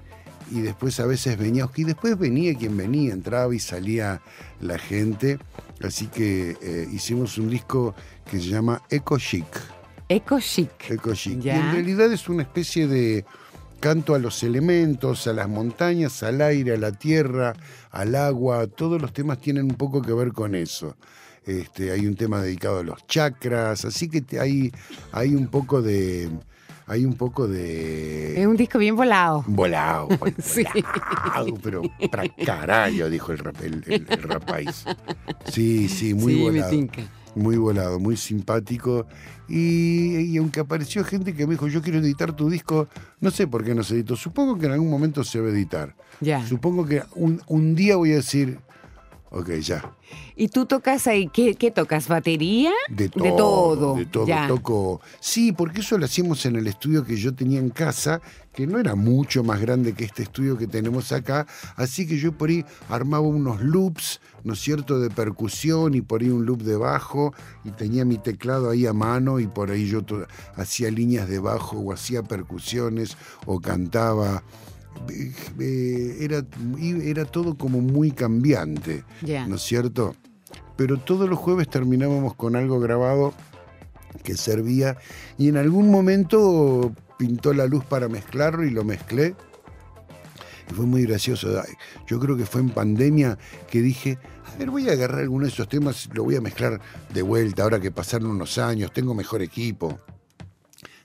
y 0.51 0.61
después 0.61 1.01
a 1.01 1.07
veces 1.07 1.39
venía 1.39 1.69
y 1.75 1.85
después 1.85 2.19
venía 2.19 2.55
quien 2.55 2.77
venía, 2.77 3.13
entraba 3.13 3.55
y 3.55 3.59
salía 3.59 4.21
la 4.61 4.79
gente. 4.79 5.39
Así 5.83 6.07
que 6.07 6.57
eh, 6.63 6.89
hicimos 6.93 7.39
un 7.39 7.51
disco 7.51 7.95
que 8.31 8.39
se 8.39 8.49
llama 8.49 8.83
Eco 8.91 9.19
Chic. 9.19 9.47
Eco 10.09 10.39
chic. 10.39 10.91
Eco 10.91 11.15
Chic. 11.15 11.45
Y 11.45 11.51
en 11.51 11.73
realidad 11.73 12.13
es 12.13 12.29
una 12.29 12.43
especie 12.43 12.87
de 12.87 13.25
canto 13.85 14.14
a 14.14 14.18
los 14.18 14.43
elementos, 14.43 15.26
a 15.26 15.35
las 15.35 15.47
montañas, 15.47 16.22
al 16.22 16.41
aire, 16.41 16.72
a 16.72 16.78
la 16.78 16.93
tierra, 16.93 17.53
al 17.91 18.14
agua. 18.14 18.66
Todos 18.66 18.99
los 19.03 19.12
temas 19.12 19.39
tienen 19.43 19.64
un 19.64 19.74
poco 19.76 20.01
que 20.01 20.14
ver 20.14 20.32
con 20.32 20.55
eso. 20.55 20.97
Este, 21.45 21.91
hay 21.93 22.07
un 22.07 22.16
tema 22.16 22.41
dedicado 22.41 22.78
a 22.78 22.82
los 22.82 23.07
chakras, 23.07 23.85
así 23.85 24.09
que 24.09 24.41
hay, 24.41 24.72
hay 25.12 25.35
un 25.35 25.49
poco 25.49 25.82
de. 25.82 26.30
Hay 26.87 27.05
un 27.05 27.12
poco 27.12 27.47
de. 27.47 28.41
Es 28.41 28.47
un 28.47 28.57
disco 28.57 28.78
bien 28.78 28.97
volado. 28.97 29.45
Volado, 29.47 30.09
volado, 30.18 30.35
Sí. 30.43 30.64
pero 31.62 31.82
para 32.11 32.26
carajo, 32.43 33.11
dijo 33.11 33.32
el, 33.32 33.39
rap, 33.39 33.57
el, 33.62 33.85
el-. 33.87 34.07
Sí, 35.53 35.91
sí, 35.91 36.14
muy 36.14 36.32
sí, 36.32 36.39
me 36.39 36.45
volado. 36.53 36.70
tinca. 36.70 37.03
Muy 37.35 37.57
volado, 37.57 37.99
muy 37.99 38.16
simpático. 38.16 39.07
Y, 39.49 40.16
y 40.18 40.37
aunque 40.39 40.61
apareció 40.61 41.05
gente 41.05 41.35
que 41.35 41.47
me 41.47 41.55
dijo, 41.55 41.68
yo 41.68 41.82
quiero 41.82 41.99
editar 41.99 42.35
tu 42.35 42.49
disco, 42.49 42.89
no 43.20 43.30
sé 43.30 43.47
por 43.47 43.64
qué 43.64 43.74
no 43.74 43.82
se 43.82 43.95
editó. 43.95 44.16
Supongo 44.16 44.59
que 44.59 44.66
en 44.66 44.72
algún 44.72 44.91
momento 44.91 45.24
se 45.24 45.41
va 45.41 45.49
a 45.49 45.51
editar. 45.51 45.95
Supongo 46.49 46.87
que 46.87 47.03
un, 47.14 47.43
un 47.49 47.74
día 47.74 47.97
voy 47.97 48.12
a 48.12 48.16
decir, 48.16 48.59
ok, 49.35 49.51
ya. 49.61 49.95
¿Y 50.37 50.49
tú 50.49 50.66
tocas 50.66 51.07
ahí? 51.07 51.28
¿Qué, 51.28 51.55
qué 51.55 51.70
tocas? 51.70 52.09
¿Batería? 52.09 52.72
De 52.89 53.09
todo. 53.09 53.24
De 53.24 53.30
todo. 53.30 53.97
De 53.97 54.07
todo. 54.07 54.26
Ya. 54.26 54.49
Toco. 54.49 55.01
Sí, 55.20 55.53
porque 55.53 55.80
eso 55.80 55.99
lo 55.99 56.05
hacíamos 56.05 56.45
en 56.47 56.57
el 56.57 56.66
estudio 56.66 57.05
que 57.05 57.16
yo 57.16 57.35
tenía 57.35 57.59
en 57.59 57.70
casa, 57.70 58.20
que 58.53 58.66
no 58.66 58.78
era 58.78 58.95
mucho 58.95 59.43
más 59.45 59.61
grande 59.61 59.93
que 59.95 60.05
este 60.05 60.22
estudio 60.22 60.57
que 60.57 60.66
tenemos 60.66 61.12
acá. 61.12 61.47
Así 61.76 62.07
que 62.07 62.18
yo 62.18 62.32
por 62.32 62.49
ahí 62.49 62.64
armaba 62.89 63.26
unos 63.26 63.61
loops, 63.61 64.20
¿no 64.45 64.55
es 64.55 64.61
cierto?, 64.61 64.99
de 64.99 65.11
percusión 65.11 65.95
y 65.95 66.01
por 66.01 66.22
ahí 66.22 66.30
un 66.30 66.47
loop 66.47 66.62
de 66.62 66.76
bajo 66.76 67.32
y 67.64 67.70
tenía 67.70 68.05
mi 68.05 68.18
teclado 68.18 68.70
ahí 68.70 68.87
a 68.87 68.93
mano 68.93 69.41
y 69.41 69.47
por 69.47 69.70
ahí 69.70 69.87
yo 69.87 70.03
hacía 70.57 70.91
líneas 70.91 71.28
de 71.28 71.39
bajo 71.39 71.78
o 71.78 71.93
hacía 71.93 72.22
percusiones 72.22 73.16
o 73.47 73.61
cantaba. 73.61 74.43
Eh, 75.11 76.17
Era, 76.21 76.45
era 77.03 77.25
todo 77.25 77.57
como 77.57 77.81
muy 77.81 78.11
cambiante. 78.11 79.05
¿no 79.47 79.57
es 79.57 79.63
cierto? 79.63 80.15
Pero 80.77 80.99
todos 80.99 81.29
los 81.29 81.39
jueves 81.39 81.69
terminábamos 81.69 82.35
con 82.35 82.57
algo 82.57 82.81
grabado 82.81 83.33
que 84.23 84.37
servía 84.37 84.97
y 85.39 85.49
en 85.49 85.57
algún 85.57 85.91
momento 85.91 86.93
pintó 87.19 87.53
la 87.53 87.67
luz 87.67 87.85
para 87.85 88.09
mezclarlo 88.09 88.65
y 88.65 88.71
lo 88.71 88.85
mezclé. 88.85 89.35
Y 90.71 90.75
fue 90.75 90.87
muy 90.87 91.05
gracioso. 91.05 91.49
Yo 92.07 92.19
creo 92.19 92.37
que 92.37 92.47
fue 92.47 92.61
en 92.61 92.71
pandemia 92.71 93.39
que 93.71 93.83
dije, 93.83 94.19
a 94.53 94.57
ver, 94.57 94.71
voy 94.71 94.89
a 94.89 94.93
agarrar 94.93 95.21
alguno 95.21 95.45
de 95.45 95.53
esos 95.53 95.69
temas 95.69 96.09
lo 96.13 96.25
voy 96.25 96.37
a 96.37 96.41
mezclar 96.41 96.81
de 97.13 97.23
vuelta, 97.23 97.63
ahora 97.65 97.81
que 97.81 97.91
pasaron 97.91 98.31
unos 98.31 98.59
años, 98.59 98.93
tengo 98.93 99.15
mejor 99.15 99.43
equipo. 99.43 100.01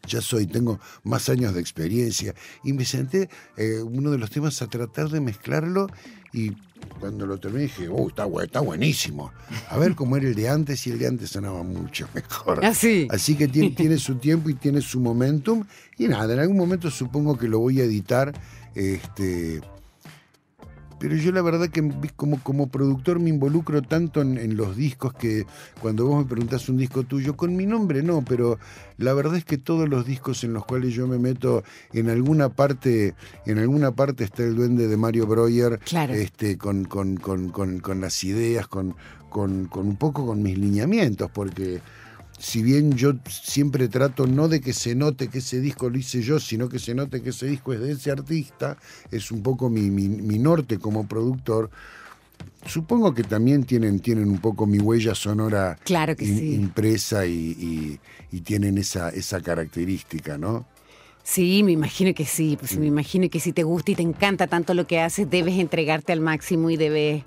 Ya 0.09 0.21
soy, 0.21 0.47
tengo 0.47 0.79
más 1.03 1.29
años 1.29 1.53
de 1.53 1.61
experiencia. 1.61 2.33
Y 2.63 2.73
me 2.73 2.85
senté 2.85 3.29
eh, 3.57 3.81
uno 3.81 4.11
de 4.11 4.17
los 4.17 4.29
temas 4.29 4.61
a 4.61 4.67
tratar 4.67 5.09
de 5.09 5.21
mezclarlo 5.21 5.87
y 6.33 6.51
cuando 6.99 7.25
lo 7.25 7.37
terminé 7.37 7.63
dije, 7.63 7.87
oh, 7.89 8.07
está, 8.07 8.27
está 8.43 8.59
buenísimo. 8.59 9.31
A 9.69 9.77
ver 9.77 9.95
cómo 9.95 10.17
era 10.17 10.27
el 10.27 10.35
de 10.35 10.49
antes 10.49 10.85
y 10.87 10.91
el 10.91 10.99
de 10.99 11.07
antes 11.07 11.29
sonaba 11.29 11.63
mucho 11.63 12.07
mejor. 12.13 12.63
Ah, 12.63 12.73
sí. 12.73 13.07
Así 13.09 13.35
que 13.35 13.47
tiene, 13.47 13.71
tiene 13.71 13.97
su 13.97 14.15
tiempo 14.15 14.49
y 14.49 14.55
tiene 14.55 14.81
su 14.81 14.99
momentum. 14.99 15.65
Y 15.97 16.07
nada, 16.07 16.33
en 16.33 16.39
algún 16.39 16.57
momento 16.57 16.91
supongo 16.91 17.37
que 17.37 17.47
lo 17.47 17.59
voy 17.59 17.79
a 17.81 17.83
editar. 17.83 18.33
Este, 18.75 19.61
pero 20.99 21.15
yo 21.15 21.31
la 21.31 21.41
verdad 21.41 21.69
que 21.69 21.89
como, 22.15 22.41
como 22.43 22.67
productor 22.67 23.19
me 23.19 23.29
involucro 23.29 23.81
tanto 23.81 24.21
en, 24.21 24.37
en 24.37 24.57
los 24.57 24.75
discos 24.75 25.13
que 25.13 25.45
cuando 25.81 26.05
vos 26.05 26.23
me 26.23 26.29
preguntás 26.29 26.67
un 26.69 26.77
disco 26.77 27.03
tuyo, 27.03 27.35
con 27.37 27.55
mi 27.55 27.65
nombre 27.65 28.03
no, 28.03 28.23
pero 28.23 28.59
la 28.97 29.13
verdad 29.13 29.35
es 29.37 29.45
que 29.45 29.57
todos 29.57 29.87
los 29.87 30.05
discos 30.05 30.43
en 30.43 30.53
los 30.53 30.65
cuales 30.65 30.93
yo 30.93 31.07
me 31.07 31.17
meto, 31.19 31.63
en 31.93 32.09
alguna 32.09 32.49
parte, 32.49 33.15
en 33.45 33.57
alguna 33.59 33.91
parte 33.91 34.23
está 34.25 34.43
el 34.43 34.55
duende 34.55 34.87
de 34.87 34.97
Mario 34.97 35.25
Breuer, 35.25 35.79
Claro. 35.79 36.13
este, 36.13 36.57
con, 36.57 36.83
con, 36.85 37.17
con, 37.17 37.49
con, 37.49 37.79
con 37.79 38.01
las 38.01 38.23
ideas, 38.23 38.67
con, 38.67 38.95
con, 39.29 39.65
con 39.65 39.87
un 39.87 39.95
poco 39.95 40.25
con 40.25 40.41
mis 40.43 40.57
lineamientos, 40.57 41.29
porque 41.31 41.81
si 42.39 42.63
bien 42.63 42.93
yo 42.93 43.13
siempre 43.29 43.87
trato 43.89 44.25
no 44.25 44.47
de 44.47 44.61
que 44.61 44.73
se 44.73 44.95
note 44.95 45.27
que 45.27 45.39
ese 45.39 45.59
disco 45.59 45.89
lo 45.89 45.97
hice 45.97 46.21
yo, 46.21 46.39
sino 46.39 46.69
que 46.69 46.79
se 46.79 46.95
note 46.95 47.21
que 47.21 47.29
ese 47.31 47.47
disco 47.47 47.73
es 47.73 47.81
de 47.81 47.91
ese 47.91 48.11
artista, 48.11 48.77
es 49.11 49.29
un 49.31 49.43
poco 49.43 49.69
mi, 49.69 49.91
mi- 49.91 50.07
mi 50.07 50.39
norte 50.39 50.79
como 50.79 51.05
productor. 51.07 51.69
Supongo 52.65 53.13
que 53.13 53.23
también 53.23 53.63
tienen, 53.63 53.99
tienen 53.99 54.29
un 54.29 54.37
poco 54.39 54.65
mi 54.65 54.79
huella 54.79 55.15
sonora 55.15 55.77
Claro 55.83 56.15
que 56.15 56.25
sí. 56.25 56.53
impresa 56.55 57.25
y, 57.25 57.31
y- 57.31 57.99
y 58.31 58.41
tienen 58.41 58.77
esa, 58.77 59.09
esa 59.09 59.41
característica, 59.41 60.37
¿no? 60.37 60.65
Sí, 61.23 61.61
me 61.63 61.73
imagino 61.73 62.13
que 62.13 62.25
sí. 62.25 62.57
Pues 62.59 62.75
Mm. 62.77 62.79
me 62.79 62.87
imagino 62.87 63.29
que 63.29 63.39
si 63.39 63.51
te 63.53 63.63
gusta 63.63 63.91
y 63.91 63.95
te 63.95 64.01
encanta 64.01 64.47
tanto 64.47 64.73
lo 64.73 64.87
que 64.87 64.99
haces, 64.99 65.29
debes 65.29 65.59
entregarte 65.59 66.11
al 66.13 66.21
máximo 66.21 66.69
y 66.69 66.77
debes 66.77 67.23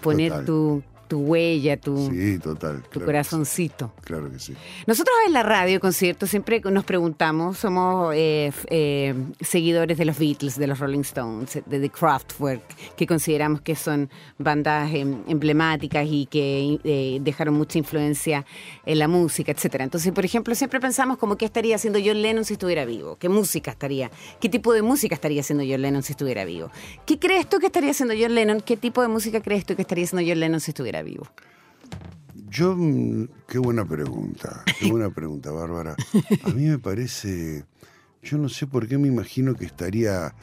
poner 0.00 0.30
Total. 0.30 0.46
tu, 0.46 0.82
tu 1.08 1.20
huella, 1.20 1.76
tu, 1.76 2.10
Sí, 2.10 2.38
total. 2.38 2.82
tu 2.82 2.88
claro 2.90 3.00
que 3.00 3.04
corazoncito. 3.06 3.92
sí, 3.96 4.02
Claro 4.04 4.30
que 4.30 4.38
sí. 4.38 4.54
Nosotros 4.86 5.14
en 5.26 5.32
la 5.32 5.42
radio, 5.42 5.80
concierto, 5.80 6.26
siempre 6.26 6.60
nos 6.60 6.84
preguntamos, 6.84 7.58
somos 7.58 8.14
eh, 8.14 8.52
eh, 8.68 9.14
seguidores 9.40 9.98
de 9.98 10.04
los 10.04 10.18
Beatles, 10.18 10.58
de 10.58 10.66
los 10.66 10.78
Rolling 10.78 11.00
Stones, 11.00 11.60
de 11.64 11.80
The 11.80 11.90
Kraftwerk, 11.90 12.62
que 12.96 13.06
consideramos 13.06 13.60
que 13.60 13.74
son 13.76 14.10
bandas 14.38 14.92
em, 14.92 15.22
emblemáticas 15.28 16.06
y 16.08 16.26
que 16.26 16.78
eh, 16.84 17.18
dejaron 17.20 17.54
mucha 17.54 17.78
influencia 17.78 18.44
en 18.84 18.98
la 18.98 19.08
música, 19.08 19.52
etcétera. 19.52 19.84
Entonces, 19.84 20.12
por 20.12 20.24
ejemplo, 20.24 20.54
siempre 20.54 20.80
pensamos 20.80 21.18
como 21.18 21.36
qué 21.36 21.44
estaría 21.44 21.76
haciendo 21.76 21.98
John 22.04 22.20
Lennon 22.22 22.44
si 22.44 22.54
estuviera 22.54 22.84
vivo, 22.84 23.16
qué 23.16 23.28
música 23.28 23.70
estaría, 23.70 24.10
qué 24.40 24.48
tipo 24.48 24.72
de 24.72 24.82
música 24.82 25.14
estaría 25.14 25.40
haciendo 25.40 25.64
John 25.68 25.82
Lennon 25.82 26.02
si 26.02 26.12
estuviera 26.12 26.44
vivo. 26.44 26.70
¿Qué 27.04 27.18
crees 27.18 27.48
tú 27.48 27.58
que 27.58 27.66
estaría 27.66 27.90
haciendo 27.90 28.14
John 28.18 28.34
Lennon? 28.34 28.60
¿Qué 28.60 28.76
tipo 28.76 29.02
de 29.02 29.08
música 29.08 29.40
crees 29.40 29.64
tú 29.64 29.76
que 29.76 29.82
estaría 29.82 30.04
haciendo 30.04 30.28
John 30.28 30.40
Lennon 30.40 30.60
si 30.60 30.70
estuviera 30.70 30.95
vivo? 31.02 31.26
Yo, 32.48 32.74
mm, 32.76 33.28
qué 33.48 33.58
buena 33.58 33.86
pregunta, 33.86 34.62
qué 34.78 34.90
buena 34.90 35.10
pregunta, 35.10 35.50
Bárbara. 35.50 35.96
A 36.44 36.50
mí 36.50 36.66
me 36.66 36.78
parece, 36.78 37.64
yo 38.22 38.38
no 38.38 38.48
sé 38.48 38.66
por 38.66 38.86
qué 38.86 38.98
me 38.98 39.08
imagino 39.08 39.54
que 39.54 39.64
estaría 39.64 40.34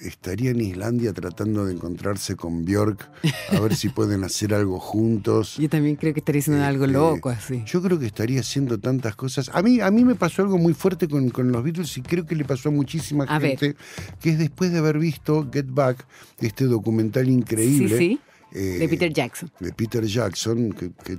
estaría 0.00 0.50
en 0.50 0.60
Islandia 0.60 1.12
tratando 1.12 1.64
de 1.64 1.72
encontrarse 1.72 2.36
con 2.36 2.64
Björk 2.64 3.10
a 3.50 3.60
ver 3.60 3.74
si 3.74 3.88
pueden 3.88 4.24
hacer 4.24 4.54
algo 4.54 4.78
juntos. 4.78 5.56
Yo 5.56 5.68
también 5.68 5.96
creo 5.96 6.12
que 6.12 6.20
estaría 6.20 6.40
haciendo 6.40 6.64
algo 6.64 6.84
Este, 6.84 6.94
loco 6.94 7.28
así. 7.30 7.62
Yo 7.66 7.82
creo 7.82 7.98
que 7.98 8.06
estaría 8.06 8.40
haciendo 8.40 8.78
tantas 8.78 9.16
cosas. 9.16 9.50
A 9.52 9.62
mí, 9.62 9.80
a 9.80 9.90
mí 9.90 10.04
me 10.04 10.14
pasó 10.14 10.42
algo 10.42 10.58
muy 10.58 10.74
fuerte 10.74 11.08
con, 11.08 11.30
con 11.30 11.50
los 11.50 11.62
Beatles 11.62 11.96
y 11.96 12.02
creo 12.02 12.26
que 12.26 12.34
le 12.34 12.44
pasó 12.44 12.68
a 12.68 12.72
muchísima 12.72 13.24
A 13.24 13.38
ver. 13.38 13.58
gente, 13.58 13.76
que 14.20 14.30
es 14.30 14.38
después 14.38 14.72
de 14.72 14.78
haber 14.78 14.98
visto 14.98 15.48
Get 15.50 15.66
Back, 15.68 16.06
este 16.40 16.64
documental 16.64 17.28
increíble. 17.28 17.88
Sí, 17.88 17.96
sí. 17.98 18.20
Eh, 18.54 18.78
De 18.78 18.88
Peter 18.88 19.12
Jackson. 19.12 19.50
de 19.60 19.72
Peter 19.72 20.04
Jackson, 20.04 20.72
que, 20.72 20.90
que- 21.04 21.18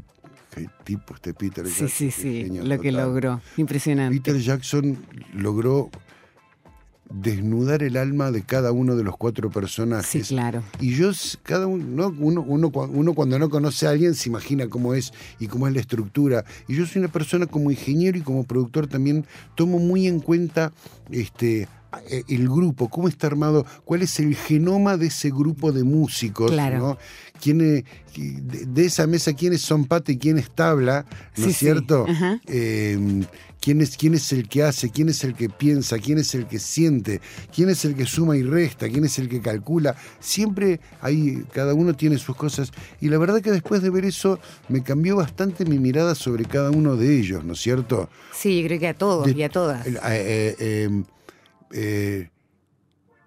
qué 0.54 0.70
tipo 0.86 1.14
este 1.16 1.34
Peter 1.34 1.66
Sí, 1.68 1.72
Jackson. 1.82 1.90
sí, 1.90 2.12
sí. 2.12 2.42
genio 2.44 2.64
Lo 2.64 2.80
que 2.80 2.92
logró. 2.92 3.42
Impresionante. 3.58 4.18
Peter 4.22 4.40
Jackson 4.42 4.98
logró 5.34 5.90
desnudar 7.10 7.84
el 7.84 7.98
alma 7.98 8.32
de 8.32 8.42
cada 8.42 8.72
uno 8.72 8.96
de 8.96 9.04
los 9.04 9.16
cuatro 9.16 9.50
Sí, 9.50 9.54
personajes. 9.54 10.28
claro. 10.30 10.64
Y 10.80 10.96
yo, 10.96 11.12
cada 11.44 11.68
uno, 11.68 11.86
¿no? 11.86 12.16
uno, 12.20 12.42
uno, 12.42 12.72
uno 12.74 13.14
cuando 13.14 13.38
no 13.38 13.50
conoce 13.50 13.86
a 13.86 13.92
alguien 13.92 14.16
se 14.16 14.28
imagina 14.30 14.68
cómo 14.70 14.94
es 14.96 15.14
y 15.40 15.48
cómo 15.48 15.68
es 15.68 15.74
la 15.76 15.82
estructura. 15.82 16.46
Y 16.68 16.76
yo 16.76 16.86
soy 16.88 17.02
una 17.02 17.12
persona 17.12 17.46
como 17.46 17.70
ingeniero 17.70 18.18
y 18.18 18.22
como 18.22 18.44
productor 18.44 18.88
también 18.88 19.26
tomo 19.54 19.78
muy 19.78 20.08
en 20.08 20.20
cuenta 20.20 20.74
este 21.12 21.68
el 22.28 22.48
grupo, 22.50 22.90
cómo 22.90 23.08
está 23.08 23.28
armado, 23.28 23.66
cuál 23.84 24.02
es 24.02 24.20
el 24.20 24.36
genoma 24.36 24.98
de 24.98 25.08
ese 25.08 25.30
grupo 25.30 25.72
de 25.72 25.84
músicos, 25.84 26.52
Claro. 26.52 26.78
¿no? 26.80 26.98
¿Quién 27.42 27.62
es- 27.62 27.84
de, 28.18 28.86
esa 28.86 29.08
mesa, 29.08 29.34
quiénes 29.34 29.62
son 29.62 29.86
pata 29.86 30.12
y 30.12 30.18
quién 30.18 30.38
es 30.38 30.50
tabla, 30.50 31.06
¿no 31.38 31.44
Sí, 31.46 31.50
es 31.52 31.58
cierto? 31.58 32.06
Eh, 32.48 33.26
¿quién, 33.60 33.82
es, 33.82 33.98
quién 33.98 34.14
es 34.14 34.32
el 34.32 34.48
que 34.48 34.64
hace, 34.64 34.90
quién 34.90 35.10
es 35.10 35.22
el 35.26 35.34
que 35.36 35.50
piensa, 35.50 35.98
quién 36.00 36.18
es 36.20 36.34
el 36.34 36.48
que 36.48 36.60
siente, 36.60 37.20
quién 37.54 37.70
es 37.70 37.84
el 37.84 37.94
que 37.94 38.06
suma 38.06 38.38
y 38.38 38.44
resta, 38.44 38.88
quién 38.88 39.04
es 39.04 39.20
el 39.20 39.28
que 39.28 39.42
calcula. 39.42 39.98
Siempre 40.22 40.80
hay, 41.02 41.44
cada 41.52 41.74
uno 41.74 41.94
tiene 41.94 42.18
sus 42.18 42.38
cosas. 42.38 42.72
Y 43.02 43.10
la 43.10 43.18
verdad 43.18 43.42
que 43.42 43.52
después 43.52 43.82
de 43.82 43.90
ver 43.90 44.06
eso 44.06 44.40
me 44.70 44.82
cambió 44.82 45.18
bastante 45.18 45.66
mi 45.66 45.78
mirada 45.78 46.16
sobre 46.16 46.46
cada 46.46 46.72
uno 46.72 46.96
de 46.96 47.20
ellos, 47.20 47.44
¿no 47.44 47.52
es 47.52 47.60
cierto? 47.60 48.10
Sí, 48.34 48.62
yo 48.62 48.68
creo 48.68 48.80
que 48.80 48.88
a 48.88 48.94
todos 48.94 49.26
De- 49.26 49.34
y 49.34 49.44
a 49.44 49.50
todas. 49.50 49.86
Eh, 49.86 49.98
eh, 50.58 51.04
eh, 51.72 52.30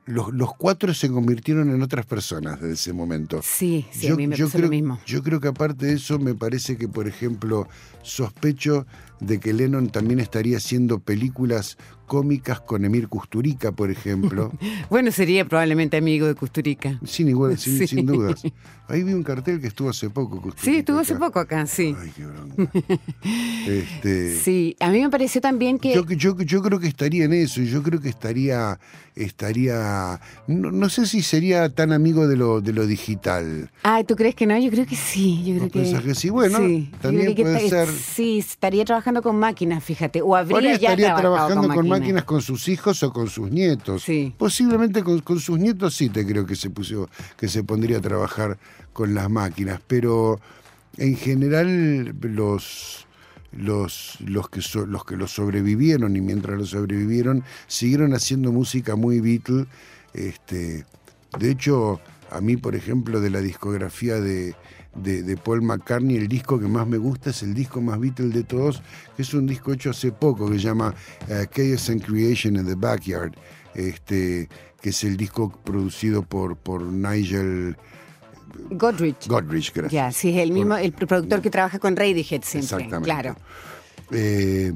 los, 0.07 0.33
los 0.33 0.55
cuatro 0.57 0.95
se 0.95 1.11
convirtieron 1.11 1.69
en 1.69 1.83
otras 1.83 2.07
personas 2.07 2.61
desde 2.61 2.75
ese 2.75 2.93
momento. 2.95 3.41
Sí, 3.43 3.87
sí, 3.91 4.09
a 4.09 4.15
mí 4.15 4.27
me 4.27 4.37
pasó 4.37 4.51
creo, 4.51 4.65
lo 4.65 4.71
mismo. 4.71 4.99
yo 5.07 5.23
creo 5.23 5.39
que 5.39 5.49
aparte 5.49 5.87
de 5.87 5.95
eso, 5.95 6.19
me 6.19 6.35
parece 6.35 6.79
que, 6.79 6.89
por 6.89 7.07
ejemplo, 7.07 7.69
sospecho 8.03 8.87
de 9.21 9.39
que 9.39 9.53
Lennon 9.53 9.91
también 9.91 10.19
estaría 10.19 10.57
haciendo 10.57 10.99
películas 10.99 11.77
cómicas 12.09 12.61
con 12.61 12.85
Emir 12.85 13.07
Kusturica, 13.07 13.71
por 13.71 13.91
ejemplo. 13.93 14.51
Bueno, 14.91 15.13
sería 15.13 15.45
probablemente 15.45 15.97
amigo 15.99 16.27
de 16.27 16.35
Custurica. 16.35 16.99
sin, 17.05 17.29
igual, 17.29 17.57
sin, 17.59 17.79
Sí. 17.79 17.87
sin 17.87 18.07
dudas. 18.07 18.43
Ahí 18.89 19.03
vi 19.05 19.13
un 19.13 19.23
cartel 19.23 19.61
que 19.61 19.67
estuvo 19.69 19.91
hace 19.91 20.09
poco. 20.11 20.41
Kusturica, 20.41 20.65
Sí, 20.65 20.77
estuvo 20.79 20.99
hace 20.99 21.15
poco 21.15 21.39
acá, 21.39 21.67
sí. 21.67 21.95
Ay, 22.01 22.11
qué 22.17 22.25
bronca. 22.27 22.73
Este, 23.69 24.37
Sí, 24.41 24.77
a 24.81 24.89
mí 24.91 25.01
me 25.01 25.11
pareció 25.11 25.41
también 25.41 25.79
que... 25.79 25.95
Yo, 25.95 26.05
yo, 26.07 26.37
yo 26.41 26.63
creo 26.63 26.81
que 26.81 26.89
estaría 26.89 27.25
en 27.27 27.35
eso, 27.35 27.61
y 27.61 27.67
yo 27.67 27.83
creo 27.83 28.01
que 28.01 28.09
estaría, 28.09 28.79
estaría, 29.15 30.21
no, 30.47 30.71
no 30.71 30.89
sé 30.89 31.05
si 31.07 31.21
sería 31.23 31.69
tan 31.69 31.93
amigo 31.93 32.27
de 32.27 32.37
lo, 32.37 32.61
de 32.63 32.73
lo 32.73 32.87
digital. 32.87 33.71
Ay, 33.83 34.05
¿tú 34.05 34.17
crees 34.17 34.35
que 34.35 34.47
no? 34.47 34.57
Yo 34.59 34.71
creo 34.71 34.87
que 34.87 34.97
sí. 34.97 35.43
Yo 35.45 35.69
creo 35.69 35.93
¿Vos 35.93 36.03
que... 36.03 36.15
sí? 36.15 36.31
Bueno, 36.31 36.59
Sí, 36.59 36.91
también 37.03 37.35
que 37.35 37.43
puede 37.43 37.69
ser. 37.69 37.89
Sí, 37.89 38.39
estaría 38.39 38.85
trabajando 38.87 39.21
con 39.23 39.37
máquinas, 39.39 39.85
fíjate. 39.85 40.23
O 40.23 40.35
habría 40.35 40.77
ya 40.77 40.97
trabajado 40.97 41.21
trabajando 41.21 41.61
con, 41.61 41.69
máquinas. 41.69 41.87
máquinas 41.87 41.98
con 42.25 42.43
sus 42.43 42.69
hijos 42.69 43.03
o 43.03 43.13
con 43.13 43.29
sus 43.29 43.51
nietos. 43.51 44.03
Sí. 44.05 44.35
Posiblemente 44.37 45.03
con, 45.03 45.21
con 45.21 45.39
sus 45.41 45.59
nietos 45.59 45.95
sí 45.95 46.09
te 46.09 46.27
creo 46.27 46.47
que 46.47 46.57
se 46.57 46.71
puso, 46.71 47.09
que 47.37 47.49
se 47.49 47.63
pondría 47.65 47.99
a 47.99 48.01
trabajar 48.01 48.59
con 48.93 49.15
las 49.15 49.29
máquinas, 49.31 49.81
pero 49.87 50.41
en 50.97 51.17
general 51.17 52.15
los 52.23 53.05
los, 53.53 54.19
los, 54.21 54.49
que 54.51 54.61
so- 54.61 54.85
los 54.87 55.05
que 55.05 55.17
lo 55.17 55.27
sobrevivieron 55.27 56.15
y 56.17 56.21
mientras 56.21 56.59
lo 56.59 56.67
sobrevivieron 56.67 57.45
siguieron 57.67 58.13
haciendo 58.15 58.53
música 58.53 58.95
muy 58.95 59.21
Beatle. 59.21 59.67
Este, 60.13 60.85
de 61.39 61.51
hecho, 61.51 61.99
a 62.31 62.41
mí, 62.41 62.57
por 62.57 62.75
ejemplo, 62.75 63.21
de 63.21 63.31
la 63.31 63.41
discografía 63.41 64.21
de, 64.21 64.55
de, 64.95 65.23
de 65.23 65.37
Paul 65.37 65.63
McCartney, 65.63 66.17
el 66.17 66.29
disco 66.29 66.59
que 66.61 66.67
más 66.69 66.87
me 66.87 66.99
gusta 66.99 67.31
es 67.31 67.43
el 67.43 67.55
disco 67.55 67.81
más 67.81 67.99
Beatle 68.01 68.29
de 68.29 68.45
todos, 68.45 68.83
que 69.17 69.23
es 69.23 69.33
un 69.35 69.47
disco 69.47 69.73
hecho 69.73 69.91
hace 69.91 70.13
poco 70.13 70.51
que 70.51 70.59
se 70.59 70.65
llama 70.65 70.95
eh, 71.29 71.47
Chaos 71.55 71.89
and 71.91 72.05
Creation 72.05 72.57
in 72.57 72.67
the 72.67 72.75
Backyard, 72.75 73.33
este, 73.75 74.49
que 74.81 74.91
es 74.91 75.05
el 75.05 75.17
disco 75.17 75.51
producido 75.65 76.23
por, 76.23 76.57
por 76.57 76.83
Nigel 76.83 77.77
Godrich. 78.71 79.27
Godrich, 79.29 79.73
gracias. 79.73 79.93
Ya, 79.93 80.11
sí, 80.13 80.31
es 80.31 80.37
el 80.39 80.53
mismo, 80.53 80.71
Por- 80.75 80.81
el 80.81 80.93
productor 80.93 81.41
que 81.43 81.51
trabaja 81.51 81.79
con 81.79 81.97
Radiohead 81.97 82.43
siempre. 82.43 82.59
Exactamente. 82.61 83.05
Claro. 83.05 83.37
Eh, 84.11 84.73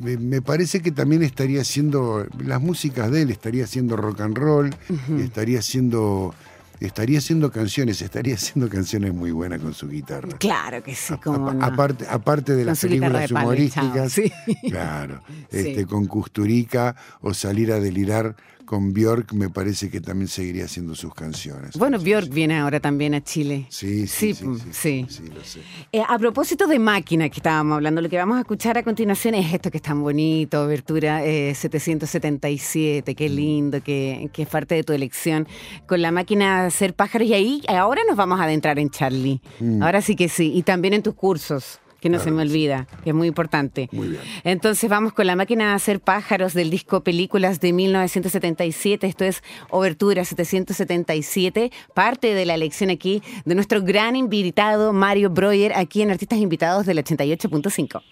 me, 0.00 0.16
me 0.16 0.40
parece 0.42 0.80
que 0.80 0.92
también 0.92 1.22
estaría 1.22 1.60
haciendo 1.62 2.26
las 2.44 2.60
músicas 2.60 3.10
de 3.10 3.22
él, 3.22 3.30
estaría 3.30 3.64
haciendo 3.64 3.96
rock 3.96 4.20
and 4.20 4.36
roll, 4.38 4.70
estaría 5.18 5.58
haciendo 5.58 6.34
estaría 6.80 7.18
haciendo 7.18 7.50
canciones, 7.50 8.00
estaría 8.02 8.34
haciendo 8.34 8.68
canciones 8.68 9.12
muy 9.14 9.30
buenas 9.30 9.60
con 9.60 9.74
su 9.74 9.88
guitarra. 9.88 10.36
Claro 10.38 10.82
que 10.82 10.94
sí, 10.94 11.14
como 11.22 11.52
no. 11.52 11.64
aparte, 11.64 12.06
aparte 12.08 12.52
de 12.52 12.58
Con 12.62 12.66
las 12.66 12.80
películas 12.80 13.28
de 13.28 13.34
humorísticas, 13.34 14.12
sí. 14.12 14.32
claro, 14.68 15.20
Sí. 15.50 15.58
este, 15.58 15.86
con 15.86 16.06
Custurica 16.06 16.96
o 17.20 17.34
salir 17.34 17.72
a 17.72 17.80
delirar 17.80 18.34
con 18.70 18.92
Björk, 18.92 19.32
me 19.32 19.50
parece 19.50 19.90
que 19.90 20.00
también 20.00 20.28
seguiría 20.28 20.66
haciendo 20.66 20.94
sus 20.94 21.12
canciones. 21.12 21.76
Bueno, 21.76 21.98
Björk 21.98 22.28
viene 22.28 22.56
ahora 22.56 22.78
también 22.78 23.14
a 23.14 23.20
Chile. 23.20 23.66
Sí, 23.68 24.06
sí, 24.06 24.32
Sí, 24.32 24.34
sí, 24.34 24.44
sí, 24.44 24.70
sí. 24.70 25.06
sí, 25.08 25.22
lo 25.34 25.42
sé. 25.42 25.60
Eh, 25.90 26.04
a 26.06 26.16
propósito 26.20 26.68
de 26.68 26.78
máquina 26.78 27.28
que 27.28 27.38
estábamos 27.40 27.74
hablando, 27.74 28.00
lo 28.00 28.08
que 28.08 28.16
vamos 28.16 28.36
a 28.36 28.42
escuchar 28.42 28.78
a 28.78 28.84
continuación 28.84 29.34
es 29.34 29.52
esto 29.52 29.72
que 29.72 29.78
es 29.78 29.82
tan 29.82 30.00
bonito, 30.00 30.58
Abertura 30.58 31.24
eh, 31.24 31.52
777, 31.52 33.16
qué 33.16 33.28
lindo, 33.28 33.82
que, 33.82 34.30
que 34.32 34.42
es 34.42 34.48
parte 34.48 34.76
de 34.76 34.84
tu 34.84 34.92
elección, 34.92 35.48
con 35.88 36.00
la 36.00 36.12
máquina 36.12 36.60
de 36.60 36.68
hacer 36.68 36.94
pájaros. 36.94 37.26
Y 37.26 37.34
ahí, 37.34 37.62
ahora 37.66 38.02
nos 38.06 38.16
vamos 38.16 38.38
a 38.38 38.44
adentrar 38.44 38.78
en 38.78 38.90
Charlie. 38.90 39.40
Ahora 39.80 40.00
sí 40.00 40.14
que 40.14 40.28
sí. 40.28 40.52
Y 40.54 40.62
también 40.62 40.94
en 40.94 41.02
tus 41.02 41.14
cursos. 41.14 41.80
Que 42.00 42.08
no 42.08 42.18
se 42.18 42.30
me 42.30 42.42
olvida, 42.42 42.86
que 43.04 43.10
es 43.10 43.16
muy 43.16 43.28
importante. 43.28 43.88
Muy 43.92 44.08
bien. 44.08 44.22
Entonces 44.44 44.88
vamos 44.88 45.12
con 45.12 45.26
la 45.26 45.36
máquina 45.36 45.68
de 45.68 45.74
hacer 45.74 46.00
pájaros 46.00 46.54
del 46.54 46.70
disco 46.70 47.02
Películas 47.02 47.60
de 47.60 47.72
1977. 47.72 49.06
Esto 49.06 49.24
es 49.24 49.42
Obertura 49.70 50.24
777, 50.24 51.70
parte 51.94 52.34
de 52.34 52.46
la 52.46 52.54
elección 52.54 52.90
aquí 52.90 53.22
de 53.44 53.54
nuestro 53.54 53.82
gran 53.82 54.16
invitado 54.16 54.92
Mario 54.92 55.30
Breuer, 55.30 55.72
aquí 55.74 56.02
en 56.02 56.10
Artistas 56.10 56.38
Invitados 56.38 56.86
del 56.86 56.98
88.5. 56.98 58.02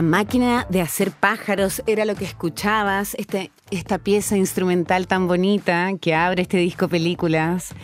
La 0.00 0.06
máquina 0.06 0.66
de 0.70 0.80
hacer 0.80 1.10
pájaros 1.10 1.82
era 1.86 2.06
lo 2.06 2.14
que 2.14 2.24
escuchabas, 2.24 3.14
este, 3.16 3.50
esta 3.70 3.98
pieza 3.98 4.36
instrumental 4.36 5.06
tan 5.06 5.26
bonita 5.28 5.90
que 6.00 6.14
abre 6.14 6.42
este 6.42 6.56
disco 6.58 6.88
películas 6.88 7.74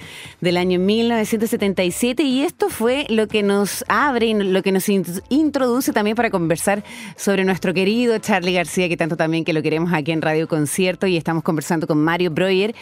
del 0.41 0.57
año 0.57 0.79
1977 0.79 2.23
y 2.23 2.43
esto 2.43 2.69
fue 2.69 3.07
lo 3.09 3.29
que 3.29 3.43
nos 3.43 3.85
abre 3.89 4.27
y 4.27 4.35
lo 4.35 4.63
que 4.63 4.73
nos 4.73 4.89
in- 4.89 5.05
introduce 5.29 5.93
también 5.93 6.17
para 6.17 6.31
conversar 6.31 6.83
sobre 7.17 7.45
nuestro 7.45 7.73
querido 7.75 8.19
Charlie 8.19 8.53
García, 8.55 8.89
que 8.89 8.97
tanto 8.97 9.17
también 9.17 9.45
que 9.45 9.53
lo 9.53 9.63
queremos 9.63 9.93
aquí 9.93 10.13
en 10.13 10.23
Radio 10.23 10.49
Concierto 10.49 11.07
y 11.07 11.17
estamos 11.17 11.43
conversando 11.43 11.87
con 11.87 12.03
Mario 12.03 12.31
Breuer, 12.31 12.75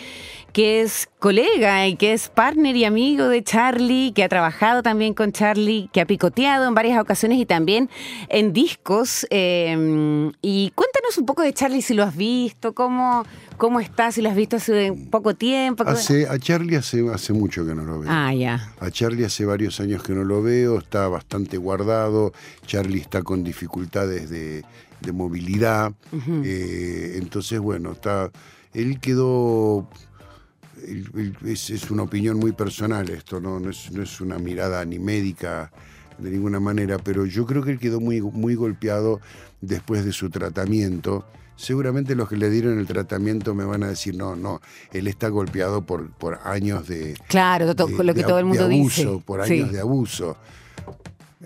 que 0.53 0.83
es 0.83 1.09
colega 1.19 1.89
y 1.89 1.97
que 1.97 2.13
es 2.13 2.29
partner 2.29 2.77
y 2.77 2.85
amigo 2.85 3.29
de 3.29 3.43
Charlie, 3.43 4.13
que 4.15 4.23
ha 4.23 4.29
trabajado 4.29 4.83
también 4.85 5.13
con 5.13 5.33
Charlie, 5.33 5.89
que 5.93 6.01
ha 6.01 6.07
picoteado 6.07 6.69
en 6.69 6.75
varias 6.75 7.01
ocasiones 7.01 7.39
y 7.39 7.47
también 7.47 7.91
en 8.29 8.53
discos. 8.53 9.27
eh, 9.31 10.31
y 10.43 10.71
cuéntanos 10.77 11.19
un 11.19 11.27
poco 11.27 11.43
de 11.43 11.53
Charlie, 11.53 11.83
si 11.83 11.95
lo 11.95 12.05
has 12.05 12.17
visto, 12.17 12.73
cómo, 12.73 12.94
cómo 13.57 13.81
está, 13.81 14.13
si 14.13 14.23
lo 14.23 14.29
has 14.31 14.37
visto 14.37 14.57
hace 14.57 14.93
poco 15.11 15.35
tiempo. 15.35 15.85
Hace, 15.87 16.29
a 16.29 16.39
Charlie 16.39 16.77
hace, 16.77 17.09
hace 17.13 17.33
mucho 17.33 17.67
que 17.67 17.75
no 17.75 17.85
lo 17.85 18.01
veo. 18.01 18.11
Ah, 18.11 18.35
ya. 18.35 18.73
A 18.81 18.91
Charlie 18.91 19.25
hace 19.25 19.45
varios 19.45 19.81
años 19.81 20.03
que 20.03 20.13
no 20.13 20.25
lo 20.25 20.43
veo, 20.43 20.79
está 20.79 21.09
bastante 21.09 21.57
guardado. 21.57 22.33
Charlie 22.67 23.01
está 23.01 23.23
con 23.23 23.45
dificultades 23.45 24.31
de, 24.31 24.65
de 25.01 25.13
movilidad. 25.13 25.93
Eh, 26.45 27.19
entonces, 27.21 27.61
bueno, 27.61 27.93
está. 27.93 28.31
Él 28.73 28.99
quedó. 29.01 29.89
es, 31.45 31.71
es 31.71 31.91
una 31.91 32.03
opinión 32.03 32.39
muy 32.39 32.53
personal 32.53 33.09
esto, 33.11 33.41
¿no? 33.41 33.61
No, 33.61 33.71
es, 33.71 33.91
no 33.93 34.03
es 34.03 34.21
una 34.21 34.39
mirada 34.39 34.85
ni 34.85 34.99
médica 34.99 35.71
de 36.19 36.31
ninguna 36.31 36.61
manera, 36.61 36.99
pero 36.99 37.27
yo 37.27 37.47
creo 37.47 37.63
que 37.63 37.73
él 37.73 37.79
quedó 37.79 38.01
muy, 38.01 38.21
muy 38.21 38.55
golpeado 38.55 39.21
después 39.61 40.05
de 40.05 40.13
su 40.13 40.31
tratamiento. 40.31 41.25
Seguramente 41.57 42.15
los 42.15 42.29
que 42.29 42.37
le 42.37 42.51
dieron 42.51 42.79
el 42.79 42.87
tratamiento 42.87 43.55
me 43.55 43.65
van 43.65 43.83
a 43.85 43.89
decir, 43.89 44.17
no, 44.17 44.35
no, 44.37 44.61
él 44.93 45.07
está 45.07 45.29
golpeado 45.29 45.83
por, 45.83 46.11
por 46.11 46.41
años 46.45 46.89
de, 46.89 47.15
Claro, 47.29 47.75
de- 47.75 48.05
lo 48.05 48.13
que 48.15 48.21
de 48.23 48.25
todo 48.25 48.39
el 48.41 48.45
mundo 48.45 48.65
abuso, 48.65 49.13
dice. 49.13 49.23
por 49.25 49.47
Sí. 49.47 49.55
años 49.55 49.73
de 49.73 49.81
abuso. 49.81 50.37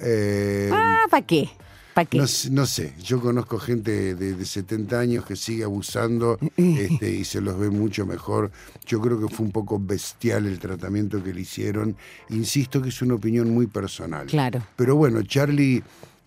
Eh, 0.01 0.71
Ah, 0.73 1.05
¿para 1.11 1.27
qué? 1.27 1.51
¿Para 1.95 2.09
qué? 2.09 2.19
no, 2.19 2.27
sé- 2.29 2.51
no 2.51 2.65
sé, 2.67 2.95
yo 3.03 3.21
conozco 3.21 3.59
gente 3.59 4.15
de, 4.15 4.35
de 4.35 4.45
70 4.47 5.01
años 5.01 5.25
que 5.25 5.35
sigue 5.35 5.65
abusando 5.65 6.39
este, 6.57 7.11
y 7.11 7.25
se 7.25 7.41
los 7.41 7.59
ve 7.59 7.71
mucho 7.71 8.07
mejor. 8.07 8.51
Yo 8.87 9.01
creo 9.01 9.19
que 9.21 9.35
fue 9.35 9.45
un 9.47 9.53
poco 9.53 9.79
bestial 9.81 10.47
el 10.47 10.59
tratamiento 10.61 11.23
que 11.23 11.35
le 11.35 11.41
hicieron. 11.41 11.97
Insisto 12.31 12.81
que 12.81 12.91
es 12.91 13.03
una 13.03 13.15
opinión 13.15 13.51
muy 13.51 13.67
personal. 13.67 14.27
Claro. 14.27 14.63
Pero 14.77 14.95
bueno, 14.95 15.21
Charlie, 15.23 15.83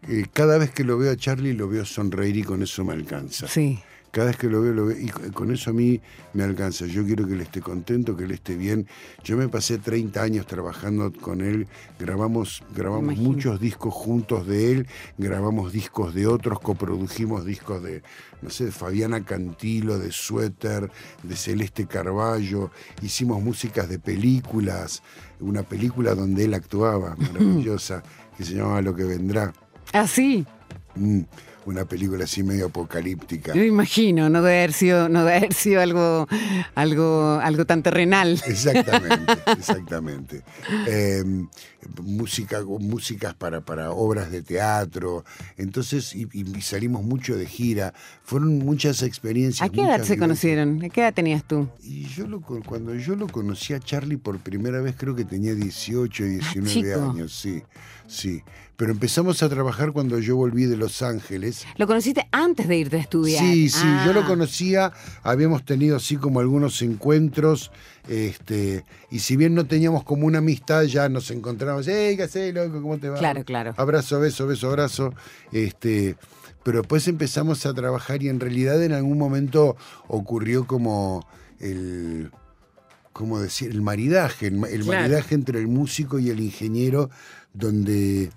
eh, 0.08 0.26
cada 0.34 0.58
vez 0.58 0.72
que 0.72 0.84
lo 0.84 0.98
veo 0.98 1.12
a 1.12 1.16
Charlie 1.16 1.54
lo 1.54 1.70
veo 1.70 1.86
sonreír 1.86 2.38
y 2.38 2.44
con 2.44 2.64
eso 2.64 2.84
me 2.84 2.94
alcanza. 2.94 3.48
Sí. 3.48 3.80
Cada 4.12 4.28
vez 4.28 4.36
que 4.36 4.48
lo 4.48 4.62
veo, 4.62 4.74
lo 4.74 4.88
veo, 4.88 4.98
y 5.00 5.08
con 5.08 5.54
eso 5.54 5.70
a 5.70 5.74
mí 5.74 6.02
me 6.34 6.44
alcanza. 6.44 6.86
Yo 6.86 7.06
quiero 7.06 7.26
que 7.26 7.34
él 7.34 7.42
esté 7.42 7.62
contento, 7.62 8.18
que 8.18 8.26
él 8.26 8.32
esté 8.32 8.58
bien. 8.58 8.86
Yo 9.24 9.38
me 9.38 9.48
pasé 9.48 9.78
30 9.78 10.22
años 10.22 10.48
trabajando 10.48 11.14
con 11.14 11.40
él, 11.40 11.68
grabamos, 11.98 12.62
grabamos 12.76 13.16
muchos 13.16 13.62
discos 13.62 13.94
juntos 13.94 14.46
de 14.48 14.74
él, 14.74 14.88
grabamos 15.18 15.72
discos 15.72 16.14
de 16.14 16.28
otros, 16.28 16.60
coprodujimos 16.60 17.46
discos 17.46 17.82
de, 17.84 18.04
no 18.42 18.50
sé, 18.50 18.66
de 18.66 18.72
Fabiana 18.74 19.24
Cantilo, 19.24 19.98
de 19.98 20.12
Suéter, 20.12 20.92
de 21.24 21.36
Celeste 21.38 21.88
Carballo, 21.88 22.70
hicimos 23.02 23.42
músicas 23.42 23.88
de 23.88 23.98
películas, 23.98 25.04
una 25.40 25.64
película 25.64 26.16
donde 26.16 26.44
él 26.44 26.54
actuaba, 26.54 27.16
maravillosa, 27.34 28.04
que 28.38 28.44
se 28.44 28.56
llamaba 28.56 28.82
Lo 28.82 28.94
que 28.94 29.06
vendrá. 29.06 29.54
Ah, 29.94 30.08
sí. 30.08 30.46
Mm, 30.96 31.22
una 31.66 31.86
película 31.86 32.24
así 32.24 32.42
medio 32.44 32.66
apocalíptica. 32.68 33.54
Yo 33.54 33.62
me 33.62 33.68
imagino, 33.68 34.30
no 34.30 34.42
debe 34.42 34.58
haber 34.60 34.74
sido, 34.74 35.10
no 35.10 35.24
debe 35.24 35.38
haber 35.38 35.54
sido 35.54 35.80
algo, 35.82 36.28
algo, 36.76 37.40
algo 37.42 37.66
tan 37.66 37.84
terrenal. 37.84 38.42
Exactamente, 38.48 39.34
exactamente. 39.58 40.42
Eh, 40.88 41.24
música, 42.02 42.62
músicas 42.66 43.34
para, 43.36 43.62
para 43.62 43.92
obras 43.92 44.32
de 44.32 44.42
teatro. 44.42 45.24
Entonces, 45.58 46.16
y, 46.16 46.28
y 46.34 46.62
salimos 46.62 47.04
mucho 47.04 47.36
de 47.38 47.46
gira. 47.46 47.94
Fueron 48.24 48.58
muchas 48.60 49.04
experiencias. 49.04 49.68
¿A 49.68 49.72
qué 49.72 49.82
edad 49.82 49.88
se 49.90 50.16
vivencias. 50.16 50.20
conocieron? 50.20 50.84
¿A 50.84 50.90
qué 50.90 51.02
edad 51.02 51.14
tenías 51.14 51.44
tú? 51.44 51.70
Y 51.84 52.06
yo 52.06 52.26
lo, 52.28 52.42
cuando 52.42 52.96
yo 52.96 53.16
lo 53.16 53.28
conocí 53.28 53.74
a 53.74 53.80
Charlie 53.80 54.18
por 54.18 54.40
primera 54.40 54.82
vez, 54.82 54.96
creo 54.98 55.16
que 55.16 55.26
tenía 55.26 55.54
18, 55.54 56.24
19 56.24 56.94
Ah, 56.96 57.12
años, 57.12 57.34
sí, 57.40 57.62
sí. 58.12 58.44
Pero 58.78 58.92
empezamos 58.94 59.44
a 59.44 59.50
trabajar 59.50 59.92
cuando 59.92 60.18
yo 60.18 60.36
volví 60.36 60.66
de 60.66 60.76
Los 60.76 61.04
Ángeles. 61.04 61.66
¿Lo 61.78 61.86
conociste 61.86 62.28
antes 62.32 62.68
de 62.68 62.78
irte 62.78 62.98
a 62.98 63.00
estudiar? 63.00 63.44
Sí, 63.44 63.70
sí, 63.70 63.86
yo 64.06 64.12
lo 64.12 64.22
Ah. 64.22 64.26
conocía, 64.26 64.92
habíamos 65.22 65.64
tenido 65.66 65.98
así 65.98 66.18
como 66.18 66.40
algunos 66.40 66.82
encuentros, 66.82 67.72
este, 68.08 68.84
y 69.12 69.20
si 69.20 69.36
bien 69.36 69.54
no 69.54 69.66
teníamos 69.68 70.04
como 70.04 70.26
una 70.26 70.40
amistad, 70.40 70.82
ya 70.86 71.10
nos 71.10 71.30
encontrábamos, 71.30 71.88
hey, 71.88 72.18
¿qué 72.18 72.24
haces, 72.24 72.52
loco? 72.56 72.82
¿Cómo 72.82 72.98
te 72.98 73.10
va? 73.10 73.20
Claro, 73.20 73.44
claro. 73.46 73.76
Abrazo, 73.78 74.20
beso, 74.20 74.48
beso, 74.48 74.68
abrazo. 74.70 75.14
Este, 75.52 76.16
pero 76.64 76.80
después 76.80 77.08
empezamos 77.08 77.68
a 77.68 77.76
trabajar 77.76 78.24
y 78.24 78.30
en 78.30 78.40
realidad 78.40 78.82
en 78.84 78.94
algún 78.94 79.20
momento 79.20 79.76
ocurrió 80.08 80.66
como 80.66 81.24
el, 81.60 82.32
¿cómo 83.14 83.40
decir? 83.40 83.70
El 83.70 83.82
maridaje, 83.84 84.48
el, 84.48 84.56
ma- 84.58 84.70
el 84.70 84.82
Claro. 84.84 85.02
maridaje 85.04 85.36
entre 85.36 85.60
el 85.60 85.68
músico 85.68 86.18
y 86.18 86.30
el 86.32 86.40
ingeniero, 86.40 87.10
donde 87.54 88.30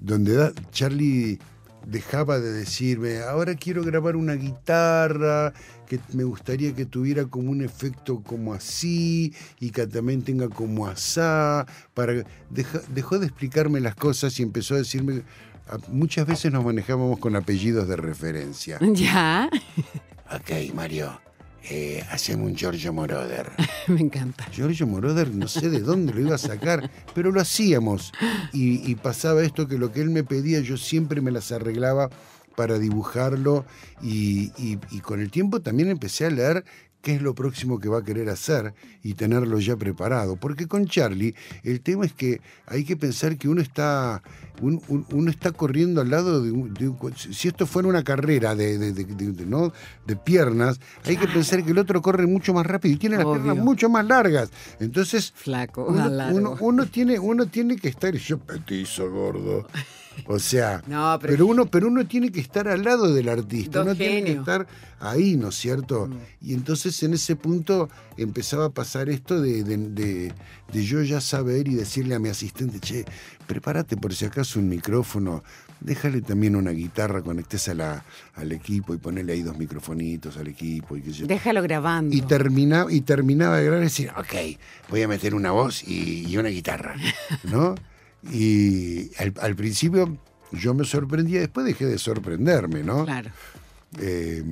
donde 0.00 0.52
Charlie 0.72 1.38
dejaba 1.86 2.38
de 2.40 2.52
decirme, 2.52 3.20
ahora 3.20 3.54
quiero 3.54 3.82
grabar 3.84 4.16
una 4.16 4.34
guitarra, 4.34 5.52
que 5.86 6.00
me 6.12 6.24
gustaría 6.24 6.74
que 6.74 6.84
tuviera 6.84 7.24
como 7.26 7.50
un 7.50 7.62
efecto 7.62 8.22
como 8.22 8.52
así 8.54 9.32
y 9.60 9.70
que 9.70 9.86
también 9.86 10.22
tenga 10.22 10.48
como 10.48 10.86
asá, 10.88 11.64
para 11.94 12.24
deja- 12.50 12.82
dejó 12.92 13.18
de 13.20 13.26
explicarme 13.26 13.80
las 13.80 13.94
cosas 13.94 14.38
y 14.40 14.42
empezó 14.42 14.74
a 14.74 14.78
decirme, 14.78 15.22
muchas 15.88 16.26
veces 16.26 16.52
nos 16.52 16.64
manejábamos 16.64 17.18
con 17.20 17.36
apellidos 17.36 17.86
de 17.88 17.96
referencia. 17.96 18.78
Ya, 18.92 19.48
Ok, 20.34 20.74
Mario, 20.74 21.20
eh, 21.68 22.04
hacemos 22.10 22.48
un 22.50 22.56
Giorgio 22.56 22.92
Moroder. 22.92 23.50
me 23.88 24.00
encanta. 24.00 24.46
Giorgio 24.52 24.86
Moroder 24.86 25.32
no 25.34 25.48
sé 25.48 25.68
de 25.70 25.80
dónde 25.80 26.12
lo 26.14 26.20
iba 26.20 26.34
a 26.34 26.38
sacar, 26.38 26.90
pero 27.14 27.30
lo 27.32 27.40
hacíamos. 27.40 28.12
Y, 28.52 28.88
y 28.90 28.94
pasaba 28.94 29.42
esto 29.42 29.66
que 29.68 29.78
lo 29.78 29.92
que 29.92 30.00
él 30.00 30.10
me 30.10 30.24
pedía 30.24 30.60
yo 30.60 30.76
siempre 30.76 31.20
me 31.20 31.30
las 31.30 31.52
arreglaba 31.52 32.08
para 32.56 32.78
dibujarlo 32.78 33.66
y, 34.02 34.50
y- 34.56 34.78
y 34.90 35.00
con 35.00 35.20
el 35.20 35.30
tiempo 35.30 35.60
también 35.60 35.90
empecé 35.90 36.24
a 36.24 36.30
leer 36.30 36.64
qué 37.06 37.14
es 37.14 37.22
lo 37.22 37.36
próximo 37.36 37.78
que 37.78 37.88
va 37.88 37.98
a 37.98 38.02
querer 38.02 38.28
hacer 38.30 38.74
y 39.04 39.14
tenerlo 39.14 39.60
ya 39.60 39.76
preparado. 39.76 40.34
Porque 40.34 40.66
con 40.66 40.86
Charlie 40.86 41.36
el 41.62 41.80
tema 41.80 42.04
es 42.04 42.12
que 42.12 42.40
hay 42.66 42.82
que 42.84 42.96
pensar 42.96 43.36
que 43.38 43.48
uno 43.48 43.60
está, 43.62 44.24
un- 44.60 44.82
un- 44.88 45.06
uno 45.12 45.30
está 45.30 45.52
corriendo 45.52 46.00
al 46.00 46.10
lado 46.10 46.42
de, 46.42 46.50
un, 46.50 46.74
de 46.74 46.92
Si 47.30 47.46
esto 47.46 47.64
fuera 47.64 47.86
una 47.88 48.02
carrera 48.02 48.56
de, 48.56 48.76
de- 48.76 48.92
de- 48.92 49.04
de- 49.04 49.30
de- 49.30 49.46
¿no? 49.46 49.72
de 50.04 50.16
piernas, 50.16 50.80
hay 51.04 51.16
que 51.16 51.28
pensar 51.28 51.62
que 51.64 51.70
el 51.70 51.78
otro 51.78 52.02
corre 52.02 52.26
mucho 52.26 52.52
más 52.52 52.66
rápido 52.66 52.92
y 52.94 52.98
tiene 52.98 53.18
las 53.18 53.24
Obvio. 53.26 53.40
piernas 53.44 53.64
mucho 53.64 53.88
más 53.88 54.04
largas. 54.04 54.50
Entonces, 54.80 55.32
Flaco, 55.36 55.86
uno- 55.86 56.56
uno 56.58 56.86
tiene, 56.86 57.20
uno 57.20 57.46
tiene 57.46 57.76
que 57.76 57.86
estar, 57.86 58.16
yo 58.16 58.38
petizo 58.38 59.08
gordo. 59.12 59.68
O 60.26 60.38
sea, 60.38 60.82
No, 60.86 61.18
pero- 61.20 61.32
pero, 61.32 61.46
uno, 61.46 61.66
pero 61.66 61.88
uno 61.88 62.06
tiene 62.06 62.30
que 62.32 62.40
estar 62.40 62.66
al 62.68 62.82
lado 62.82 63.12
del 63.12 63.28
artista, 63.28 63.82
uno 63.82 63.94
tiene 63.94 64.24
que 64.24 64.32
estar 64.32 64.66
ahí, 65.00 65.36
¿no 65.36 65.48
es 65.48 65.54
cierto? 65.56 66.06
Mm. 66.06 66.46
Y 66.48 66.54
entonces 66.54 67.02
en 67.02 67.14
ese 67.14 67.36
punto 67.36 67.88
empezaba 68.16 68.66
a 68.66 68.70
pasar 68.70 69.08
esto 69.08 69.40
de, 69.40 69.62
de- 69.62 69.76
de- 69.76 70.32
de 70.72 70.84
yo 70.84 71.02
ya 71.02 71.20
saber 71.20 71.68
y 71.68 71.74
decirle 71.74 72.14
a 72.14 72.18
mi 72.18 72.28
asistente, 72.28 72.80
che, 72.80 73.04
prepárate 73.46 73.96
por 73.96 74.14
si 74.14 74.24
acaso 74.24 74.58
un 74.58 74.68
micrófono, 74.68 75.44
déjale 75.80 76.22
también 76.22 76.56
una 76.56 76.70
guitarra 76.70 77.22
estés 77.40 77.68
a 77.68 77.74
la- 77.74 78.04
al 78.34 78.50
equipo 78.52 78.94
y 78.94 78.96
ponele 78.98 79.32
ahí 79.34 79.42
dos 79.42 79.56
microfonitos 79.58 80.36
al 80.38 80.48
equipo 80.48 80.96
y 80.96 81.02
qué 81.02 81.10
sé 81.12 81.18
yo. 81.20 81.26
Déjalo 81.26 81.62
grabando. 81.62 82.14
Y 82.16 82.22
terminaba, 82.22 82.90
y 82.92 83.02
terminaba 83.02 83.58
de 83.58 83.64
grabar 83.64 83.82
y 83.82 83.84
decir, 83.84 84.10
ok, 84.16 84.58
voy 84.88 85.02
a 85.02 85.08
meter 85.08 85.34
una 85.34 85.50
voz 85.52 85.84
y, 85.86 86.26
y 86.26 86.36
una 86.38 86.48
guitarra, 86.48 86.96
¿no? 87.44 87.74
Y 88.32 89.10
al, 89.18 89.34
al 89.40 89.54
principio 89.56 90.16
yo 90.52 90.74
me 90.74 90.84
sorprendía, 90.84 91.40
después 91.40 91.66
dejé 91.66 91.86
de 91.86 91.98
sorprenderme, 91.98 92.82
¿no? 92.82 93.04
Claro. 93.04 93.30
Eh, 94.00 94.42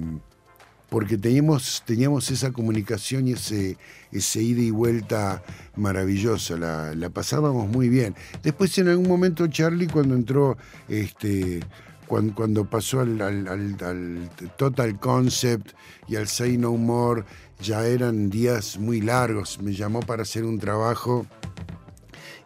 porque 0.91 1.19
teníamos, 1.19 1.83
teníamos 1.85 2.31
esa 2.31 2.53
comunicación 2.53 3.27
y 3.27 3.33
ese, 3.33 3.77
ese 4.13 4.43
ida 4.43 4.61
y 4.63 4.71
vuelta 4.71 5.43
maravilloso, 5.77 6.57
la, 6.57 6.95
la 6.95 7.11
pasábamos 7.11 7.69
muy 7.69 7.89
bien. 7.89 8.15
Después 8.45 8.77
en 8.79 8.89
algún 8.89 9.09
momento 9.09 9.47
Charlie 9.49 9.89
cuando 9.89 10.15
entró, 10.15 10.57
este, 10.89 11.61
cuando, 12.07 12.35
cuando 12.35 12.65
pasó 12.71 13.01
al, 13.01 13.21
al- 13.23 13.49
al- 13.49 13.77
al 13.85 14.31
Total 14.57 15.01
Concept 15.01 15.73
y 16.07 16.15
al 16.15 16.29
Say 16.29 16.59
No 16.59 16.73
More, 16.77 17.25
ya 17.61 17.85
eran 17.87 18.31
días 18.31 18.79
muy 18.79 19.01
largos, 19.01 19.61
me 19.61 19.73
llamó 19.75 19.99
para 20.01 20.23
hacer 20.23 20.45
un 20.45 20.61
trabajo 20.61 21.27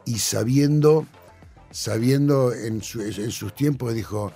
y 0.07 0.21
sabiendo, 0.21 1.07
sabiendo 1.71 2.53
en, 2.53 2.83
su- 2.83 3.03
en 3.03 3.31
sus 3.31 3.55
tiempos 3.55 3.95
dijo, 3.95 4.33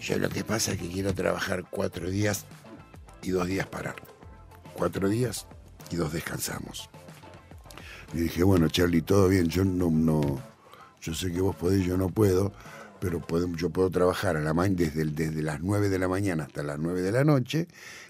yo 0.00 0.18
lo 0.18 0.28
que 0.28 0.44
pasa 0.44 0.72
es 0.72 0.78
que 0.80 0.88
quiero 0.88 1.14
trabajar 1.14 1.64
cuatro 1.70 2.10
días 2.10 2.44
y 3.22 3.30
dos 3.30 3.46
días 3.46 3.66
parar. 3.66 3.96
Cuatro 4.74 5.08
días 5.08 5.46
y 5.90 5.96
dos 5.96 6.12
descansamos. 6.12 6.90
Y 8.12 8.18
dije, 8.18 8.42
bueno, 8.42 8.68
Charlie, 8.68 9.02
todo 9.02 9.28
bien, 9.28 9.48
yo 9.48 9.64
no, 9.64 9.90
no, 9.90 10.40
yo 11.00 11.14
sé 11.14 11.32
que 11.32 11.40
vos 11.40 11.56
podés, 11.56 11.84
yo 11.84 11.96
no 11.96 12.08
puedo, 12.10 12.52
pero 13.00 13.20
podemos- 13.20 13.58
yo 13.60 13.70
puedo 13.70 13.90
trabajar 13.90 14.36
a 14.36 14.40
la 14.40 14.52
desde, 14.76 15.04
desde 15.06 15.42
las 15.42 15.60
9 15.60 15.88
de 15.88 15.98
la 15.98 16.08
mañana 16.08 16.44
hasta 16.44 16.62
las 16.62 16.78
9 16.78 17.02
de 17.02 17.12
la 17.12 17.24
noche, 17.24 17.66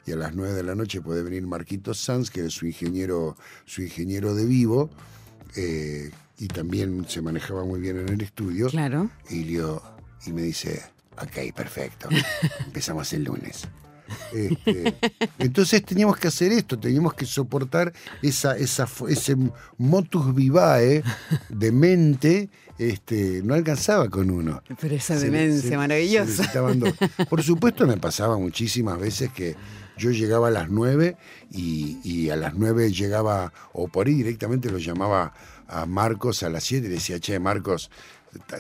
y 0.07 0.13
a 0.13 0.17
las 0.17 0.35
9 0.35 0.53
de 0.55 0.63
la 0.63 0.75
noche 0.75 1.01
puede 1.01 1.23
venir 1.23 1.47
Marquitos 1.47 1.99
Sanz, 2.01 2.31
que 2.31 2.47
es 2.47 2.53
su 2.53 2.67
ingeniero, 2.67 3.37
su 3.67 3.83
ingeniero 3.83 4.35
de 4.35 4.45
vivo, 4.47 4.91
eh, 5.57 6.11
y 6.39 6.49
también 6.49 7.07
se 7.09 7.23
manejaba 7.23 7.65
muy 7.65 7.81
bien 7.81 7.99
en 8.01 8.09
el 8.09 8.21
estudio. 8.21 8.69
Claro. 8.69 9.11
Y, 9.31 9.45
Leo- 9.45 9.83
y 10.27 10.33
me 10.33 10.43
dice, 10.43 10.83
ok, 11.21 11.55
perfecto, 11.55 12.09
empezamos 12.67 13.13
el 13.13 13.25
lunes. 13.25 13.67
Este, 14.35 14.95
entonces 15.39 15.83
teníamos 15.85 16.19
que 16.19 16.29
hacer 16.29 16.53
esto, 16.53 16.79
teníamos 16.79 17.15
que 17.15 17.25
soportar 17.25 17.93
esa, 18.23 18.55
ese 18.57 19.37
motus 19.79 20.35
vivae 20.35 21.03
de 21.49 21.73
mente, 21.73 22.51
este, 22.79 23.41
no 23.43 23.55
alcanzaba 23.55 24.11
con 24.11 24.31
uno. 24.31 24.63
Pero 24.81 24.95
esa 24.95 25.17
demencia 25.19 25.71
se- 25.71 25.77
maravillosa. 25.77 26.45
se. 26.53 27.25
Por 27.31 27.43
supuesto 27.43 27.87
me 27.87 27.97
pasaba 27.97 28.37
muchísimas 28.37 28.99
veces 28.99 29.31
que 29.33 29.57
yo 29.97 30.11
llegaba 30.11 30.49
a 30.49 30.51
las 30.51 30.69
nueve 30.69 31.17
y, 31.51 31.99
y 32.05 32.29
a 32.31 32.37
las 32.37 32.55
nueve 32.55 32.93
llegaba, 32.93 33.53
o 33.73 33.89
por 33.89 34.07
ahí 34.07 34.15
directamente 34.15 34.71
lo 34.71 34.79
llamaba 34.79 35.33
a 35.69 35.87
Marcos 35.87 36.43
a 36.43 36.49
las 36.51 36.65
siete 36.65 36.87
y 36.87 36.89
le 36.91 36.95
decía, 36.97 37.19
che, 37.21 37.39
Marcos, 37.39 37.91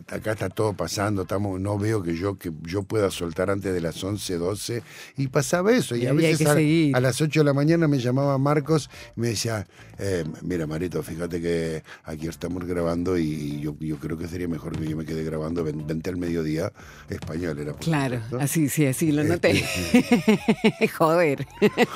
acá 0.07 0.33
está 0.33 0.49
todo 0.51 0.73
pasando, 0.75 1.23
estamos, 1.23 1.61
no 1.61 1.77
veo 1.79 2.01
que 2.01 2.17
yo, 2.17 2.39
que 2.39 2.53
yo 2.63 2.85
pueda 2.85 3.11
soltar 3.11 3.51
antes 3.51 3.73
de 3.75 3.81
las 3.81 4.03
11, 4.05 4.37
12. 4.37 4.83
Y 5.17 5.27
pasaba 5.27 5.73
eso. 5.73 5.97
Y, 5.97 6.03
Y 6.05 6.07
a 6.07 6.13
veces 6.13 6.47
a, 6.95 7.01
las 7.01 7.21
8 7.21 7.41
de 7.41 7.45
la 7.45 7.53
mañana 7.55 7.89
me 7.89 7.99
llamaba 7.99 8.39
Marcos 8.39 8.89
y 9.17 9.21
me 9.21 9.29
decía, 9.31 9.67
eh, 9.99 10.25
mira 10.43 10.69
Marito, 10.69 11.03
fíjate 11.03 11.41
que 11.41 11.83
aquí 12.05 12.29
estamos 12.29 12.65
grabando 12.67 13.19
y 13.19 13.61
yo, 13.61 13.75
yo 13.81 13.97
creo 13.97 14.17
que 14.17 14.29
sería 14.29 14.47
mejor 14.47 14.79
que 14.79 14.89
yo 14.89 14.97
me 14.97 15.05
quede 15.05 15.25
grabando, 15.25 15.65
ven- 15.65 15.85
vente 15.85 16.09
al 16.11 16.19
mediodía, 16.19 16.73
español 17.09 17.59
era. 17.59 17.73
Claro, 17.73 18.21
así, 18.39 18.69
sí, 18.69 18.87
así 18.87 19.11
lo 19.11 19.23
Este, 19.23 19.55
noté. 19.55 20.89
Joder. 20.97 21.47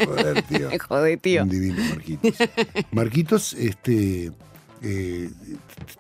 Joder, 0.05 0.43
tío. 0.43 0.69
Joder, 0.89 1.19
tío. 1.21 1.43
Un 1.45 1.49
divino 1.49 1.85
Marquitos. 1.91 2.37
Marquitos, 2.91 3.53
este. 3.55 4.33
Eh, 4.83 5.31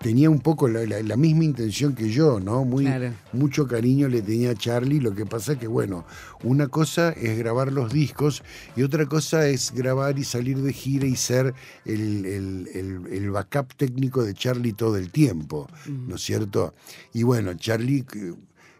tenía 0.00 0.30
un 0.30 0.40
poco 0.40 0.68
la, 0.68 0.84
la- 0.84 1.02
la 1.02 1.16
misma 1.16 1.44
intención 1.44 1.94
que 1.94 2.10
yo, 2.10 2.40
¿no? 2.40 2.64
Muy, 2.64 2.84
Claro. 2.84 3.12
Mucho 3.32 3.66
cariño 3.66 4.08
le 4.08 4.22
tenía 4.22 4.50
a 4.50 4.54
Charlie. 4.54 5.00
Lo 5.00 5.14
que 5.14 5.26
pasa 5.26 5.52
es 5.52 5.58
que, 5.58 5.66
bueno, 5.66 6.04
una 6.42 6.68
cosa 6.68 7.10
es 7.10 7.36
grabar 7.38 7.72
los 7.72 7.92
discos 7.92 8.42
y 8.76 8.82
otra 8.82 9.06
cosa 9.06 9.48
es 9.48 9.72
grabar 9.74 10.18
y 10.18 10.24
salir 10.24 10.58
de 10.58 10.72
gira 10.72 11.06
y 11.06 11.16
ser 11.16 11.54
el, 11.84 12.24
el- 12.24 12.68
el- 12.74 13.06
el 13.12 13.30
backup 13.30 13.74
técnico 13.76 14.22
de 14.24 14.34
Charlie 14.34 14.72
todo 14.72 14.96
el 14.96 15.10
tiempo, 15.10 15.68
¿no 15.86 16.16
es 16.16 16.22
cierto? 16.22 16.74
Y 17.12 17.22
bueno, 17.24 17.54
Charlie. 17.54 18.04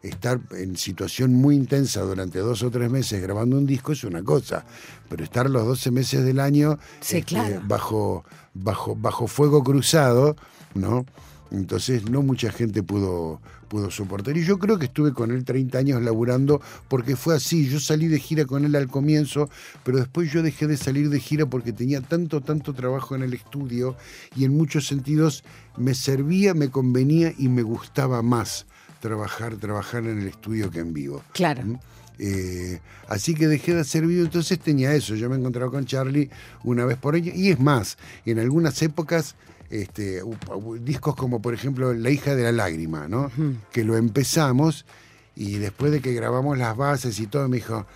Estar 0.02 0.40
en 0.52 0.76
situación 0.76 1.34
muy 1.34 1.56
intensa 1.56 2.02
durante 2.02 2.38
dos 2.38 2.62
o 2.62 2.70
tres 2.70 2.88
meses 2.90 3.20
grabando 3.20 3.56
un 3.56 3.66
disco 3.66 3.92
es 3.92 4.04
una 4.04 4.22
cosa, 4.22 4.64
pero 5.08 5.24
estar 5.24 5.50
los 5.50 5.66
12 5.66 5.90
meses 5.90 6.24
del 6.24 6.38
año 6.38 6.78
Sí, 7.00 7.22
claro. 7.22 7.60
bajo, 7.66 8.24
bajo, 8.54 8.94
bajo 8.94 9.26
fuego 9.26 9.64
cruzado, 9.64 10.36
¿no? 10.74 11.04
Entonces 11.50 12.08
no 12.10 12.22
mucha 12.22 12.52
gente 12.52 12.82
pudo, 12.82 13.40
pudo 13.68 13.90
soportar. 13.90 14.36
Y 14.36 14.44
yo 14.44 14.58
creo 14.58 14.78
que 14.78 14.86
estuve 14.86 15.12
con 15.12 15.30
él 15.30 15.44
30 15.44 15.78
años 15.78 16.02
laburando 16.02 16.60
porque 16.88 17.16
fue 17.16 17.34
así. 17.34 17.68
Yo 17.68 17.80
salí 17.80 18.06
de 18.06 18.18
gira 18.18 18.44
con 18.44 18.64
él 18.64 18.76
al 18.76 18.88
comienzo, 18.88 19.48
pero 19.82 19.98
después 19.98 20.30
yo 20.30 20.42
dejé 20.42 20.66
de 20.66 20.76
salir 20.76 21.08
de 21.10 21.20
gira 21.20 21.46
porque 21.46 21.72
tenía 21.72 22.00
tanto, 22.00 22.40
tanto 22.40 22.74
trabajo 22.74 23.14
en 23.14 23.22
el 23.22 23.34
estudio 23.34 23.96
y 24.36 24.44
en 24.44 24.56
muchos 24.56 24.86
sentidos 24.86 25.42
me 25.76 25.94
servía, 25.94 26.54
me 26.54 26.70
convenía 26.70 27.32
y 27.38 27.48
me 27.48 27.62
gustaba 27.62 28.22
más 28.22 28.66
trabajar, 29.00 29.56
trabajar 29.56 30.04
en 30.04 30.20
el 30.20 30.28
estudio 30.28 30.70
que 30.70 30.80
en 30.80 30.92
vivo. 30.92 31.22
Claro. 31.32 31.62
¿Mm? 31.64 31.78
Eh, 32.20 32.80
así 33.08 33.34
que 33.34 33.46
dejé 33.46 33.74
de 33.74 33.80
hacer 33.80 34.06
video, 34.06 34.24
entonces 34.24 34.58
tenía 34.58 34.92
eso. 34.92 35.14
Yo 35.14 35.30
me 35.30 35.36
encontraba 35.36 35.70
con 35.70 35.86
Charlie 35.86 36.30
una 36.64 36.84
vez 36.84 36.96
por 36.96 37.14
año. 37.14 37.32
Y 37.34 37.50
es 37.50 37.60
más, 37.60 37.96
en 38.26 38.38
algunas 38.38 38.80
épocas, 38.82 39.36
este, 39.70 40.22
discos 40.80 41.14
como 41.14 41.42
por 41.42 41.52
ejemplo 41.52 41.92
La 41.92 42.10
hija 42.10 42.34
de 42.34 42.42
la 42.42 42.52
lágrima, 42.52 43.06
¿no? 43.06 43.30
Que 43.70 43.84
lo 43.84 43.96
empezamos 43.96 44.86
y 45.36 45.58
después 45.58 45.92
de 45.92 46.00
que 46.00 46.14
grabamos 46.14 46.58
las 46.58 46.76
bases 46.76 47.18
y 47.20 47.26
todo, 47.26 47.48
me 47.48 47.58
dijo. 47.58 47.86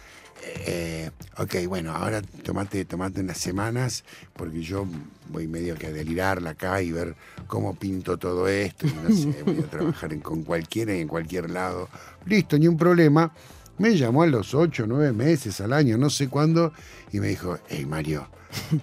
Eh, 0.45 1.11
ok, 1.39 1.67
bueno, 1.69 1.93
ahora 1.93 2.23
tomate, 2.23 2.85
tomate 2.85 3.21
unas 3.21 3.39
semanas 3.39 4.05
porque 4.35 4.63
yo 4.63 4.87
voy 5.29 5.47
medio 5.47 5.77
que 5.77 5.87
a 5.87 5.93
delirarla 5.93 6.51
acá 6.51 6.83
y 6.83 6.93
ver 6.93 7.15
cómo 7.47 7.75
pinto 7.75 8.19
todo 8.19 8.49
esto. 8.49 8.87
No 8.87 9.15
sé, 9.15 9.43
voy 9.45 9.61
a 9.61 9.71
trabajar 9.71 10.19
con 10.21 10.43
cualquiera 10.43 10.95
y 10.95 11.01
en 11.01 11.09
cualquier 11.09 11.51
lado. 11.51 11.89
Listo, 12.27 12.59
ni 12.59 12.69
un 12.69 12.77
problema. 12.77 13.33
Me 13.79 13.97
llamó 13.97 14.23
a 14.23 14.27
los 14.27 14.55
ocho, 14.55 14.87
nueve 14.87 15.13
meses, 15.13 15.61
al 15.61 15.73
año, 15.73 15.97
no 15.97 16.11
sé 16.11 16.29
cuándo, 16.29 16.73
y 17.11 17.21
me 17.21 17.29
dijo, 17.29 17.59
hey 17.69 17.87
Mario, 17.87 18.29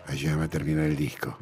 ayúdame 0.08 0.46
a 0.46 0.48
terminar 0.48 0.86
el 0.86 0.96
disco. 0.96 1.38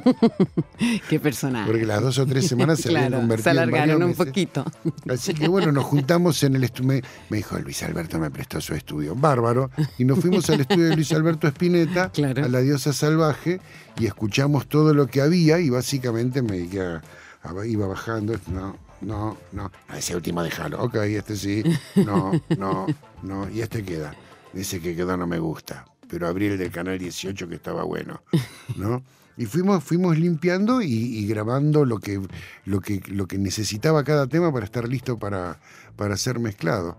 Qué 1.08 1.20
personaje. 1.20 1.70
Porque 1.70 1.86
las 1.86 2.00
dos 2.02 2.18
o 2.18 2.26
tres 2.26 2.46
semanas 2.46 2.80
se 2.80 2.88
habían 2.88 3.08
claro, 3.08 3.20
convertido 3.22 3.44
se 3.44 3.50
en 3.50 3.58
alargaron 3.58 4.00
varios 4.00 4.18
un 4.18 4.26
poquito. 4.26 4.64
Así 5.08 5.34
que 5.34 5.48
bueno, 5.48 5.72
nos 5.72 5.84
juntamos 5.84 6.42
en 6.42 6.56
el 6.56 6.64
estudio. 6.64 7.02
Me, 7.30 7.36
dijo, 7.36 7.58
Luis 7.58 7.82
Alberto 7.82 8.18
me 8.18 8.30
prestó 8.30 8.60
su 8.60 8.74
estudio. 8.74 9.14
Bárbaro. 9.14 9.70
Y 9.98 10.04
nos 10.04 10.18
fuimos 10.20 10.48
al 10.50 10.60
estudio 10.60 10.88
de 10.88 10.96
Luis 10.96 11.12
Alberto 11.12 11.46
Espineta, 11.46 12.10
Claro. 12.10 12.44
a 12.44 12.48
la 12.48 12.60
diosa 12.60 12.92
salvaje, 12.92 13.60
y 13.98 14.06
escuchamos 14.06 14.66
todo 14.68 14.94
lo 14.94 15.06
que 15.06 15.20
había 15.20 15.58
y 15.60 15.70
básicamente 15.70 16.42
me 16.42 16.52
dediqué 16.56 16.80
a- 16.80 17.02
a- 17.42 17.66
iba 17.66 17.86
bajando. 17.86 18.34
No, 18.48 18.76
no, 19.00 19.36
no. 19.52 19.70
Ah, 19.88 19.98
Ese 19.98 20.14
último 20.16 20.42
déjalo. 20.42 20.82
Ok, 20.82 20.94
este 20.96 21.36
sí. 21.36 21.62
No, 21.96 22.32
no, 22.58 22.86
no. 23.22 23.50
Y 23.50 23.60
este 23.60 23.84
queda. 23.84 24.14
Ese 24.54 24.80
que 24.80 24.94
quedó 24.94 25.16
no 25.16 25.26
me 25.26 25.38
gusta. 25.38 25.84
Pero 26.08 26.28
abrí 26.28 26.46
el 26.46 26.58
del 26.58 26.70
canal 26.70 26.98
18 26.98 27.48
que 27.48 27.54
estaba 27.54 27.84
bueno. 27.84 28.20
¿No? 28.76 29.02
Y 29.36 29.46
fuimos, 29.46 29.82
fuimos 29.82 30.18
limpiando 30.18 30.82
y, 30.82 30.92
y 30.92 31.26
grabando 31.26 31.84
lo 31.84 31.98
que, 31.98 32.20
lo, 32.66 32.80
que, 32.80 33.00
lo 33.08 33.26
que 33.26 33.38
necesitaba 33.38 34.04
cada 34.04 34.26
tema 34.26 34.52
para 34.52 34.64
estar 34.66 34.86
listo 34.88 35.18
para, 35.18 35.58
para 35.96 36.16
ser 36.16 36.38
mezclado. 36.38 36.98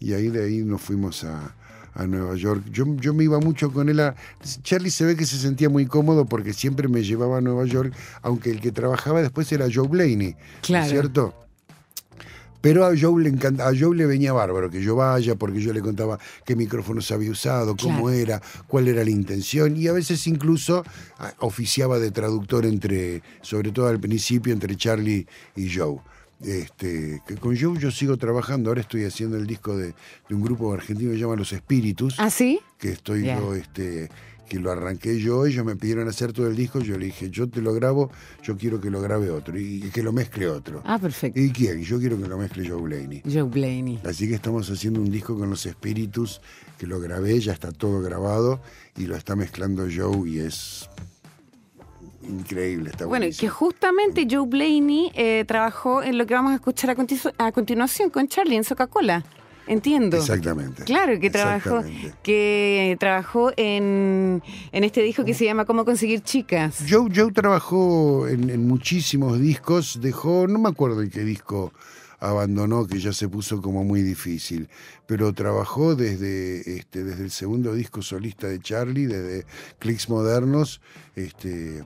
Y 0.00 0.14
ahí 0.14 0.28
de 0.28 0.44
ahí 0.44 0.62
nos 0.64 0.80
fuimos 0.80 1.24
a, 1.24 1.54
a 1.94 2.06
Nueva 2.06 2.34
York. 2.36 2.64
Yo, 2.70 2.84
yo 2.96 3.12
me 3.14 3.24
iba 3.24 3.38
mucho 3.38 3.70
con 3.72 3.88
él. 3.88 4.00
a- 4.00 4.14
Charlie 4.62 4.90
se 4.90 5.04
ve 5.04 5.14
que 5.16 5.26
se 5.26 5.36
sentía 5.38 5.68
muy 5.68 5.86
cómodo 5.86 6.24
porque 6.26 6.52
siempre 6.52 6.88
me 6.88 7.02
llevaba 7.04 7.38
a 7.38 7.40
Nueva 7.42 7.64
York, 7.66 7.94
aunque 8.22 8.50
el 8.50 8.60
que 8.60 8.72
trabajaba 8.72 9.20
después 9.22 9.50
era 9.52 9.66
Joe 9.72 9.86
Blaney. 9.88 10.16
¿no 10.16 10.26
es 10.26 10.36
Claro. 10.62 10.90
¿Cierto? 10.90 11.34
Pero 12.64 12.86
a 12.86 12.94
Joe 12.98 13.22
le 13.22 13.28
encanta, 13.28 13.68
a 13.68 13.72
Joe 13.78 13.94
le 13.94 14.06
venía 14.06 14.32
bárbaro 14.32 14.70
que 14.70 14.82
yo 14.82 14.96
vaya, 14.96 15.34
porque 15.34 15.60
yo 15.60 15.74
le 15.74 15.82
contaba 15.82 16.18
qué 16.46 16.56
micrófonos 16.56 17.10
había 17.10 17.30
usado, 17.30 17.76
cómo 17.76 18.04
Claro. 18.04 18.10
era, 18.18 18.42
cuál 18.66 18.88
era 18.88 19.04
la 19.04 19.10
intención, 19.10 19.76
y 19.76 19.86
a 19.86 19.92
veces 19.92 20.26
incluso 20.26 20.82
ah, 21.18 21.34
oficiaba 21.40 21.98
de 21.98 22.10
traductor 22.10 22.64
entre, 22.64 23.22
sobre 23.42 23.70
todo 23.70 23.88
al 23.88 24.00
principio, 24.00 24.50
entre 24.54 24.74
Charlie 24.76 25.26
y 25.56 25.68
Joe. 25.76 25.98
Este, 26.42 27.22
que 27.26 27.34
con 27.36 27.54
Joe 27.54 27.78
yo 27.78 27.90
sigo 27.90 28.16
trabajando, 28.16 28.70
ahora 28.70 28.80
estoy 28.80 29.04
haciendo 29.04 29.36
el 29.36 29.46
disco 29.46 29.76
de, 29.76 29.88
de 30.28 30.34
un 30.34 30.42
grupo 30.42 30.72
argentino 30.72 31.10
que 31.10 31.16
se 31.16 31.22
llama 31.22 31.36
Los 31.36 31.52
Espíritus 31.52 32.16
¿Ah, 32.18 32.28
sí? 32.30 32.60
que 32.78 32.90
estoy 32.92 33.24
yo, 33.26 33.54
este, 33.54 34.08
que 34.48 34.58
lo 34.60 34.70
arranqué 34.70 35.18
yo, 35.18 35.46
ellos 35.46 35.64
me 35.64 35.74
pidieron 35.76 36.06
hacer 36.08 36.32
todo 36.32 36.46
el 36.48 36.54
disco, 36.56 36.80
yo 36.80 36.98
le 36.98 37.06
dije, 37.06 37.30
yo 37.30 37.48
te 37.48 37.62
lo 37.62 37.72
grabo, 37.72 38.10
yo 38.42 38.56
quiero 38.56 38.80
que 38.80 38.90
lo 38.90 39.00
grabe 39.00 39.30
otro, 39.30 39.58
y, 39.58 39.84
y 39.86 39.90
que 39.90 40.02
lo 40.02 40.12
mezcle 40.12 40.48
otro. 40.48 40.82
Ah, 40.84 40.98
perfecto. 40.98 41.40
¿Y 41.40 41.50
quién? 41.50 41.82
Yo 41.82 41.98
quiero 41.98 42.20
que 42.20 42.28
lo 42.28 42.36
mezcle 42.36 42.68
Joe 42.68 42.82
Blaney. 42.82 43.22
Joe 43.24 43.42
Blaney. 43.44 44.00
Así 44.04 44.28
que 44.28 44.34
estamos 44.34 44.68
haciendo 44.70 45.00
un 45.00 45.10
disco 45.10 45.36
con 45.38 45.48
los 45.50 45.64
espíritus, 45.66 46.40
que 46.78 46.86
lo 46.86 47.00
grabé, 47.00 47.40
ya 47.40 47.52
está 47.52 47.72
todo 47.72 48.00
grabado, 48.02 48.60
y 48.96 49.06
lo 49.06 49.16
está 49.16 49.34
mezclando 49.34 49.86
Joe, 49.94 50.28
y 50.28 50.40
es 50.40 50.88
increíble, 52.28 52.90
está 52.90 53.06
Bueno, 53.06 53.24
que 53.24 53.28
buenísimo. 53.28 53.52
justamente 53.52 54.26
Joe 54.30 54.46
Blaney 54.46 55.10
eh, 55.14 55.44
trabajó 55.46 56.02
en 56.02 56.16
lo 56.18 56.26
que 56.26 56.34
vamos 56.34 56.52
a 56.52 56.56
escuchar 56.56 56.90
a, 56.90 56.96
conti- 56.96 57.32
a 57.38 57.52
continuación 57.52 58.10
con 58.10 58.28
Charlie 58.28 58.56
en 58.56 58.64
Coca-Cola. 58.64 59.24
Entiendo. 59.66 60.18
Exactamente. 60.18 60.84
Claro, 60.84 61.18
que 61.18 61.30
trabajó, 61.30 61.82
que 62.22 62.96
trabajó 63.00 63.52
en, 63.56 64.42
en 64.72 64.84
este 64.84 65.02
disco 65.02 65.24
que 65.24 65.34
se 65.34 65.44
llama 65.44 65.64
Cómo 65.64 65.84
conseguir 65.84 66.20
chicas. 66.20 66.84
Joe, 66.88 67.10
Joe 67.14 67.32
trabajó 67.32 68.28
en, 68.28 68.50
en 68.50 68.66
muchísimos 68.66 69.40
discos, 69.40 70.00
dejó, 70.00 70.46
no 70.46 70.58
me 70.58 70.68
acuerdo 70.68 71.02
en 71.02 71.10
qué 71.10 71.24
disco 71.24 71.72
abandonó, 72.20 72.86
que 72.86 72.98
ya 72.98 73.12
se 73.12 73.28
puso 73.28 73.60
como 73.60 73.84
muy 73.84 74.02
difícil, 74.02 74.68
pero 75.06 75.32
trabajó 75.32 75.94
desde, 75.94 76.76
este, 76.78 77.04
desde 77.04 77.24
el 77.24 77.30
segundo 77.30 77.74
disco 77.74 78.02
solista 78.02 78.48
de 78.48 78.60
Charlie, 78.60 79.06
desde 79.06 79.46
Clicks 79.78 80.08
Modernos, 80.08 80.80
este, 81.14 81.84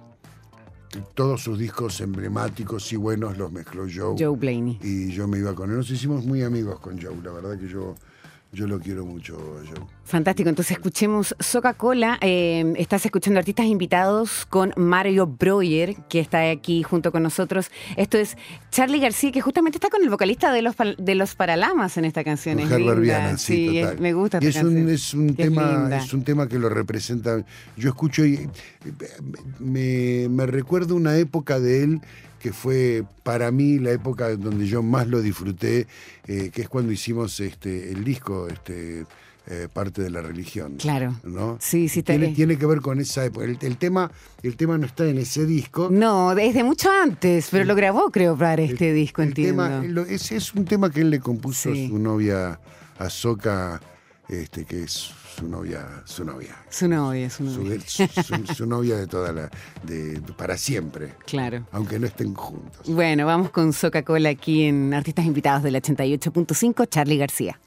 todos 1.14 1.42
sus 1.42 1.58
discos 1.58 2.00
emblemáticos 2.00 2.92
y 2.92 2.96
buenos 2.96 3.36
los 3.38 3.52
mezcló 3.52 3.86
Joe. 3.92 4.16
Joe 4.18 4.36
Blaney. 4.36 4.78
Y 4.82 5.12
yo 5.12 5.28
me 5.28 5.38
iba 5.38 5.54
con 5.54 5.70
él, 5.70 5.76
nos 5.76 5.90
hicimos 5.90 6.24
muy 6.24 6.42
amigos 6.42 6.80
con 6.80 7.00
Joe, 7.00 7.16
la 7.22 7.32
verdad 7.32 7.58
que 7.58 7.68
yo 7.68 7.94
Yo 8.50 8.66
lo 8.66 8.80
quiero 8.80 9.04
mucho, 9.04 9.36
Joe. 9.36 9.86
Fantástico, 10.04 10.48
entonces 10.48 10.72
escuchemos 10.78 11.34
Coca-Cola. 11.52 12.16
Eh, 12.22 12.72
estás 12.78 13.04
escuchando 13.04 13.38
artistas 13.38 13.66
invitados 13.66 14.46
con 14.46 14.72
Mario 14.74 15.26
Breuer, 15.26 15.96
que 16.08 16.18
está 16.18 16.48
aquí 16.50 16.82
junto 16.82 17.12
con 17.12 17.22
nosotros. 17.22 17.70
Esto 17.98 18.16
es 18.16 18.38
Charlie 18.70 19.00
García, 19.00 19.32
que 19.32 19.42
justamente 19.42 19.76
está 19.76 19.90
con 19.90 20.02
el 20.02 20.08
vocalista 20.08 20.50
de 20.50 20.62
los, 20.62 20.74
de 20.96 21.14
los 21.14 21.34
Paralamas 21.34 21.98
en 21.98 22.06
esta 22.06 22.24
canción. 22.24 22.58
Es 22.58 22.70
linda. 22.70 23.36
Sí, 23.36 23.80
total. 23.82 24.00
me 24.00 24.14
gusta 24.14 24.38
Y 24.40 24.46
es 24.46 24.56
un, 24.62 24.88
es 24.88 25.12
un 25.12 25.28
Es 25.28 25.36
tema, 25.36 25.70
linda. 25.72 25.98
es 25.98 26.14
un 26.14 26.24
tema 26.24 26.48
que 26.48 26.58
lo 26.58 26.70
representa. 26.70 27.44
Yo 27.76 27.90
escucho 27.90 28.24
y 28.24 28.34
eh, 28.36 28.48
me, 29.58 30.26
me 30.30 30.46
recuerdo 30.46 30.94
una 30.94 31.16
época 31.18 31.60
de 31.60 31.84
él 31.84 32.00
que 32.38 32.52
fue 32.52 33.04
para 33.22 33.50
mí 33.50 33.78
la 33.78 33.90
época 33.92 34.34
donde 34.36 34.66
yo 34.66 34.82
más 34.82 35.06
lo 35.06 35.20
disfruté, 35.20 35.86
eh, 36.26 36.50
que 36.52 36.62
es 36.62 36.68
cuando 36.68 36.92
hicimos 36.92 37.38
este 37.40 37.90
el 37.92 38.04
disco, 38.04 38.48
este 38.48 39.04
eh, 39.50 39.66
parte 39.72 40.02
de 40.02 40.10
la 40.10 40.20
religión. 40.20 40.74
Claro. 40.76 41.14
¿no? 41.24 41.56
Sí, 41.60 41.88
sí, 41.88 42.02
te- 42.02 42.18
tiene, 42.18 42.34
tiene 42.34 42.58
que 42.58 42.66
ver 42.66 42.80
con 42.82 43.00
esa 43.00 43.24
época. 43.24 43.46
El, 43.46 43.56
el 43.62 43.76
tema, 43.78 44.10
el 44.42 44.56
tema 44.56 44.76
no 44.76 44.84
está 44.84 45.06
en 45.06 45.16
ese 45.18 45.46
disco. 45.46 45.88
No, 45.90 46.34
desde 46.34 46.62
mucho 46.64 46.90
antes, 46.90 47.48
pero 47.50 47.64
lo 47.64 47.74
grabó, 47.74 48.10
creo, 48.10 48.36
para 48.36 48.60
este 48.62 48.90
El- 48.90 48.96
disco, 48.96 49.22
entiendo. 49.22 49.64
tema- 49.66 50.04
es, 50.06 50.32
es 50.32 50.52
un 50.54 50.66
tema 50.66 50.90
que 50.90 51.00
él 51.00 51.08
le 51.10 51.20
compuso 51.20 51.72
Sí. 51.72 51.86
a 51.86 51.88
su 51.88 51.98
novia 51.98 52.60
Azoka, 52.98 53.80
este, 54.28 54.64
que 54.64 54.82
es 54.84 55.10
su 55.36 55.46
novia, 55.48 56.02
su 56.04 56.24
novia. 56.24 56.56
Su 56.68 56.88
novia, 56.88 57.30
su 57.30 57.44
novia. 57.44 57.80
su- 57.86 58.06
su- 58.06 58.46
su 58.54 58.66
novia 58.66 58.96
de 58.96 59.06
toda 59.06 59.32
la. 59.32 59.50
de 59.84 60.20
para 60.36 60.56
siempre. 60.56 61.14
Claro. 61.26 61.66
Aunque 61.72 61.98
no 61.98 62.06
estén 62.06 62.34
juntos. 62.34 62.86
Bueno, 62.88 63.24
vamos 63.26 63.50
con 63.50 63.72
Coca-Cola 63.72 64.28
aquí 64.30 64.64
en 64.64 64.92
Artistas 64.94 65.24
Invitados 65.26 65.62
del 65.62 65.74
88.5, 65.76 66.88
Charlie 66.88 67.16
García. 67.18 67.60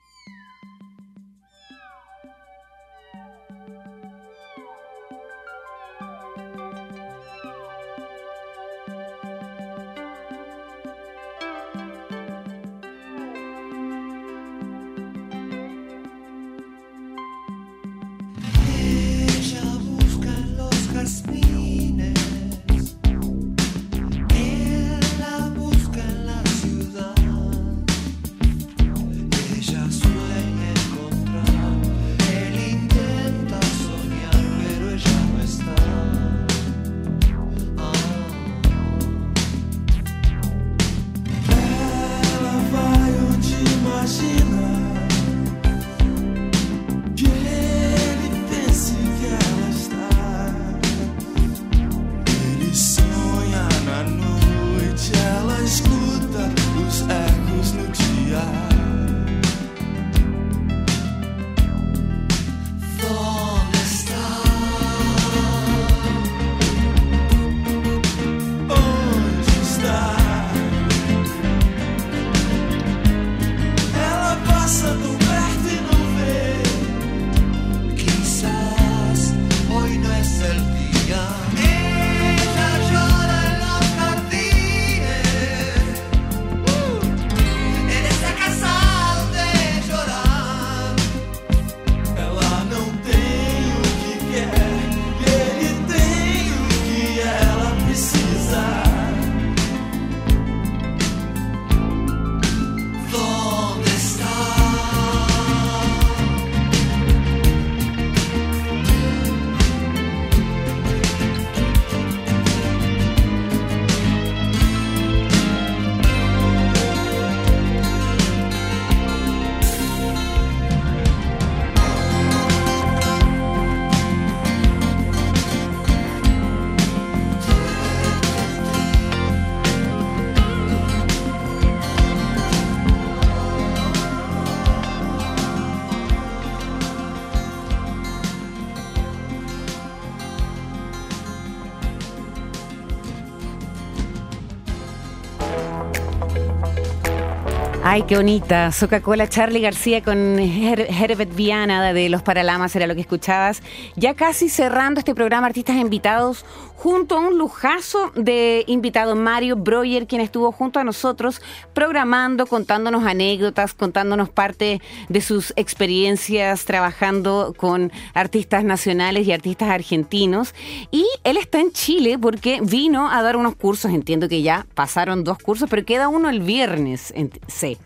Ay, 147.94 148.04
qué 148.04 148.16
bonita. 148.16 148.70
Coca-Cola, 148.80 149.28
Charlie 149.28 149.60
García 149.60 150.02
con 150.02 150.40
Her- 150.40 150.88
Herbert 150.90 151.36
Viana 151.36 151.92
de 151.92 152.08
Los 152.08 152.22
Paralamas 152.22 152.74
era 152.78 152.88
lo 152.88 152.96
que 152.96 153.02
escuchabas. 153.02 153.62
Ya 153.98 154.14
casi 154.14 154.48
cerrando 154.48 155.00
este 155.00 155.14
programa, 155.14 155.48
artistas 155.48 155.76
invitados, 155.76 156.46
junto 156.82 157.16
a 157.16 157.20
un 157.20 157.38
lujazo 157.38 158.12
de 158.16 158.64
invitado, 158.66 159.16
Mario 159.16 159.56
Breuer, 159.56 160.08
quien 160.08 160.20
estuvo 160.20 160.52
junto 160.52 160.80
a 160.80 160.84
nosotros 160.84 161.40
programando, 161.76 162.48
contándonos 162.48 163.04
anécdotas, 163.06 163.76
contándonos 163.76 164.30
parte 164.30 164.82
de 165.08 165.22
sus 165.22 165.54
experiencias 165.58 166.66
trabajando 166.66 167.54
con 167.56 167.92
artistas 168.16 168.64
nacionales 168.64 169.28
y 169.28 169.32
artistas 169.32 169.70
argentinos. 169.70 170.56
Y 170.90 171.06
él 171.24 171.38
está 171.38 171.60
en 171.60 171.72
Chile 171.72 172.18
porque 172.20 172.62
vino 172.64 173.12
a 173.12 173.22
dar 173.22 173.38
unos 173.38 173.56
cursos. 173.56 173.92
Entiendo 173.92 174.28
que 174.28 174.42
ya 174.42 174.66
pasaron 174.74 175.24
dos 175.24 175.38
cursos, 175.38 175.70
pero 175.70 175.86
queda 175.86 176.08
uno 176.08 176.30
el 176.30 176.40
viernes. 176.40 177.14
en- 177.16 177.30
Sí. 177.48 177.78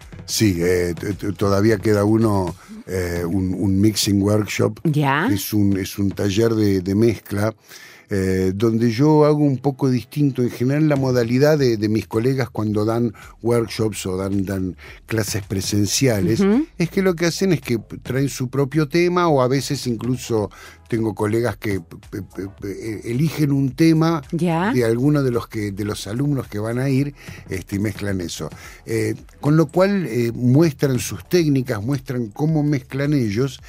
Eh, 0.61 0.95
todavía 1.37 1.77
queda 1.79 2.05
uno, 2.05 2.55
eh, 2.87 3.23
un, 3.27 3.53
un 3.53 3.81
mixing 3.81 4.21
workshop. 4.21 4.79
Ya. 4.85 5.27
Es 5.29 5.51
un, 5.53 5.77
es 5.77 5.99
un 5.99 6.11
taller 6.11 6.53
de, 6.55 6.79
de 6.79 6.95
mezcla. 6.95 7.53
Eh, 8.09 8.51
donde 8.53 8.91
yo 8.91 9.25
hago 9.25 9.43
un 9.43 9.57
poco 9.57 9.89
distinto. 9.89 10.43
En 10.43 10.51
general, 10.51 10.87
la 10.87 10.95
modalidad 10.95 11.57
de, 11.57 11.77
de 11.77 11.89
mis 11.89 12.07
colegas 12.07 12.49
cuando 12.49 12.85
dan 12.85 13.13
workshops 13.41 14.05
o 14.05 14.17
dan, 14.17 14.45
dan 14.45 14.77
clases 15.05 15.43
presenciales 15.43 16.41
es 16.77 16.89
que 16.89 17.01
lo 17.01 17.15
que 17.15 17.25
hacen 17.25 17.53
es 17.53 17.61
que 17.61 17.79
traen 18.03 18.29
su 18.29 18.49
propio 18.49 18.87
tema 18.87 19.27
o 19.27 19.41
a 19.41 19.47
veces 19.47 19.87
incluso 19.87 20.49
tengo 20.87 21.15
colegas 21.15 21.57
que 21.57 21.81
eligen 23.03 23.51
un 23.51 23.71
tema 23.71 24.21
de 24.29 24.85
alguno 24.85 25.23
de 25.23 25.31
los 25.31 25.47
que 25.47 25.71
de 25.71 25.83
los 25.83 26.05
alumnos 26.05 26.47
que 26.47 26.59
van 26.59 26.77
a 26.77 26.89
ir 26.89 27.15
este, 27.49 27.77
y 27.77 27.79
mezclan 27.79 28.21
eso. 28.21 28.49
Eh, 28.85 29.15
con 29.41 29.57
lo 29.57 29.67
cual 29.67 30.05
eh, 30.05 30.31
muestran 30.33 30.99
sus 30.99 31.27
técnicas, 31.27 31.81
muestran 31.83 32.27
cómo 32.27 32.61
mezclan 32.61 33.13
ellos 33.13 33.61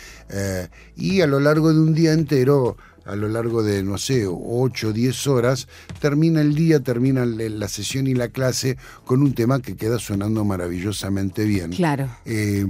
y 0.96 1.20
a 1.20 1.26
lo 1.26 1.40
largo 1.40 1.72
de 1.72 1.80
un 1.80 1.94
día 1.94 2.12
entero, 2.12 2.76
a 3.06 3.16
lo 3.16 3.28
largo 3.28 3.62
de, 3.62 3.82
no 3.82 3.98
sé, 3.98 4.26
8 4.26 4.88
o 4.88 4.92
10 4.92 5.26
horas, 5.28 5.68
termina 6.00 6.40
el 6.40 6.54
día, 6.54 6.80
termina 6.80 7.24
la 7.24 7.68
sesión 7.68 8.06
y 8.06 8.14
la 8.14 8.28
clase 8.28 8.76
con 9.04 9.22
un 9.22 9.32
tema 9.32 9.60
que 9.60 9.76
queda 9.76 9.98
sonando 9.98 10.44
maravillosamente 10.44 11.44
bien. 11.44 11.70
Claro. 11.70 12.08
Eh, 12.24 12.66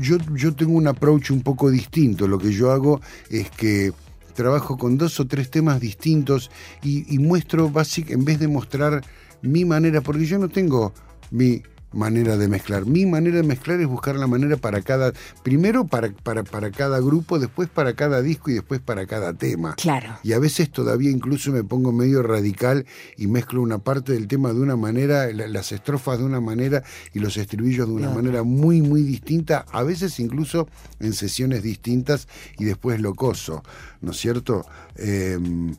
yo, 0.00 0.18
yo 0.34 0.54
tengo 0.54 0.72
un 0.72 0.88
approach 0.88 1.30
un 1.30 1.42
poco 1.42 1.70
distinto. 1.70 2.26
Lo 2.26 2.38
que 2.38 2.52
yo 2.52 2.72
hago 2.72 3.00
es 3.30 3.50
que 3.50 3.92
trabajo 4.34 4.76
con 4.76 4.98
dos 4.98 5.20
o 5.20 5.26
tres 5.26 5.50
temas 5.50 5.80
distintos 5.80 6.50
y, 6.82 7.14
y 7.14 7.18
muestro 7.18 7.70
básicamente, 7.70 8.14
en 8.14 8.24
vez 8.24 8.38
de 8.40 8.48
mostrar 8.48 9.02
mi 9.42 9.64
manera, 9.64 10.00
porque 10.00 10.24
yo 10.24 10.38
no 10.38 10.48
tengo 10.48 10.92
mi, 11.30 11.62
manera 11.92 12.36
de 12.36 12.48
mezclar. 12.48 12.86
Mi 12.86 13.06
manera 13.06 13.36
de 13.36 13.42
mezclar 13.42 13.80
es 13.80 13.86
buscar 13.86 14.16
la 14.16 14.26
manera 14.26 14.56
para 14.56 14.82
cada, 14.82 15.12
primero 15.42 15.84
para, 15.86 16.10
para, 16.10 16.42
para 16.44 16.70
cada 16.70 17.00
grupo, 17.00 17.38
después 17.38 17.68
para 17.68 17.94
cada 17.94 18.22
disco 18.22 18.50
y 18.50 18.54
después 18.54 18.80
para 18.80 19.06
cada 19.06 19.32
tema. 19.34 19.74
Claro. 19.76 20.18
Y 20.22 20.32
a 20.32 20.38
veces 20.38 20.70
todavía 20.70 21.10
incluso 21.10 21.52
me 21.52 21.64
pongo 21.64 21.92
medio 21.92 22.22
radical 22.22 22.86
y 23.16 23.26
mezclo 23.26 23.62
una 23.62 23.78
parte 23.78 24.12
del 24.12 24.28
tema 24.28 24.52
de 24.52 24.60
una 24.60 24.76
manera, 24.76 25.30
la- 25.32 25.46
las 25.48 25.72
estrofas 25.72 26.18
de 26.18 26.24
una 26.24 26.40
manera 26.40 26.82
y 27.14 27.18
los 27.20 27.36
estribillos 27.36 27.86
de 27.88 27.94
una 27.94 28.10
manera 28.10 28.42
muy, 28.42 28.82
muy 28.82 29.02
distinta, 29.02 29.64
a 29.72 29.82
veces 29.82 30.18
incluso 30.20 30.68
en 31.00 31.12
sesiones 31.12 31.62
distintas 31.62 32.28
y 32.58 32.64
después 32.64 33.00
lo 33.00 33.14
coso, 33.14 33.62
¿no 34.00 34.12
es 34.12 34.16
cierto? 34.18 34.64
Eh, 34.96 35.38
cru- 35.38 35.76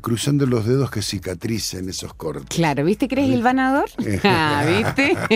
cruzando 0.00 0.46
los 0.46 0.66
dedos 0.66 0.90
que 0.90 1.02
cicatricen 1.02 1.88
esos 1.88 2.14
cortes. 2.14 2.56
Claro, 2.56 2.84
¿viste 2.84 3.08
que 3.08 3.14
eres 3.14 3.30
el 3.30 3.42
ganador? 3.42 3.88
Ah, 4.24 4.64
¿viste? 4.66 5.16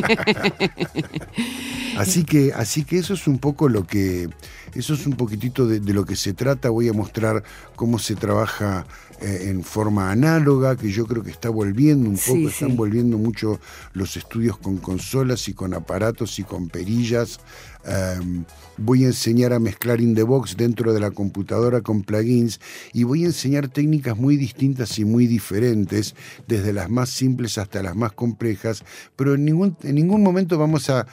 Así 1.96 2.24
que, 2.24 2.52
así 2.54 2.84
que 2.84 2.98
eso 2.98 3.14
es 3.14 3.26
un 3.26 3.38
poco 3.38 3.70
lo 3.70 3.86
que, 3.86 4.28
eso 4.74 4.92
es 4.92 5.06
un 5.06 5.14
poquitito 5.14 5.66
de, 5.66 5.80
de 5.80 5.94
lo 5.94 6.04
que 6.04 6.14
se 6.14 6.34
trata. 6.34 6.68
Voy 6.68 6.88
a 6.88 6.92
mostrar 6.92 7.42
cómo 7.74 7.98
se 7.98 8.16
trabaja 8.16 8.86
eh, 9.22 9.48
en 9.48 9.64
forma 9.64 10.10
análoga, 10.10 10.76
que 10.76 10.90
yo 10.90 11.06
creo 11.06 11.22
que 11.22 11.30
está 11.30 11.48
volviendo 11.48 12.10
un 12.10 12.16
poco, 12.16 12.36
sí. 12.36 12.46
están 12.46 12.76
volviendo 12.76 13.16
mucho 13.16 13.58
los 13.94 14.14
estudios 14.18 14.58
con 14.58 14.76
consolas 14.76 15.48
y 15.48 15.54
con 15.54 15.72
aparatos 15.72 16.38
y 16.38 16.44
con 16.44 16.68
perillas. 16.68 17.40
Um, 17.86 18.44
voy 18.78 19.04
a 19.04 19.06
enseñar 19.06 19.52
a 19.52 19.60
mezclar 19.60 20.00
in 20.00 20.16
the 20.16 20.24
box 20.24 20.56
dentro 20.56 20.92
de 20.92 20.98
la 20.98 21.12
computadora 21.12 21.82
con 21.82 22.02
plugins 22.02 22.60
y 22.92 23.04
voy 23.04 23.22
a 23.22 23.26
enseñar 23.26 23.68
técnicas 23.68 24.16
muy 24.16 24.36
distintas 24.36 24.98
y 24.98 25.04
muy 25.04 25.28
diferentes, 25.28 26.16
desde 26.48 26.72
las 26.72 26.90
más 26.90 27.10
simples 27.10 27.58
hasta 27.58 27.82
las 27.84 27.94
más 27.94 28.12
complejas, 28.12 28.84
pero 29.14 29.34
en 29.34 29.44
ningún, 29.44 29.76
en 29.82 29.94
ningún 29.94 30.22
momento 30.22 30.58
vamos 30.58 30.90
a, 30.90 31.06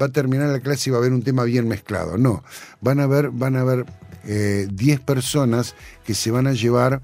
va 0.00 0.06
a 0.06 0.12
terminar 0.12 0.48
la 0.48 0.60
clase 0.60 0.90
y 0.90 0.92
va 0.92 0.98
a 0.98 1.00
haber 1.00 1.12
un 1.12 1.22
tema 1.22 1.44
bien 1.44 1.68
mezclado, 1.68 2.18
no, 2.18 2.42
van 2.80 2.98
a 2.98 3.06
ver, 3.06 3.30
van 3.30 3.56
a 3.56 3.62
ver 3.62 3.86
eh, 4.24 4.66
10 4.72 5.00
personas 5.00 5.76
que 6.04 6.14
se 6.14 6.32
van 6.32 6.48
a 6.48 6.52
llevar 6.52 7.00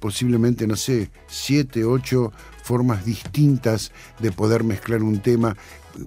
posiblemente, 0.00 0.66
no 0.66 0.76
sé, 0.76 1.10
7, 1.28 1.84
8 1.84 2.32
formas 2.64 3.04
distintas 3.04 3.92
de 4.20 4.32
poder 4.32 4.64
mezclar 4.64 5.02
un 5.02 5.20
tema. 5.20 5.54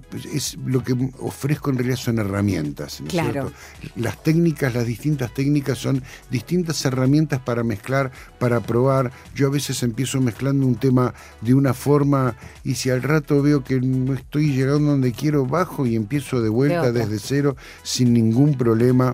Pues 0.10 0.26
Es 0.26 0.58
lo 0.66 0.84
que 0.84 0.94
ofrezco 1.20 1.70
en 1.70 1.78
realidad 1.78 1.98
son 1.98 2.18
herramientas. 2.18 3.00
¿no 3.00 3.08
Claro. 3.08 3.32
cierto? 3.32 3.54
Las 3.96 4.22
técnicas, 4.24 4.74
las 4.74 4.86
distintas 4.86 5.34
técnicas 5.34 5.78
son 5.78 6.02
distintas 6.32 6.84
herramientas 6.84 7.40
para 7.40 7.64
mezclar, 7.64 8.12
para 8.40 8.60
probar. 8.60 9.12
Yo 9.36 9.48
a 9.48 9.52
veces 9.52 9.84
empiezo 9.84 10.20
mezclando 10.20 10.66
un 10.66 10.76
tema 10.76 11.14
de 11.42 11.54
una 11.54 11.74
forma 11.76 12.36
y 12.64 12.74
si 12.76 12.90
al 12.90 13.04
rato 13.04 13.42
veo 13.44 13.64
que 13.64 13.80
no 13.80 14.14
estoy 14.16 14.52
llegando 14.52 14.92
donde 14.92 15.12
quiero, 15.12 15.46
bajo 15.46 15.86
y 15.86 15.96
empiezo 15.96 16.42
de 16.42 16.50
vuelta 16.50 16.92
desde 16.92 17.20
cero 17.20 17.56
sin 17.84 18.14
ningún 18.14 18.58
problema. 18.58 19.14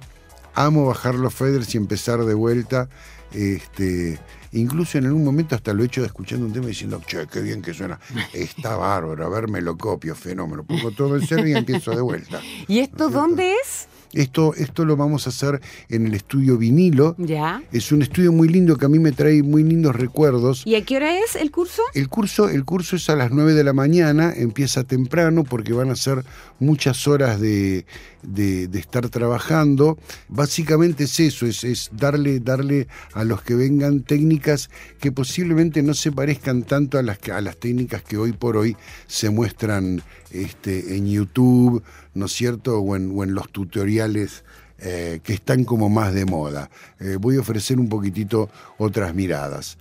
Amo 0.55 0.85
bajar 0.85 1.15
los 1.15 1.33
faders 1.33 1.75
y 1.75 1.77
empezar 1.77 2.23
de 2.23 2.33
vuelta. 2.35 2.87
Este, 3.33 4.17
incluso 4.53 4.97
en 4.97 5.05
algún 5.05 5.23
momento 5.23 5.55
hasta 5.55 5.73
lo 5.73 5.83
he 5.83 5.85
hecho 5.87 6.01
de 6.01 6.07
escuchando 6.07 6.45
un 6.45 6.53
tema 6.53 6.65
y 6.65 6.69
diciendo, 6.69 7.01
che, 7.05 7.27
qué 7.27 7.41
bien 7.41 7.61
que 7.61 7.73
suena. 7.73 7.99
Está 8.33 8.75
bárbaro, 8.75 9.25
a 9.25 9.29
ver, 9.29 9.49
me 9.49 9.61
lo 9.61 9.77
copio, 9.77 10.15
fenómeno. 10.15 10.63
Pongo 10.63 10.91
todo 10.91 11.15
en 11.17 11.27
cero 11.27 11.47
y 11.47 11.53
empiezo 11.53 11.91
de 11.91 12.01
vuelta. 12.01 12.41
¿Y 12.67 12.79
esto 12.79 13.09
dónde 13.09 13.53
es? 13.53 13.87
Esto, 14.13 14.53
esto 14.55 14.85
lo 14.85 14.95
vamos 14.95 15.25
a 15.27 15.29
hacer 15.29 15.59
en 15.89 16.07
el 16.07 16.13
estudio 16.13 16.57
vinilo. 16.57 17.15
Ya. 17.17 17.61
Es 17.71 17.91
un 17.91 18.01
estudio 18.01 18.31
muy 18.31 18.47
lindo 18.47 18.77
que 18.77 18.85
a 18.85 18.89
mí 18.89 18.99
me 18.99 19.11
trae 19.11 19.43
muy 19.43 19.63
lindos 19.63 19.95
recuerdos. 19.95 20.63
¿Y 20.65 20.75
a 20.75 20.83
qué 20.85 20.97
hora 20.97 21.17
es 21.17 21.35
el 21.35 21.51
curso? 21.51 21.81
El 21.93 22.09
curso, 22.09 22.49
el 22.49 22.63
curso 22.65 22.95
es 22.95 23.09
a 23.09 23.15
las 23.15 23.31
9 23.31 23.53
de 23.53 23.63
la 23.63 23.73
mañana, 23.73 24.33
empieza 24.35 24.83
temprano 24.83 25.43
porque 25.43 25.73
van 25.73 25.89
a 25.89 25.95
ser 25.95 26.23
muchas 26.59 27.07
horas 27.07 27.39
de, 27.41 27.85
de- 28.21 28.67
de 28.67 28.79
estar 28.79 29.09
trabajando. 29.09 29.97
Básicamente 30.29 31.05
es 31.05 31.19
eso, 31.19 31.45
es, 31.45 31.63
es 31.63 31.89
darle, 31.93 32.39
darle 32.39 32.87
a 33.13 33.23
los 33.23 33.41
que 33.41 33.55
vengan 33.55 34.01
técnicas 34.01 34.69
que 34.99 35.11
posiblemente 35.11 35.81
no 35.83 35.93
se 35.93 36.11
parezcan 36.11 36.63
tanto 36.63 36.97
a 36.97 37.01
las, 37.03 37.17
a 37.29 37.41
las 37.41 37.57
técnicas 37.57 38.03
que 38.03 38.17
hoy 38.17 38.33
por 38.33 38.57
hoy 38.57 38.75
se 39.07 39.29
muestran 39.29 40.01
este, 40.31 40.97
en 40.97 41.07
YouTube, 41.07 41.83
¿no 42.13 42.25
es 42.25 42.31
cierto? 42.33 42.79
O 42.79 42.95
en, 42.95 43.11
o 43.17 43.23
en 43.23 43.33
los 43.33 43.49
tutoriales 43.51 44.43
eh, 44.79 45.19
que 45.23 45.33
están 45.33 45.63
como 45.63 45.89
más 45.89 46.13
de 46.13 46.25
moda. 46.25 46.69
Eh, 46.99 47.17
voy 47.19 47.37
a 47.37 47.41
ofrecer 47.41 47.79
un 47.79 47.89
poquitito 47.89 48.49
otras 48.77 49.13
miradas 49.13 49.77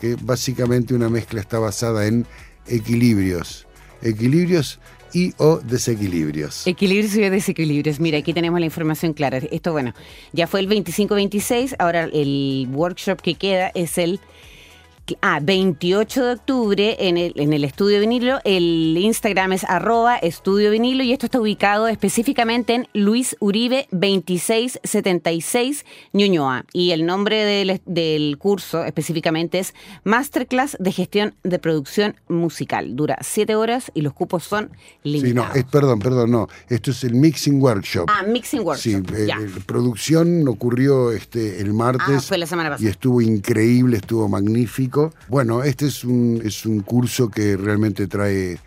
que 0.00 0.16
básicamente 0.20 0.94
una 0.94 1.08
mezcla 1.08 1.40
está 1.40 1.58
basada 1.58 2.06
en 2.06 2.26
equilibrios, 2.66 3.66
equilibrios 4.02 4.78
y 5.12 5.32
o 5.38 5.58
desequilibrios. 5.58 6.66
Equilibrios 6.66 7.14
y 7.14 7.28
desequilibrios. 7.28 8.00
Mira, 8.00 8.18
aquí 8.18 8.32
tenemos 8.32 8.60
la 8.60 8.66
información 8.66 9.14
clara. 9.14 9.38
Esto, 9.38 9.72
bueno, 9.72 9.94
ya 10.32 10.46
fue 10.46 10.60
el 10.60 10.68
25-26, 10.68 11.76
ahora 11.78 12.04
el 12.04 12.68
workshop 12.72 13.20
que 13.20 13.34
queda 13.34 13.70
es 13.74 13.98
el 13.98 14.20
ah, 15.22 15.40
28 15.42 16.24
de 16.24 16.32
octubre 16.32 16.96
en 17.00 17.16
el, 17.16 17.32
en 17.36 17.52
el 17.52 17.64
estudio 17.64 18.00
vinilo. 18.00 18.38
El 18.44 18.96
Instagram 18.98 19.52
es 19.52 19.64
arroba 19.64 20.16
estudio 20.16 20.70
vinilo 20.70 21.02
y 21.02 21.12
esto 21.12 21.26
está 21.26 21.40
ubicado 21.40 21.88
específicamente 21.88 22.74
en 22.74 22.88
Luis 22.92 23.36
Uribe 23.40 23.88
2676 23.92 25.84
Ñuñoa. 26.12 26.64
Y 26.72 26.90
el 26.90 27.06
nombre 27.06 27.44
del, 27.44 27.80
del 27.86 28.36
curso 28.38 28.84
específicamente 28.84 29.58
es 29.58 29.74
Masterclass 30.04 30.76
de 30.80 30.92
Gestión 30.92 31.34
de 31.42 31.58
Producción 31.58 32.16
Musical. 32.28 32.96
Dura 32.96 33.18
7 33.20 33.54
horas 33.56 33.90
y 33.94 34.02
los 34.02 34.12
cupos 34.12 34.44
son 34.44 34.70
Sí, 35.02 35.10
limitados. 35.10 35.50
no, 35.54 35.54
es, 35.54 35.64
perdón, 35.64 35.98
perdón, 36.00 36.30
no. 36.30 36.48
Esto 36.68 36.90
es 36.90 37.04
el 37.04 37.14
Mixing 37.14 37.60
Workshop. 37.62 38.06
Ah, 38.08 38.22
Mixing 38.26 38.60
Sí, 38.60 38.64
Workshop. 38.64 39.14
eh, 39.16 39.26
ya. 39.26 39.36
eh, 39.40 39.48
producción 39.66 40.46
ocurrió 40.48 41.12
este 41.12 41.60
el 41.60 41.72
martes. 41.72 42.06
Ah, 42.08 42.20
fue 42.20 42.38
la 42.38 42.46
semana 42.46 42.70
pasada. 42.70 42.86
Y 42.86 42.90
estuvo 42.90 43.20
increíble, 43.20 43.98
estuvo 43.98 44.28
magnífico. 44.28 44.95
Bueno, 45.28 45.62
este 45.62 45.86
es 45.86 46.04
un, 46.04 46.40
es 46.44 46.66
un 46.66 46.80
curso 46.80 47.30
que 47.30 47.56
realmente 47.56 48.06
trae 48.06 48.58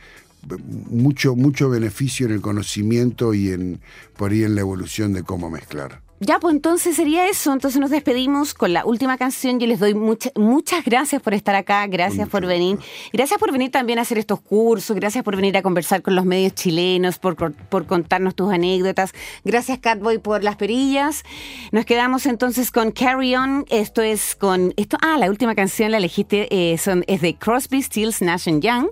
mucho, 0.90 1.36
mucho 1.36 1.70
beneficio 1.70 2.26
en 2.26 2.34
el 2.34 2.42
conocimiento 2.42 3.34
y 3.34 3.50
en 3.50 3.80
por 4.16 4.32
ahí 4.32 4.44
en 4.44 4.56
la 4.56 4.62
evolución 4.62 5.14
de 5.14 5.24
cómo 5.24 5.50
mezclar. 5.50 6.02
Ya, 6.22 6.38
pues 6.40 6.54
entonces 6.54 6.96
sería 6.98 7.30
eso. 7.30 7.54
Entonces 7.54 7.80
nos 7.80 7.90
despedimos 7.90 8.54
con 8.54 8.74
la 8.74 8.86
última 8.86 9.18
canción. 9.18 9.60
Yo 9.60 9.68
les 9.68 9.80
doy 9.80 9.94
mucha- 9.94 10.32
muchas 10.36 10.84
gracias 10.84 11.22
por 11.22 11.34
estar 11.34 11.56
acá, 11.56 11.88
gracias 11.88 12.28
por 12.28 12.46
venir. 12.46 12.78
Gracias 13.14 13.40
por 13.40 13.52
venir 13.52 13.72
también 13.72 14.00
a 14.00 14.02
hacer 14.02 14.18
estos 14.18 14.42
cursos, 14.42 14.96
gracias 14.96 15.24
por 15.24 15.36
venir 15.36 15.56
a 15.58 15.62
conversar 15.62 16.02
con 16.02 16.16
los 16.16 16.26
medios 16.26 16.54
chilenos, 16.56 17.20
por, 17.20 17.36
por 17.54 17.86
contarnos 17.86 18.36
tus 18.36 18.52
anécdotas. 18.52 19.12
Gracias, 19.46 19.80
Catboy, 19.80 20.18
por 20.18 20.44
las 20.44 20.58
perillas. 20.58 21.24
Nos 21.72 21.86
quedamos 21.86 22.26
entonces 22.26 22.72
con 22.72 22.92
Carry 22.92 23.36
On. 23.36 23.66
Esto 23.70 24.02
es 24.02 24.36
con. 24.36 24.74
esto 24.76 24.98
Ah, 25.02 25.18
la 25.18 25.30
última 25.30 25.56
canción 25.56 25.92
la 25.92 25.98
elegiste, 25.98 26.48
eh, 26.74 26.78
son, 26.78 27.06
es 27.08 27.22
de 27.22 27.36
Crosby, 27.36 27.82
Stills, 27.82 28.22
Nash 28.22 28.50
and 28.50 28.62
Young. 28.62 28.88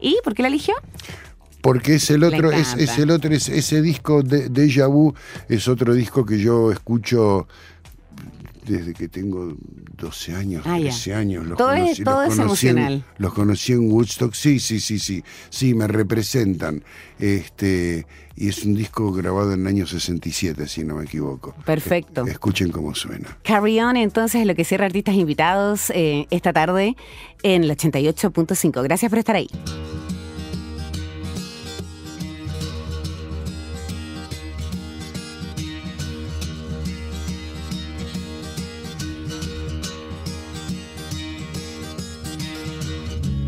¿Y 0.00 0.16
por 0.24 0.34
qué 0.34 0.42
la 0.42 0.48
eligió? 0.48 0.74
Porque 1.62 1.94
es 1.94 2.10
el 2.10 2.24
otro, 2.24 2.50
es, 2.52 2.74
el 2.98 3.10
otro, 3.10 3.32
es, 3.32 3.48
ese 3.48 3.80
disco 3.80 4.22
de 4.22 4.48
Deja 4.50 4.86
Vu 4.88 5.14
es 5.48 5.68
otro 5.68 5.94
disco 5.94 6.26
que 6.26 6.38
yo 6.38 6.70
escucho 6.72 7.46
desde 8.66 8.92
que 8.94 9.08
tengo 9.08 9.54
12 9.96 10.34
años, 10.36 10.62
Ah, 10.66 10.78
ya. 10.78 10.90
13 10.90 11.14
años. 11.14 11.46
Los 11.46 11.58
Todo 11.58 11.72
es- 11.72 11.80
conocí, 11.82 12.04
todo 12.04 12.22
los 12.24 12.32
es 12.32 12.38
conocí 12.40 12.68
en- 12.68 12.78
emocional. 12.78 13.04
los 13.18 13.32
conocí 13.34 13.72
en 13.72 13.90
Woodstock, 13.92 14.34
sí, 14.34 14.60
sí, 14.60 14.78
sí, 14.80 14.98
sí, 15.00 15.24
sí, 15.50 15.74
me 15.74 15.86
representan. 15.88 16.84
Este, 17.18 18.06
y 18.36 18.48
es 18.48 18.64
un 18.64 18.74
disco 18.74 19.12
grabado 19.12 19.52
en 19.52 19.62
el 19.62 19.66
año 19.66 19.86
67, 19.86 20.68
si 20.68 20.84
no 20.84 20.94
me 20.96 21.04
equivoco. 21.04 21.54
Perfecto. 21.66 22.22
Es- 22.24 22.32
escuchen 22.32 22.70
cómo 22.70 22.94
suena. 22.94 23.36
Carry 23.42 23.80
On, 23.80 23.96
entonces, 23.96 24.40
es 24.42 24.46
lo 24.46 24.54
que 24.54 24.64
cierra 24.64 24.86
artistas 24.86 25.14
invitados 25.16 25.90
eh, 25.90 26.26
esta 26.30 26.52
tarde 26.52 26.96
en 27.42 27.64
el 27.64 27.70
88.5. 27.70 28.82
Gracias 28.82 29.10
por 29.10 29.18
estar 29.18 29.34
ahí. 29.36 29.48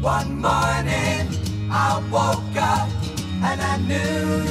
One 0.04 0.38
morning 0.38 1.28
I 1.70 1.98
woke 2.12 2.56
up 2.60 2.90
and 3.42 3.58
I 3.58 3.78
knew 3.88 4.44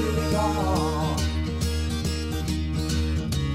it 0.00 0.34
all. 0.34 1.14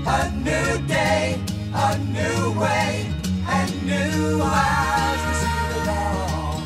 A 0.06 0.30
new 0.46 0.78
day, 0.86 1.42
a 1.74 1.98
new 1.98 2.52
way, 2.60 3.12
and 3.48 3.84
new 3.84 4.42
eyes 4.44 5.22
to 5.26 5.34
see 5.42 5.62
it 5.80 5.88
all. 5.90 6.62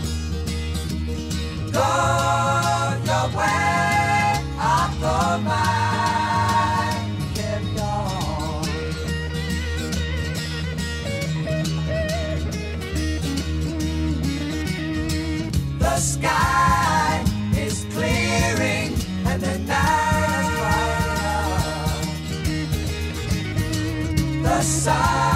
Go 1.71 2.82
sky 16.03 17.23
is 17.55 17.85
clearing 17.93 18.93
and 19.25 19.41
the 19.41 19.57
night 19.59 20.35
is 20.35 20.49
brighter. 23.39 24.43
The 24.43 24.61
sun. 24.61 25.32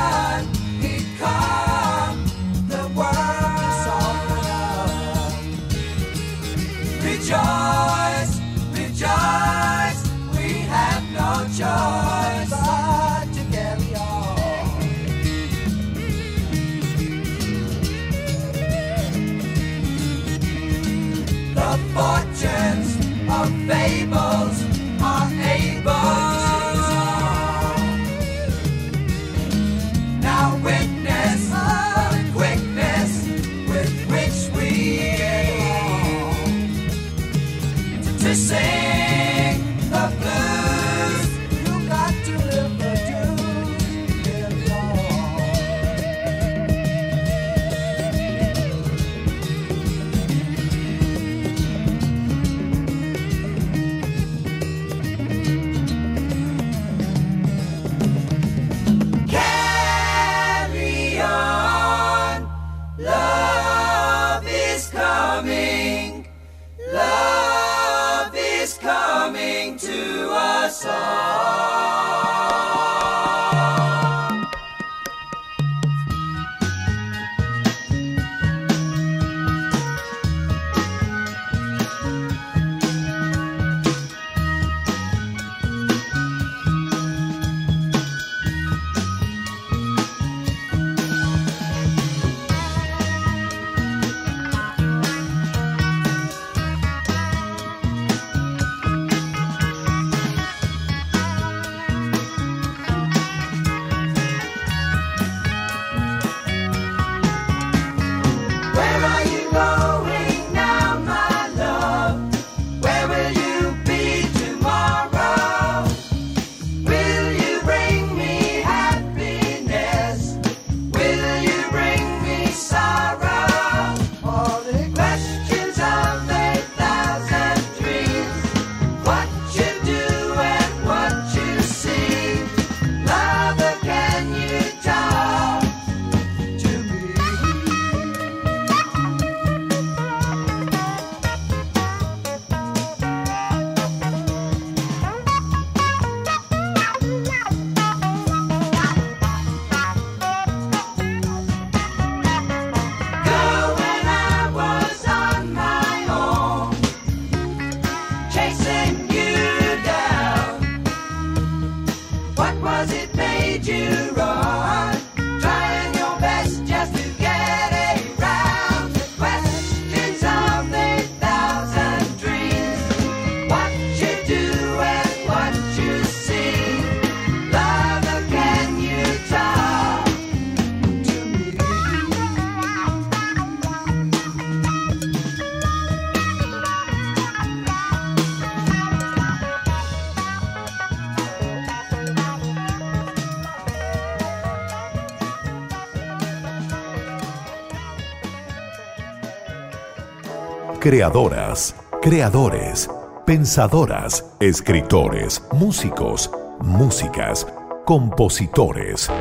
Creadoras, 200.88 201.76
creadores, 202.02 202.90
pensadoras, 203.26 204.24
escritores, 204.40 205.44
músicos, 205.52 206.32
músicas, 206.62 207.46
compositores. 207.84 209.12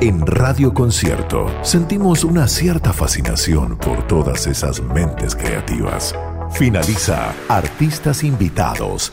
En 0.00 0.24
Radio 0.24 0.72
Concierto 0.72 1.48
sentimos 1.62 2.22
una 2.22 2.46
cierta 2.46 2.92
fascinación 2.92 3.76
por 3.78 4.06
todas 4.06 4.46
esas 4.46 4.80
mentes 4.80 5.34
creativas. 5.34 6.14
Finaliza 6.52 7.34
Artistas 7.48 8.22
Invitados 8.22 9.12